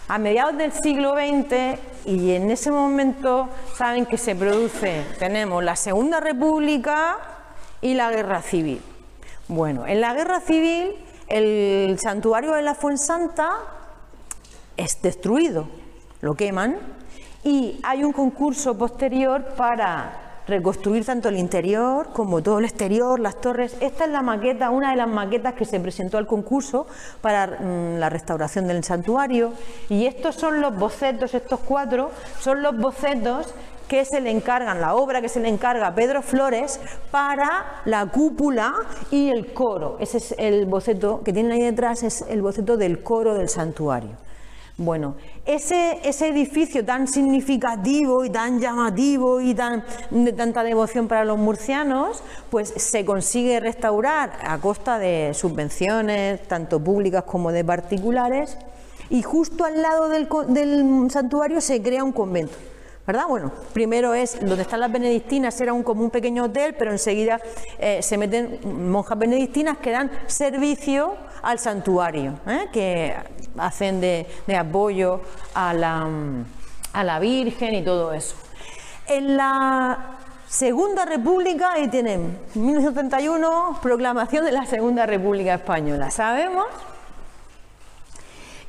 a 0.09 0.17
mediados 0.17 0.57
del 0.57 0.73
siglo 0.73 1.13
XX 1.13 1.79
y 2.05 2.31
en 2.31 2.49
ese 2.49 2.71
momento 2.71 3.47
saben 3.75 4.07
que 4.07 4.17
se 4.17 4.35
produce, 4.35 5.05
tenemos 5.19 5.63
la 5.63 5.75
Segunda 5.75 6.19
República 6.19 7.17
y 7.79 7.93
la 7.93 8.09
Guerra 8.09 8.41
Civil. 8.41 8.81
Bueno, 9.47 9.85
en 9.85 10.01
la 10.01 10.15
Guerra 10.15 10.39
Civil 10.41 10.95
el 11.27 11.99
santuario 11.99 12.53
de 12.53 12.63
la 12.63 12.73
Fuensanta 12.73 13.51
es 14.77 14.99
destruido, 14.99 15.67
lo 16.21 16.33
queman 16.33 16.77
y 17.43 17.79
hay 17.83 18.03
un 18.03 18.11
concurso 18.11 18.75
posterior 18.75 19.45
para 19.55 20.28
reconstruir 20.49 21.05
tanto 21.05 21.29
el 21.29 21.37
interior 21.37 22.09
como 22.13 22.41
todo 22.41 22.59
el 22.59 22.65
exterior, 22.65 23.19
las 23.19 23.39
torres. 23.39 23.75
Esta 23.79 24.05
es 24.05 24.11
la 24.11 24.21
maqueta, 24.21 24.69
una 24.69 24.91
de 24.91 24.97
las 24.97 25.07
maquetas 25.07 25.53
que 25.53 25.65
se 25.65 25.79
presentó 25.79 26.17
al 26.17 26.27
concurso 26.27 26.87
para 27.21 27.47
mm, 27.47 27.99
la 27.99 28.09
restauración 28.09 28.67
del 28.67 28.83
santuario. 28.83 29.53
Y 29.89 30.05
estos 30.05 30.35
son 30.35 30.61
los 30.61 30.77
bocetos, 30.77 31.33
estos 31.33 31.59
cuatro, 31.61 32.11
son 32.39 32.61
los 32.61 32.77
bocetos 32.77 33.53
que 33.87 34.05
se 34.05 34.21
le 34.21 34.29
encargan, 34.29 34.79
la 34.79 34.93
obra 34.95 35.21
que 35.21 35.29
se 35.29 35.39
le 35.39 35.49
encarga 35.49 35.87
a 35.87 35.95
Pedro 35.95 36.21
Flores 36.21 36.79
para 37.09 37.81
la 37.85 38.05
cúpula 38.05 38.73
y 39.09 39.29
el 39.29 39.51
coro. 39.53 39.97
Ese 39.99 40.17
es 40.17 40.35
el 40.37 40.67
boceto 40.67 41.21
que 41.23 41.33
tienen 41.33 41.53
ahí 41.53 41.61
detrás, 41.61 42.03
es 42.03 42.23
el 42.29 42.41
boceto 42.41 42.77
del 42.77 43.01
coro 43.01 43.33
del 43.33 43.49
santuario. 43.49 44.11
Bueno, 44.77 45.15
ese, 45.55 46.27
edificio 46.27 46.85
tan 46.85 47.07
significativo 47.07 48.23
y 48.23 48.29
tan 48.29 48.59
llamativo 48.59 49.41
y 49.41 49.55
tan, 49.55 49.83
de 50.11 50.31
tanta 50.33 50.63
devoción 50.63 51.07
para 51.07 51.25
los 51.25 51.39
murcianos, 51.39 52.21
pues 52.51 52.71
se 52.75 53.03
consigue 53.03 53.59
restaurar 53.59 54.33
a 54.43 54.59
costa 54.59 54.99
de 54.99 55.33
subvenciones, 55.33 56.47
tanto 56.47 56.79
públicas 56.79 57.23
como 57.23 57.51
de 57.51 57.65
particulares, 57.65 58.57
y 59.09 59.23
justo 59.23 59.65
al 59.65 59.81
lado 59.81 60.09
del, 60.09 61.09
santuario 61.09 61.61
se 61.61 61.81
crea 61.81 62.03
un 62.03 62.11
convento. 62.11 62.53
¿Verdad? 63.09 63.25
Bueno, 63.27 63.51
primero 63.73 64.13
es 64.13 64.39
donde 64.39 64.61
están 64.61 64.81
las 64.81 64.91
benedictinas, 64.91 65.59
era 65.59 65.73
un, 65.73 65.81
como 65.81 66.03
un 66.03 66.11
pequeño 66.11 66.43
hotel, 66.43 66.75
pero 66.77 66.91
enseguida 66.91 67.41
eh, 67.79 68.03
se 68.03 68.19
meten 68.19 68.59
monjas 68.91 69.17
benedictinas 69.17 69.79
que 69.79 69.89
dan 69.89 70.11
servicio 70.27 71.15
al 71.41 71.57
santuario, 71.57 72.35
¿eh? 72.45 72.67
que 72.71 73.15
hacen 73.57 73.99
de, 73.99 74.27
apoyo 74.55 75.21
a 75.55 75.73
la, 75.73 76.07
a 76.93 77.03
la 77.03 77.17
Virgen 77.17 77.73
y 77.73 77.83
todo 77.83 78.13
eso. 78.13 78.35
En 79.07 79.37
la 79.37 80.19
Segunda 80.47 81.03
República, 81.05 81.71
ahí 81.71 81.87
tienen 81.87 82.37
1931, 82.53 83.79
proclamación 83.81 84.45
de 84.45 84.51
la 84.51 84.67
Segunda 84.67 85.07
República 85.07 85.55
Española. 85.55 86.11
Sabemos 86.11 86.67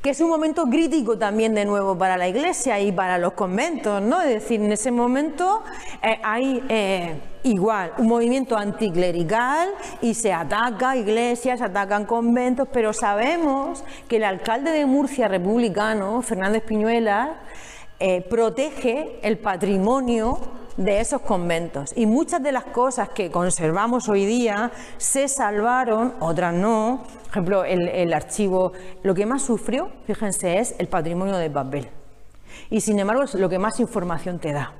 que 0.02 0.10
es 0.10 0.20
un 0.20 0.30
momento 0.30 0.64
crítico 0.64 1.18
también 1.18 1.54
de 1.54 1.66
nuevo 1.66 1.96
para 1.96 2.16
la 2.16 2.26
Iglesia 2.26 2.80
y 2.80 2.90
para 2.90 3.18
los 3.18 3.34
conventos, 3.34 4.00
¿no? 4.00 4.22
Es 4.22 4.30
decir, 4.30 4.60
en 4.60 4.72
ese 4.72 4.90
momento 4.90 5.62
eh, 6.02 6.18
hay 6.22 6.64
eh, 6.70 7.20
igual 7.42 7.92
un 7.98 8.06
movimiento 8.06 8.56
anticlerical 8.56 9.68
y 10.00 10.14
se 10.14 10.32
ataca 10.32 10.96
iglesias, 10.96 11.58
se 11.58 11.64
atacan 11.66 12.06
conventos, 12.06 12.66
pero 12.72 12.94
sabemos 12.94 13.84
que 14.08 14.16
el 14.16 14.24
alcalde 14.24 14.70
de 14.70 14.86
Murcia 14.86 15.28
republicano, 15.28 16.22
Fernández 16.22 16.62
Piñuela, 16.62 17.40
eh, 17.98 18.22
protege 18.22 19.18
el 19.22 19.38
patrimonio 19.38 20.59
de 20.76 21.00
esos 21.00 21.22
conventos. 21.22 21.92
Y 21.96 22.06
muchas 22.06 22.42
de 22.42 22.52
las 22.52 22.64
cosas 22.64 23.10
que 23.10 23.30
conservamos 23.30 24.08
hoy 24.08 24.24
día 24.24 24.70
se 24.98 25.28
salvaron, 25.28 26.14
otras 26.20 26.54
no. 26.54 27.02
Por 27.04 27.30
ejemplo, 27.30 27.64
el, 27.64 28.12
archivo, 28.12 28.72
lo 29.02 29.14
que 29.14 29.26
más 29.26 29.42
sufrió, 29.42 29.90
fíjense, 30.06 30.58
es 30.58 30.74
el 30.78 30.88
patrimonio 30.88 31.36
de 31.36 31.50
papel. 31.50 31.88
Y 32.70 32.80
sin 32.80 32.98
embargo, 32.98 33.24
es 33.24 33.34
lo 33.34 33.48
que 33.48 33.58
más 33.58 33.80
información 33.80 34.38
te 34.38 34.52
da. 34.52 34.72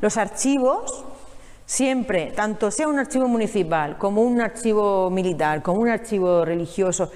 Los 0.00 0.16
archivos 0.16 1.04
siempre, 1.64 2.32
tanto 2.34 2.70
sea 2.70 2.88
un 2.88 2.98
archivo 2.98 3.28
municipal 3.28 3.98
como 3.98 4.22
un 4.22 4.40
archivo 4.40 5.10
militar, 5.10 5.62
como 5.62 5.80
un 5.80 5.88
archivo 5.88 6.44
religioso, 6.44 7.10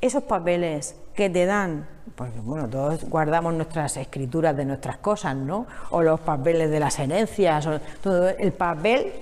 esos 0.00 0.22
papeles 0.24 0.96
que 1.14 1.30
te 1.30 1.46
dan, 1.46 1.88
porque 2.14 2.38
bueno, 2.40 2.68
todos 2.68 3.04
guardamos 3.04 3.54
nuestras 3.54 3.96
escrituras 3.96 4.56
de 4.56 4.64
nuestras 4.64 4.98
cosas, 4.98 5.36
¿no? 5.36 5.66
O 5.90 6.02
los 6.02 6.20
papeles 6.20 6.70
de 6.70 6.80
las 6.80 6.98
herencias, 6.98 7.68
todo 8.02 8.28
el 8.28 8.52
papel 8.52 9.12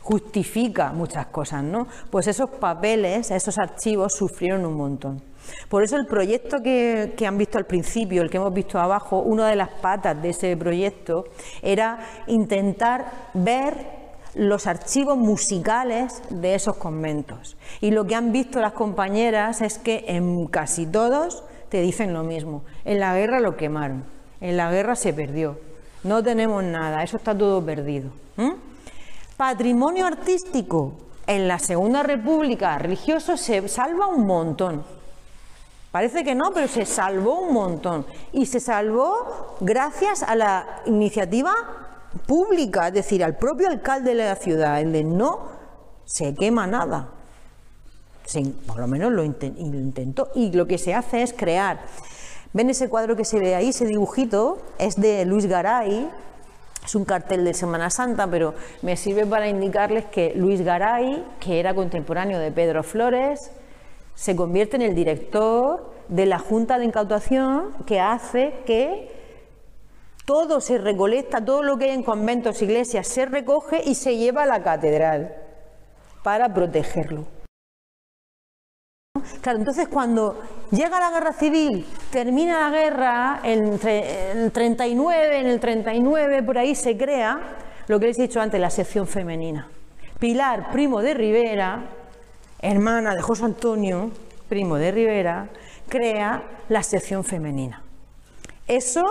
justifica 0.00 0.92
muchas 0.92 1.26
cosas, 1.26 1.64
¿no? 1.64 1.88
Pues 2.10 2.28
esos 2.28 2.48
papeles, 2.48 3.30
esos 3.30 3.58
archivos 3.58 4.14
sufrieron 4.14 4.64
un 4.64 4.74
montón. 4.74 5.20
Por 5.68 5.82
eso 5.82 5.96
el 5.96 6.06
proyecto 6.06 6.62
que, 6.62 7.14
que, 7.16 7.26
han 7.26 7.38
visto 7.38 7.58
al 7.58 7.66
principio, 7.66 8.22
el 8.22 8.30
que 8.30 8.36
hemos 8.36 8.54
visto 8.54 8.78
abajo, 8.78 9.18
una 9.18 9.48
de 9.48 9.56
las 9.56 9.68
patas 9.68 10.20
de 10.20 10.30
ese 10.30 10.56
proyecto 10.56 11.24
era 11.62 11.98
intentar 12.26 13.10
ver 13.34 14.06
los 14.36 14.66
archivos 14.66 15.16
musicales 15.16 16.22
de 16.30 16.54
esos 16.54 16.76
conventos. 16.76 17.56
Y 17.80 17.90
lo 17.90 18.06
que 18.06 18.14
han 18.14 18.32
visto 18.32 18.60
las 18.60 18.72
compañeras 18.72 19.62
es 19.62 19.78
que 19.78 20.04
en 20.08 20.46
casi 20.46 20.86
todos 20.86 21.42
te 21.68 21.80
dicen 21.80 22.12
lo 22.12 22.22
mismo. 22.22 22.62
En 22.84 23.00
la 23.00 23.14
guerra 23.14 23.40
lo 23.40 23.56
quemaron, 23.56 24.04
en 24.40 24.56
la 24.56 24.70
guerra 24.70 24.96
se 24.96 25.12
perdió, 25.12 25.58
no 26.02 26.22
tenemos 26.22 26.62
nada, 26.62 27.02
eso 27.02 27.16
está 27.16 27.36
todo 27.36 27.64
perdido. 27.64 28.10
Patrimonio 29.36 30.06
artístico, 30.06 30.94
en 31.26 31.48
la 31.48 31.58
Segunda 31.58 32.02
República 32.02 32.78
religioso 32.78 33.36
se 33.36 33.66
salva 33.68 34.06
un 34.06 34.26
montón. 34.26 34.84
Parece 35.90 36.24
que 36.24 36.34
no, 36.34 36.52
pero 36.52 36.68
se 36.68 36.84
salvó 36.84 37.40
un 37.40 37.54
montón. 37.54 38.06
Y 38.32 38.46
se 38.46 38.60
salvó 38.60 39.56
gracias 39.60 40.22
a 40.22 40.34
la 40.34 40.82
iniciativa 40.86 41.52
pública, 42.26 42.88
es 42.88 42.94
decir, 42.94 43.24
al 43.24 43.36
propio 43.36 43.68
alcalde 43.68 44.14
de 44.14 44.24
la 44.24 44.36
ciudad, 44.36 44.80
el 44.80 44.92
de 44.92 45.04
no 45.04 45.40
se 46.04 46.34
quema 46.34 46.66
nada. 46.66 47.10
Por 48.66 48.78
lo 48.78 48.86
menos 48.86 49.12
lo, 49.12 49.24
intentó. 49.24 50.30
Y 50.34 50.52
lo 50.52 50.66
que 50.66 50.78
se 50.78 50.94
hace 50.94 51.22
es 51.22 51.32
crear. 51.32 51.80
¿Ven 52.52 52.70
ese 52.70 52.88
cuadro 52.88 53.16
que 53.16 53.24
se 53.24 53.38
ve 53.38 53.54
ahí, 53.54 53.68
ese 53.68 53.86
dibujito? 53.86 54.58
Es 54.78 54.96
de 54.96 55.24
Luis 55.24 55.46
Garay, 55.46 56.08
es 56.84 56.94
un 56.94 57.04
cartel 57.04 57.44
de 57.44 57.52
Semana 57.52 57.90
Santa, 57.90 58.26
pero 58.28 58.54
me 58.82 58.96
sirve 58.96 59.26
para 59.26 59.48
indicarles 59.48 60.04
que 60.06 60.32
Luis 60.36 60.62
Garay, 60.62 61.24
que 61.40 61.60
era 61.60 61.74
contemporáneo 61.74 62.38
de 62.38 62.52
Pedro 62.52 62.82
Flores, 62.82 63.50
se 64.14 64.34
convierte 64.34 64.76
en 64.76 64.82
el 64.82 64.94
director 64.94 65.92
de 66.08 66.26
la 66.26 66.38
Junta 66.38 66.78
de 66.78 66.84
Incautación 66.86 67.72
que 67.86 68.00
hace 68.00 68.54
que 68.64 69.10
todo 70.24 70.60
se 70.60 70.78
recolecta, 70.78 71.44
todo 71.44 71.62
lo 71.62 71.76
que 71.76 71.86
hay 71.86 71.90
en 71.90 72.02
conventos, 72.02 72.62
iglesias, 72.62 73.06
se 73.06 73.26
recoge 73.26 73.82
y 73.84 73.94
se 73.94 74.16
lleva 74.16 74.44
a 74.44 74.46
la 74.46 74.62
catedral 74.62 75.34
para 76.22 76.52
protegerlo. 76.52 77.35
Claro, 79.40 79.58
entonces 79.58 79.88
cuando 79.88 80.40
llega 80.70 81.00
la 81.00 81.10
guerra 81.10 81.32
civil, 81.32 81.86
termina 82.10 82.68
la 82.68 82.76
guerra, 82.76 83.40
entre 83.42 84.32
el 84.32 84.52
39, 84.52 85.40
en 85.40 85.46
el 85.46 85.60
39 85.60 86.42
por 86.42 86.58
ahí 86.58 86.74
se 86.74 86.96
crea 86.96 87.40
lo 87.86 88.00
que 88.00 88.06
les 88.06 88.18
he 88.18 88.22
dicho 88.22 88.40
antes, 88.40 88.60
la 88.60 88.70
sección 88.70 89.06
femenina. 89.06 89.68
Pilar, 90.18 90.70
primo 90.72 91.02
de 91.02 91.14
Rivera, 91.14 91.84
hermana 92.60 93.14
de 93.14 93.22
José 93.22 93.44
Antonio, 93.44 94.10
primo 94.48 94.76
de 94.76 94.90
Rivera, 94.90 95.48
crea 95.88 96.42
la 96.68 96.82
sección 96.82 97.22
femenina. 97.22 97.82
Eso 98.66 99.02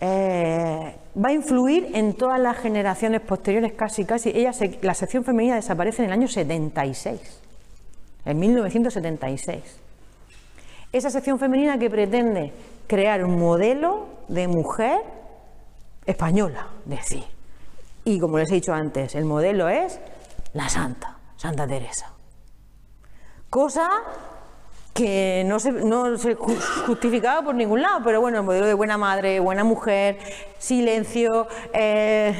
eh, 0.00 0.96
va 1.22 1.28
a 1.28 1.32
influir 1.32 1.90
en 1.94 2.14
todas 2.14 2.40
las 2.40 2.58
generaciones 2.58 3.20
posteriores, 3.20 3.72
casi, 3.72 4.04
casi. 4.04 4.30
Ella 4.30 4.52
la 4.82 4.94
sección 4.94 5.24
femenina 5.24 5.56
desaparece 5.56 6.02
en 6.02 6.06
el 6.06 6.12
año 6.12 6.28
76, 6.28 7.40
en 8.24 8.38
1976. 8.38 9.80
Esa 10.92 11.10
sección 11.10 11.38
femenina 11.38 11.78
que 11.78 11.90
pretende 11.90 12.52
crear 12.86 13.24
un 13.24 13.38
modelo 13.38 14.06
de 14.28 14.48
mujer 14.48 15.00
española, 16.06 16.68
decir. 16.84 17.24
Y 18.04 18.20
como 18.20 18.38
les 18.38 18.50
he 18.50 18.54
dicho 18.54 18.72
antes, 18.72 19.14
el 19.14 19.24
modelo 19.24 19.68
es 19.68 19.98
la 20.52 20.68
Santa, 20.68 21.18
Santa 21.36 21.66
Teresa. 21.66 22.12
Cosa 23.50 23.88
que 24.92 25.42
no 25.44 25.58
se, 25.58 26.34
justificaba 26.34 27.42
por 27.42 27.54
ningún 27.56 27.82
lado, 27.82 28.00
pero 28.04 28.20
bueno, 28.20 28.38
el 28.38 28.44
modelo 28.44 28.66
de 28.66 28.74
buena 28.74 28.96
madre, 28.96 29.40
buena 29.40 29.64
mujer, 29.64 30.18
silencio, 30.58 31.48
eh, 31.72 32.34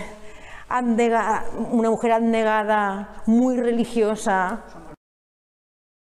una 1.70 1.90
mujer 1.90 2.12
abnegada, 2.12 3.22
muy 3.26 3.56
religiosa, 3.56 4.60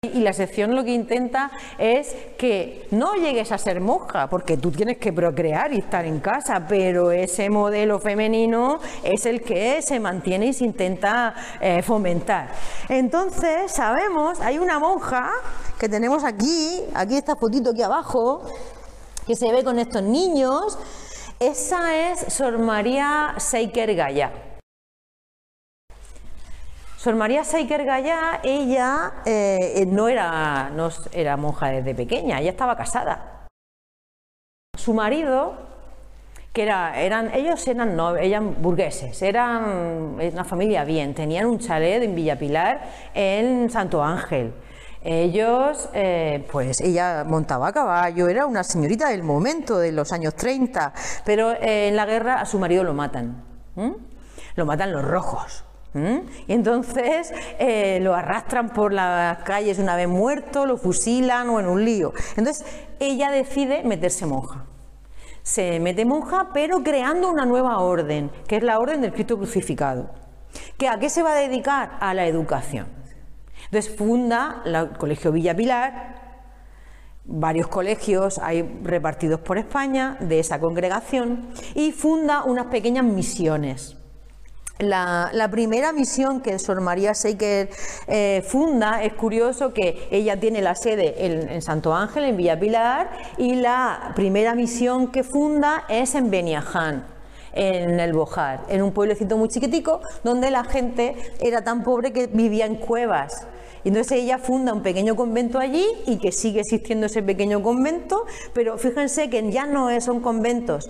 y 0.03 0.19
la 0.19 0.33
sección 0.33 0.75
lo 0.75 0.83
que 0.83 0.93
intenta 0.93 1.51
es 1.77 2.15
que 2.37 2.87
no 2.91 3.15
llegues 3.15 3.51
a 3.51 3.57
ser 3.57 3.79
monja, 3.79 4.27
porque 4.29 4.57
tú 4.57 4.71
tienes 4.71 4.97
que 4.97 5.13
procrear 5.13 5.73
y 5.73 5.79
estar 5.79 6.05
en 6.05 6.19
casa, 6.19 6.65
pero 6.67 7.11
ese 7.11 7.49
modelo 7.49 7.99
femenino 7.99 8.79
es 9.03 9.25
el 9.25 9.41
que 9.41 9.81
se 9.81 9.99
mantiene 9.99 10.47
y 10.47 10.53
se 10.53 10.65
intenta 10.65 11.33
eh, 11.61 11.81
fomentar. 11.81 12.49
Entonces, 12.89 13.71
sabemos, 13.71 14.41
hay 14.41 14.57
una 14.57 14.77
monja 14.77 15.31
que 15.79 15.87
tenemos 15.87 16.23
aquí, 16.23 16.81
aquí 16.93 17.15
esta 17.15 17.35
fotito 17.35 17.71
aquí 17.71 17.81
abajo, 17.81 18.43
que 19.25 19.35
se 19.35 19.51
ve 19.51 19.63
con 19.63 19.79
estos 19.79 20.03
niños, 20.03 20.77
esa 21.39 21.95
es 21.95 22.33
Sor 22.33 22.59
María 22.59 23.35
Seiker 23.37 23.95
Gaya. 23.95 24.52
Sor 27.03 27.15
María 27.15 27.43
Seiker 27.43 27.83
Gaya, 27.83 28.39
ella 28.43 29.11
eh, 29.25 29.85
no, 29.89 30.07
era, 30.07 30.69
no 30.69 30.87
era 31.11 31.35
monja 31.35 31.67
desde 31.67 31.93
pequeña, 31.93 32.39
ella 32.39 32.51
estaba 32.51 32.77
casada. 32.77 33.45
Su 34.77 34.93
marido, 34.93 35.53
que 36.53 36.63
era, 36.63 36.97
eran, 37.01 37.33
ellos 37.33 37.67
eran, 37.67 37.97
no, 37.97 38.15
eran 38.15 38.61
burgueses, 38.61 39.21
eran 39.21 40.15
una 40.17 40.45
familia 40.45 40.85
bien, 40.85 41.13
tenían 41.13 41.45
un 41.47 41.59
chalet 41.59 42.01
en 42.03 42.15
Villa 42.15 42.39
Pilar 42.39 42.89
en 43.13 43.69
Santo 43.69 44.01
Ángel. 44.01 44.53
Ellos, 45.03 45.89
eh, 45.93 46.47
pues 46.53 46.79
ella 46.79 47.25
montaba 47.27 47.67
a 47.67 47.73
caballo, 47.73 48.29
era 48.29 48.45
una 48.45 48.63
señorita 48.63 49.09
del 49.09 49.23
momento, 49.23 49.77
de 49.77 49.91
los 49.91 50.13
años 50.13 50.35
30, 50.35 50.93
pero 51.25 51.51
eh, 51.51 51.89
en 51.89 51.97
la 51.97 52.05
guerra 52.05 52.39
a 52.39 52.45
su 52.45 52.59
marido 52.59 52.85
lo 52.85 52.93
matan. 52.93 53.43
Lo 54.55 54.65
matan 54.65 54.93
los 54.93 55.03
rojos. 55.03 55.65
Y 56.47 56.53
entonces 56.53 57.31
eh, 57.59 57.99
lo 58.01 58.15
arrastran 58.15 58.69
por 58.69 58.93
las 58.93 59.39
calles 59.43 59.77
una 59.77 59.95
vez 59.95 60.07
muerto, 60.07 60.65
lo 60.65 60.77
fusilan 60.77 61.49
o 61.49 61.59
en 61.59 61.67
un 61.67 61.85
lío. 61.85 62.13
Entonces 62.35 62.65
ella 62.99 63.29
decide 63.29 63.83
meterse 63.83 64.25
monja. 64.25 64.65
Se 65.43 65.79
mete 65.79 66.05
monja, 66.05 66.49
pero 66.53 66.81
creando 66.83 67.29
una 67.29 67.45
nueva 67.45 67.77
orden, 67.79 68.31
que 68.47 68.57
es 68.57 68.63
la 68.63 68.79
orden 68.79 69.01
del 69.01 69.13
Cristo 69.13 69.37
crucificado. 69.37 70.09
¿Que 70.77 70.87
¿A 70.87 70.99
qué 70.99 71.09
se 71.09 71.21
va 71.21 71.33
a 71.33 71.35
dedicar? 71.35 71.97
A 71.99 72.13
la 72.13 72.25
educación. 72.25 72.87
Entonces 73.65 73.95
funda 73.95 74.61
el 74.65 74.97
Colegio 74.97 75.31
Villa 75.31 75.55
Pilar, 75.55 76.23
varios 77.25 77.67
colegios 77.67 78.37
hay 78.39 78.61
repartidos 78.83 79.39
por 79.39 79.57
España 79.57 80.17
de 80.19 80.39
esa 80.39 80.59
congregación 80.59 81.49
y 81.73 81.91
funda 81.91 82.43
unas 82.43 82.67
pequeñas 82.67 83.05
misiones. 83.05 83.97
La, 84.79 85.47
primera 85.51 85.93
misión 85.93 86.41
que 86.41 86.57
Sor 86.57 86.81
María 86.81 87.13
Seiker 87.13 87.69
eh, 88.07 88.43
funda 88.45 89.03
es 89.03 89.13
curioso 89.13 89.71
que 89.71 90.07
ella 90.09 90.39
tiene 90.39 90.63
la 90.63 90.73
sede 90.73 91.25
en, 91.25 91.61
Santo 91.61 91.93
Ángel, 91.93 92.23
en 92.23 92.37
Villa 92.37 92.59
Pilar, 92.59 93.11
y 93.37 93.55
la 93.55 94.13
primera 94.15 94.55
misión 94.55 95.11
que 95.11 95.23
funda 95.23 95.85
es 95.89 96.15
en 96.15 96.31
Beniaján, 96.31 97.05
en 97.53 97.99
el 97.99 98.13
Bojar, 98.13 98.61
en 98.67 98.81
un 98.81 98.91
pueblecito 98.91 99.37
muy 99.37 99.47
chiquitico 99.47 100.01
donde 100.23 100.49
la 100.49 100.63
gente 100.63 101.15
era 101.39 101.63
tan 101.63 101.83
pobre 101.83 102.11
que 102.11 102.25
vivía 102.25 102.65
en 102.65 102.75
cuevas. 102.75 103.47
Entonces 103.85 104.23
ella 104.23 104.39
funda 104.39 104.73
un 104.73 104.81
pequeño 104.81 105.15
convento 105.15 105.59
allí 105.59 105.85
y 106.07 106.17
que 106.17 106.31
sigue 106.31 106.61
existiendo 106.61 107.05
ese 107.05 107.21
pequeño 107.21 107.61
convento, 107.61 108.25
pero 108.53 108.77
fíjense 108.79 109.29
que 109.29 109.51
ya 109.51 109.67
no 109.67 109.89
son 110.01 110.19
conventos 110.19 110.89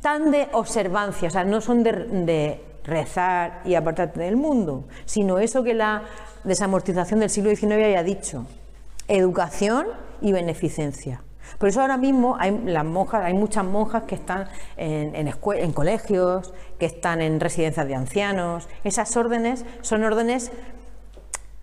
tan 0.00 0.30
de 0.30 0.48
observancia, 0.52 1.28
o 1.28 1.30
sea, 1.30 1.44
no 1.44 1.60
son 1.60 1.82
de, 1.82 2.60
rezar 2.84 3.62
y 3.64 3.76
apartarte 3.76 4.20
del 4.20 4.36
mundo, 4.36 4.84
sino 5.06 5.38
eso 5.38 5.64
que 5.64 5.72
la 5.72 6.02
desamortización 6.44 7.20
del 7.20 7.30
siglo 7.30 7.48
XIX 7.56 7.72
haya 7.72 8.02
dicho, 8.02 8.44
educación 9.08 9.86
y 10.20 10.32
beneficencia. 10.32 11.22
Por 11.58 11.70
eso 11.70 11.80
ahora 11.80 11.96
mismo 11.96 12.36
hay 12.38 12.58
las 12.66 12.84
monjas, 12.84 13.24
hay 13.24 13.32
muchas 13.32 13.64
monjas 13.64 14.02
que 14.02 14.16
están 14.16 14.48
en, 14.76 15.14
en, 15.14 15.72
colegios, 15.72 16.52
que 16.78 16.84
están 16.84 17.22
en 17.22 17.40
residencias 17.40 17.86
de 17.86 17.94
ancianos. 17.94 18.68
Esas 18.82 19.16
órdenes 19.16 19.64
son 19.80 20.04
órdenes 20.04 20.52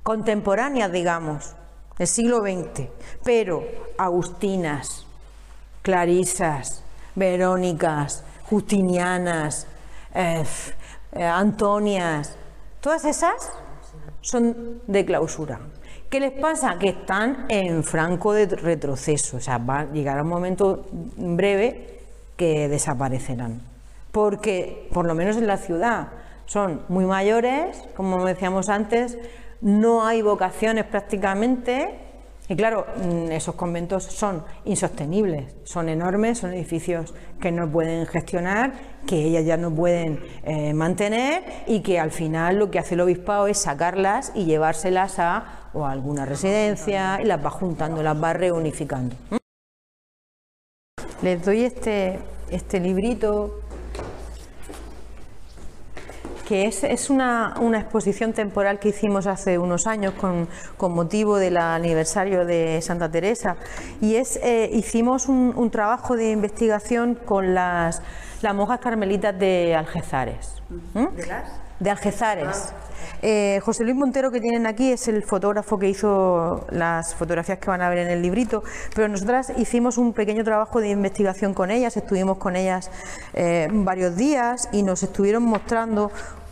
contemporáneas, 0.02 0.92
digamos, 0.92 1.56
del 2.00 2.08
siglo 2.08 2.42
XX, 2.42 2.88
pero 3.24 3.64
agustinas, 3.98 5.06
clarisas, 5.84 6.84
verónicas, 7.16 8.24
justinianas, 8.44 9.68
eh, 10.14 10.44
eh, 11.14 11.24
antonias, 11.24 12.36
todas 12.80 13.06
esas 13.06 13.52
son 14.22 14.82
de 14.88 15.06
clausura. 15.06 15.60
¿Qué 16.10 16.20
les 16.20 16.34
pasa? 16.34 16.78
Que 16.78 16.90
están 16.90 17.46
en 17.48 17.84
franco 17.84 18.34
de 18.34 18.46
retroceso, 18.46 19.38
o 19.38 19.40
sea, 19.40 19.58
va 19.58 19.80
a 19.80 19.86
llegar 19.86 20.22
un 20.22 20.28
momento 20.28 20.86
breve 21.16 22.02
que 22.36 22.68
desaparecerán. 22.68 23.62
Porque, 24.12 24.90
por 24.94 25.06
lo 25.06 25.16
menos 25.16 25.38
en 25.38 25.48
la 25.48 25.56
ciudad, 25.56 26.10
son 26.46 26.82
muy 26.90 27.06
mayores, 27.06 27.82
como 27.96 28.26
decíamos 28.26 28.68
antes, 28.68 29.18
no 29.62 30.06
hay 30.06 30.22
vocaciones 30.22 30.84
prácticamente. 30.84 31.98
Y 32.52 32.56
claro, 32.58 32.86
mm, 32.98 33.32
esos 33.32 33.56
conventos 33.56 34.04
son 34.04 34.44
insostenibles, 34.66 35.56
son 35.64 35.88
enormes, 35.88 36.40
son 36.40 36.52
edificios 36.52 37.14
que 37.40 37.50
no 37.50 37.72
pueden 37.72 38.06
gestionar, 38.06 38.74
que 39.08 39.24
ellas 39.24 39.46
ya 39.46 39.56
no 39.56 39.74
pueden 39.74 40.20
eh, 40.44 40.74
mantener 40.74 41.44
y 41.66 41.80
que 41.80 41.98
al 41.98 42.12
final 42.12 42.58
lo 42.58 42.70
que 42.70 42.78
hace 42.78 42.96
el 42.96 43.00
obispado 43.00 43.48
es 43.48 43.58
sacarlas 43.58 44.34
y 44.36 44.44
llevárselas 44.44 45.18
a, 45.20 45.70
o 45.74 45.86
alguna 45.86 46.26
residencia 46.26 47.22
y 47.22 47.26
las 47.26 47.42
va 47.42 47.52
juntando, 47.52 48.04
las 48.04 48.22
va 48.22 48.34
reunificando. 48.34 49.16
Les 51.22 51.46
doy 51.46 51.64
este, 51.64 52.20
este 52.50 52.82
librito 52.82 53.62
que 56.52 56.66
es, 56.66 57.10
una, 57.10 57.54
exposición 57.80 58.34
temporal 58.34 58.78
que 58.78 58.90
hicimos 58.90 59.26
hace 59.26 59.58
unos 59.58 59.88
años 59.88 60.14
con, 60.16 60.50
motivo 60.94 61.38
del 61.38 61.56
aniversario 61.56 62.46
de 62.46 62.82
Santa 62.82 63.10
Teresa 63.10 63.56
y 64.02 64.16
es 64.16 64.36
eh, 64.44 64.70
hicimos 64.74 65.30
un, 65.30 65.72
trabajo 65.72 66.18
de 66.18 66.32
investigación 66.32 67.16
con 67.16 67.54
las, 67.54 68.02
las 68.42 68.54
monjas 68.54 68.82
carmelitas 68.82 69.40
de 69.40 69.76
Algezares. 69.76 70.62
¿De 70.94 71.26
las? 71.26 71.54
De 71.80 71.90
Algezares. 71.90 72.74
Ah. 72.74 72.92
Eh, 73.22 73.60
José 73.64 73.84
Luis 73.84 73.96
Montero 73.96 74.32
que 74.32 74.42
tienen 74.42 74.66
aquí 74.66 74.92
es 74.92 75.08
el 75.08 75.24
fotógrafo 75.24 75.78
que 75.78 75.88
hizo 75.88 76.66
las 76.72 77.14
fotografías 77.16 77.60
que 77.60 77.70
van 77.70 77.82
a 77.82 77.90
ver 77.90 78.00
en 78.00 78.10
el 78.10 78.22
librito, 78.22 78.64
pero 78.96 79.08
nosotras 79.08 79.54
hicimos 79.58 79.98
un 79.98 80.14
pequeño 80.14 80.44
trabajo 80.44 80.82
de 80.82 80.90
investigación 80.90 81.54
con 81.54 81.72
ellas, 81.72 81.96
estuvimos 81.98 82.38
con 82.38 82.56
ellas 82.56 82.90
eh, 83.34 83.68
varios 83.72 84.16
días 84.16 84.70
y 84.72 84.84
nos 84.84 85.04
estuvieron 85.04 85.44
mostrando 85.44 86.12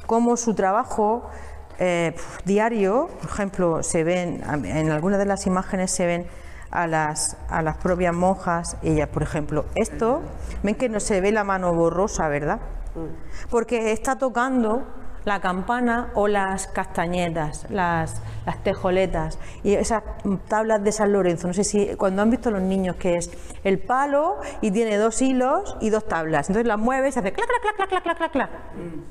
cómo 0.09 0.37
su 0.37 0.55
trabajo 0.55 1.29
eh, 1.77 2.15
diario, 2.43 3.11
por 3.21 3.29
ejemplo, 3.29 3.83
se 3.83 4.03
ven, 4.03 4.41
en 4.65 4.89
algunas 4.89 5.19
de 5.19 5.27
las 5.27 5.45
imágenes 5.45 5.91
se 5.91 6.07
ven 6.07 6.25
a 6.71 6.87
las, 6.87 7.37
a 7.47 7.61
las 7.61 7.77
propias 7.77 8.15
monjas, 8.15 8.75
ellas, 8.81 9.07
por 9.09 9.21
ejemplo, 9.21 9.65
esto, 9.75 10.23
ven 10.63 10.73
que 10.73 10.89
no 10.89 10.99
se 10.99 11.21
ve 11.21 11.31
la 11.31 11.43
mano 11.43 11.75
borrosa, 11.75 12.27
¿verdad? 12.27 12.59
Mm. 12.95 13.49
Porque 13.51 13.91
está 13.91 14.17
tocando 14.17 14.81
la 15.25 15.39
campana 15.41 16.09
o 16.13 16.27
las 16.27 16.67
castañetas, 16.67 17.65
las, 17.69 18.21
las 18.45 18.63
tejoletas 18.63 19.37
y 19.63 19.73
esas 19.73 20.03
tablas 20.47 20.83
de 20.83 20.91
San 20.91 21.11
Lorenzo. 21.11 21.47
No 21.47 21.53
sé 21.53 21.63
si 21.63 21.95
cuando 21.95 22.21
han 22.21 22.29
visto 22.29 22.51
los 22.51 22.61
niños 22.61 22.95
que 22.95 23.15
es 23.15 23.31
el 23.63 23.79
palo 23.79 24.37
y 24.61 24.71
tiene 24.71 24.97
dos 24.97 25.21
hilos 25.21 25.77
y 25.81 25.89
dos 25.89 26.07
tablas. 26.07 26.49
Entonces 26.49 26.67
las 26.67 26.79
mueves 26.79 27.15
y 27.15 27.19
hace 27.19 27.33
clac, 27.33 27.47
clac, 27.47 27.75
clac, 27.75 27.89
clac, 27.89 28.03
clac, 28.03 28.17
clac, 28.17 28.31
clac. 28.31 28.49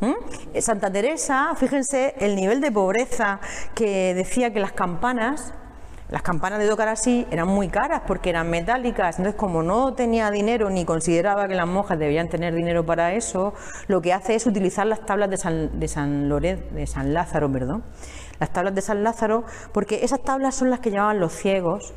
¿Mm? 0.00 0.60
Santa 0.60 0.90
Teresa, 0.90 1.54
fíjense 1.56 2.14
el 2.18 2.36
nivel 2.36 2.60
de 2.60 2.72
pobreza 2.72 3.40
que 3.74 4.14
decía 4.14 4.52
que 4.52 4.60
las 4.60 4.72
campanas 4.72 5.52
las 6.08 6.22
campanas 6.22 6.58
de 6.58 6.68
tocar 6.68 6.88
así 6.88 7.26
eran 7.30 7.48
muy 7.48 7.68
caras 7.68 8.02
porque 8.06 8.30
eran 8.30 8.48
metálicas, 8.48 9.18
entonces 9.18 9.38
como 9.38 9.62
no 9.62 9.92
tenía 9.94 10.30
dinero 10.30 10.70
ni 10.70 10.84
consideraba 10.84 11.46
que 11.48 11.54
las 11.54 11.66
monjas 11.66 11.98
debían 11.98 12.28
tener 12.28 12.54
dinero 12.54 12.86
para 12.86 13.12
eso, 13.12 13.52
lo 13.88 14.00
que 14.00 14.12
hace 14.12 14.34
es 14.34 14.46
utilizar 14.46 14.86
las 14.86 15.04
tablas 15.04 15.28
de 15.28 15.36
San, 15.36 15.78
de 15.78 15.88
San, 15.88 16.28
de 16.28 16.86
San 16.86 17.12
Lázaro, 17.12 17.52
perdón, 17.52 17.84
las 18.40 18.52
tablas 18.52 18.74
de 18.74 18.80
San 18.80 19.02
Lázaro, 19.02 19.44
porque 19.72 20.00
esas 20.02 20.22
tablas 20.22 20.54
son 20.54 20.70
las 20.70 20.80
que 20.80 20.90
llevaban 20.90 21.20
los 21.20 21.32
ciegos 21.32 21.92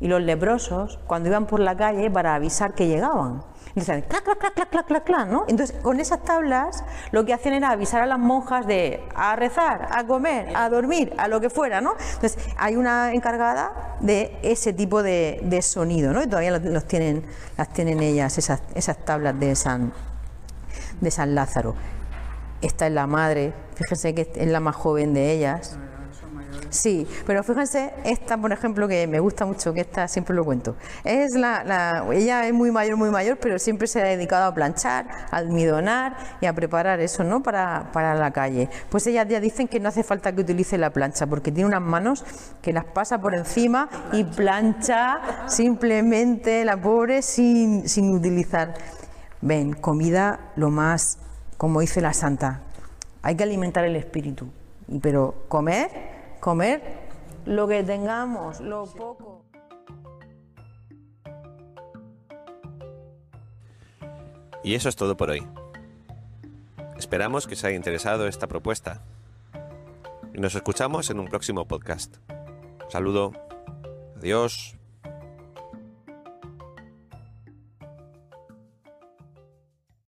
y 0.00 0.08
los 0.08 0.20
leprosos 0.22 0.98
cuando 1.06 1.28
iban 1.28 1.46
por 1.46 1.60
la 1.60 1.76
calle 1.76 2.10
para 2.10 2.34
avisar 2.34 2.74
que 2.74 2.86
llegaban. 2.86 3.42
Entonces, 3.76 4.04
clac, 4.08 4.24
clac, 4.24 4.38
clac, 4.38 4.70
clac, 4.70 4.86
clac, 4.86 5.04
clac, 5.04 5.28
¿no? 5.28 5.44
Entonces, 5.48 5.76
con 5.82 6.00
esas 6.00 6.22
tablas 6.24 6.82
lo 7.10 7.26
que 7.26 7.34
hacían 7.34 7.52
era 7.52 7.70
avisar 7.70 8.00
a 8.00 8.06
las 8.06 8.18
monjas 8.18 8.66
de 8.66 9.04
a 9.14 9.36
rezar, 9.36 9.88
a 9.90 10.06
comer, 10.06 10.48
a 10.56 10.70
dormir, 10.70 11.12
a 11.18 11.28
lo 11.28 11.42
que 11.42 11.50
fuera, 11.50 11.82
¿no? 11.82 11.94
Entonces, 12.14 12.38
hay 12.56 12.76
una 12.76 13.12
encargada 13.12 13.96
de 14.00 14.38
ese 14.42 14.72
tipo 14.72 15.02
de, 15.02 15.60
sonido, 15.60 16.14
¿no? 16.14 16.22
Y 16.22 16.26
todavía 16.26 16.58
los, 16.58 16.86
tienen, 16.86 17.22
las 17.58 17.68
tienen 17.74 18.00
ellas, 18.00 18.38
esas, 18.38 18.62
esas 18.74 18.96
tablas 19.04 19.38
de 19.38 19.54
San, 19.54 19.92
de 21.02 21.10
San 21.10 21.34
Lázaro. 21.34 21.74
Esta 22.62 22.86
es 22.86 22.92
la 22.94 23.06
madre, 23.06 23.52
fíjense 23.74 24.14
que 24.14 24.32
es 24.34 24.48
la 24.48 24.60
más 24.60 24.74
joven 24.74 25.12
de 25.12 25.32
ellas. 25.32 25.78
Sí, 26.70 27.06
pero 27.26 27.42
fíjense, 27.42 27.92
esta, 28.04 28.36
por 28.36 28.52
ejemplo, 28.52 28.88
que 28.88 29.06
me 29.06 29.20
gusta 29.20 29.46
mucho, 29.46 29.72
que 29.72 29.80
esta 29.80 30.08
siempre 30.08 30.34
lo 30.34 30.44
cuento. 30.44 30.76
Es 31.04 31.34
la, 31.34 32.04
ella 32.12 32.46
es 32.46 32.52
muy 32.52 32.70
mayor, 32.70 32.96
muy 32.96 33.10
mayor, 33.10 33.38
pero 33.38 33.58
siempre 33.58 33.86
se 33.86 34.00
ha 34.00 34.04
dedicado 34.04 34.46
a 34.46 34.54
planchar, 34.54 35.06
a 35.30 35.36
almidonar 35.36 36.16
y 36.40 36.46
a 36.46 36.52
preparar 36.52 37.00
eso, 37.00 37.24
¿no? 37.24 37.42
Para, 37.42 37.90
para 37.92 38.14
la 38.14 38.30
calle. 38.30 38.68
Pues 38.88 39.06
ellas 39.06 39.26
ya 39.28 39.40
dicen 39.40 39.68
que 39.68 39.80
no 39.80 39.88
hace 39.88 40.02
falta 40.02 40.32
que 40.34 40.40
utilice 40.40 40.78
la 40.78 40.90
plancha, 40.90 41.26
porque 41.26 41.52
tiene 41.52 41.68
unas 41.68 41.82
manos 41.82 42.24
que 42.62 42.72
las 42.72 42.84
pasa 42.84 43.20
por 43.20 43.34
encima 43.34 43.88
y 44.12 44.24
plancha 44.24 45.46
simplemente 45.46 46.64
la 46.64 46.80
pobre 46.80 47.22
sin, 47.22 47.88
sin 47.88 48.14
utilizar 48.14 48.74
ven, 49.40 49.74
comida 49.74 50.52
lo 50.56 50.70
más, 50.70 51.18
como 51.56 51.80
dice 51.80 52.00
la 52.00 52.12
santa, 52.12 52.62
hay 53.22 53.36
que 53.36 53.44
alimentar 53.44 53.84
el 53.84 53.96
espíritu, 53.96 54.48
pero 55.00 55.44
comer, 55.48 56.15
comer 56.46 56.80
lo 57.44 57.66
que 57.66 57.82
tengamos, 57.82 58.60
lo 58.60 58.84
poco. 58.86 59.44
Y 64.62 64.76
eso 64.76 64.88
es 64.88 64.94
todo 64.94 65.16
por 65.16 65.30
hoy. 65.30 65.44
Esperamos 66.96 67.48
que 67.48 67.54
os 67.54 67.64
haya 67.64 67.74
interesado 67.74 68.28
esta 68.28 68.46
propuesta. 68.46 69.02
Y 70.34 70.38
nos 70.38 70.54
escuchamos 70.54 71.10
en 71.10 71.18
un 71.18 71.26
próximo 71.26 71.66
podcast. 71.66 72.14
saludo. 72.90 73.32
Adiós. 74.16 74.75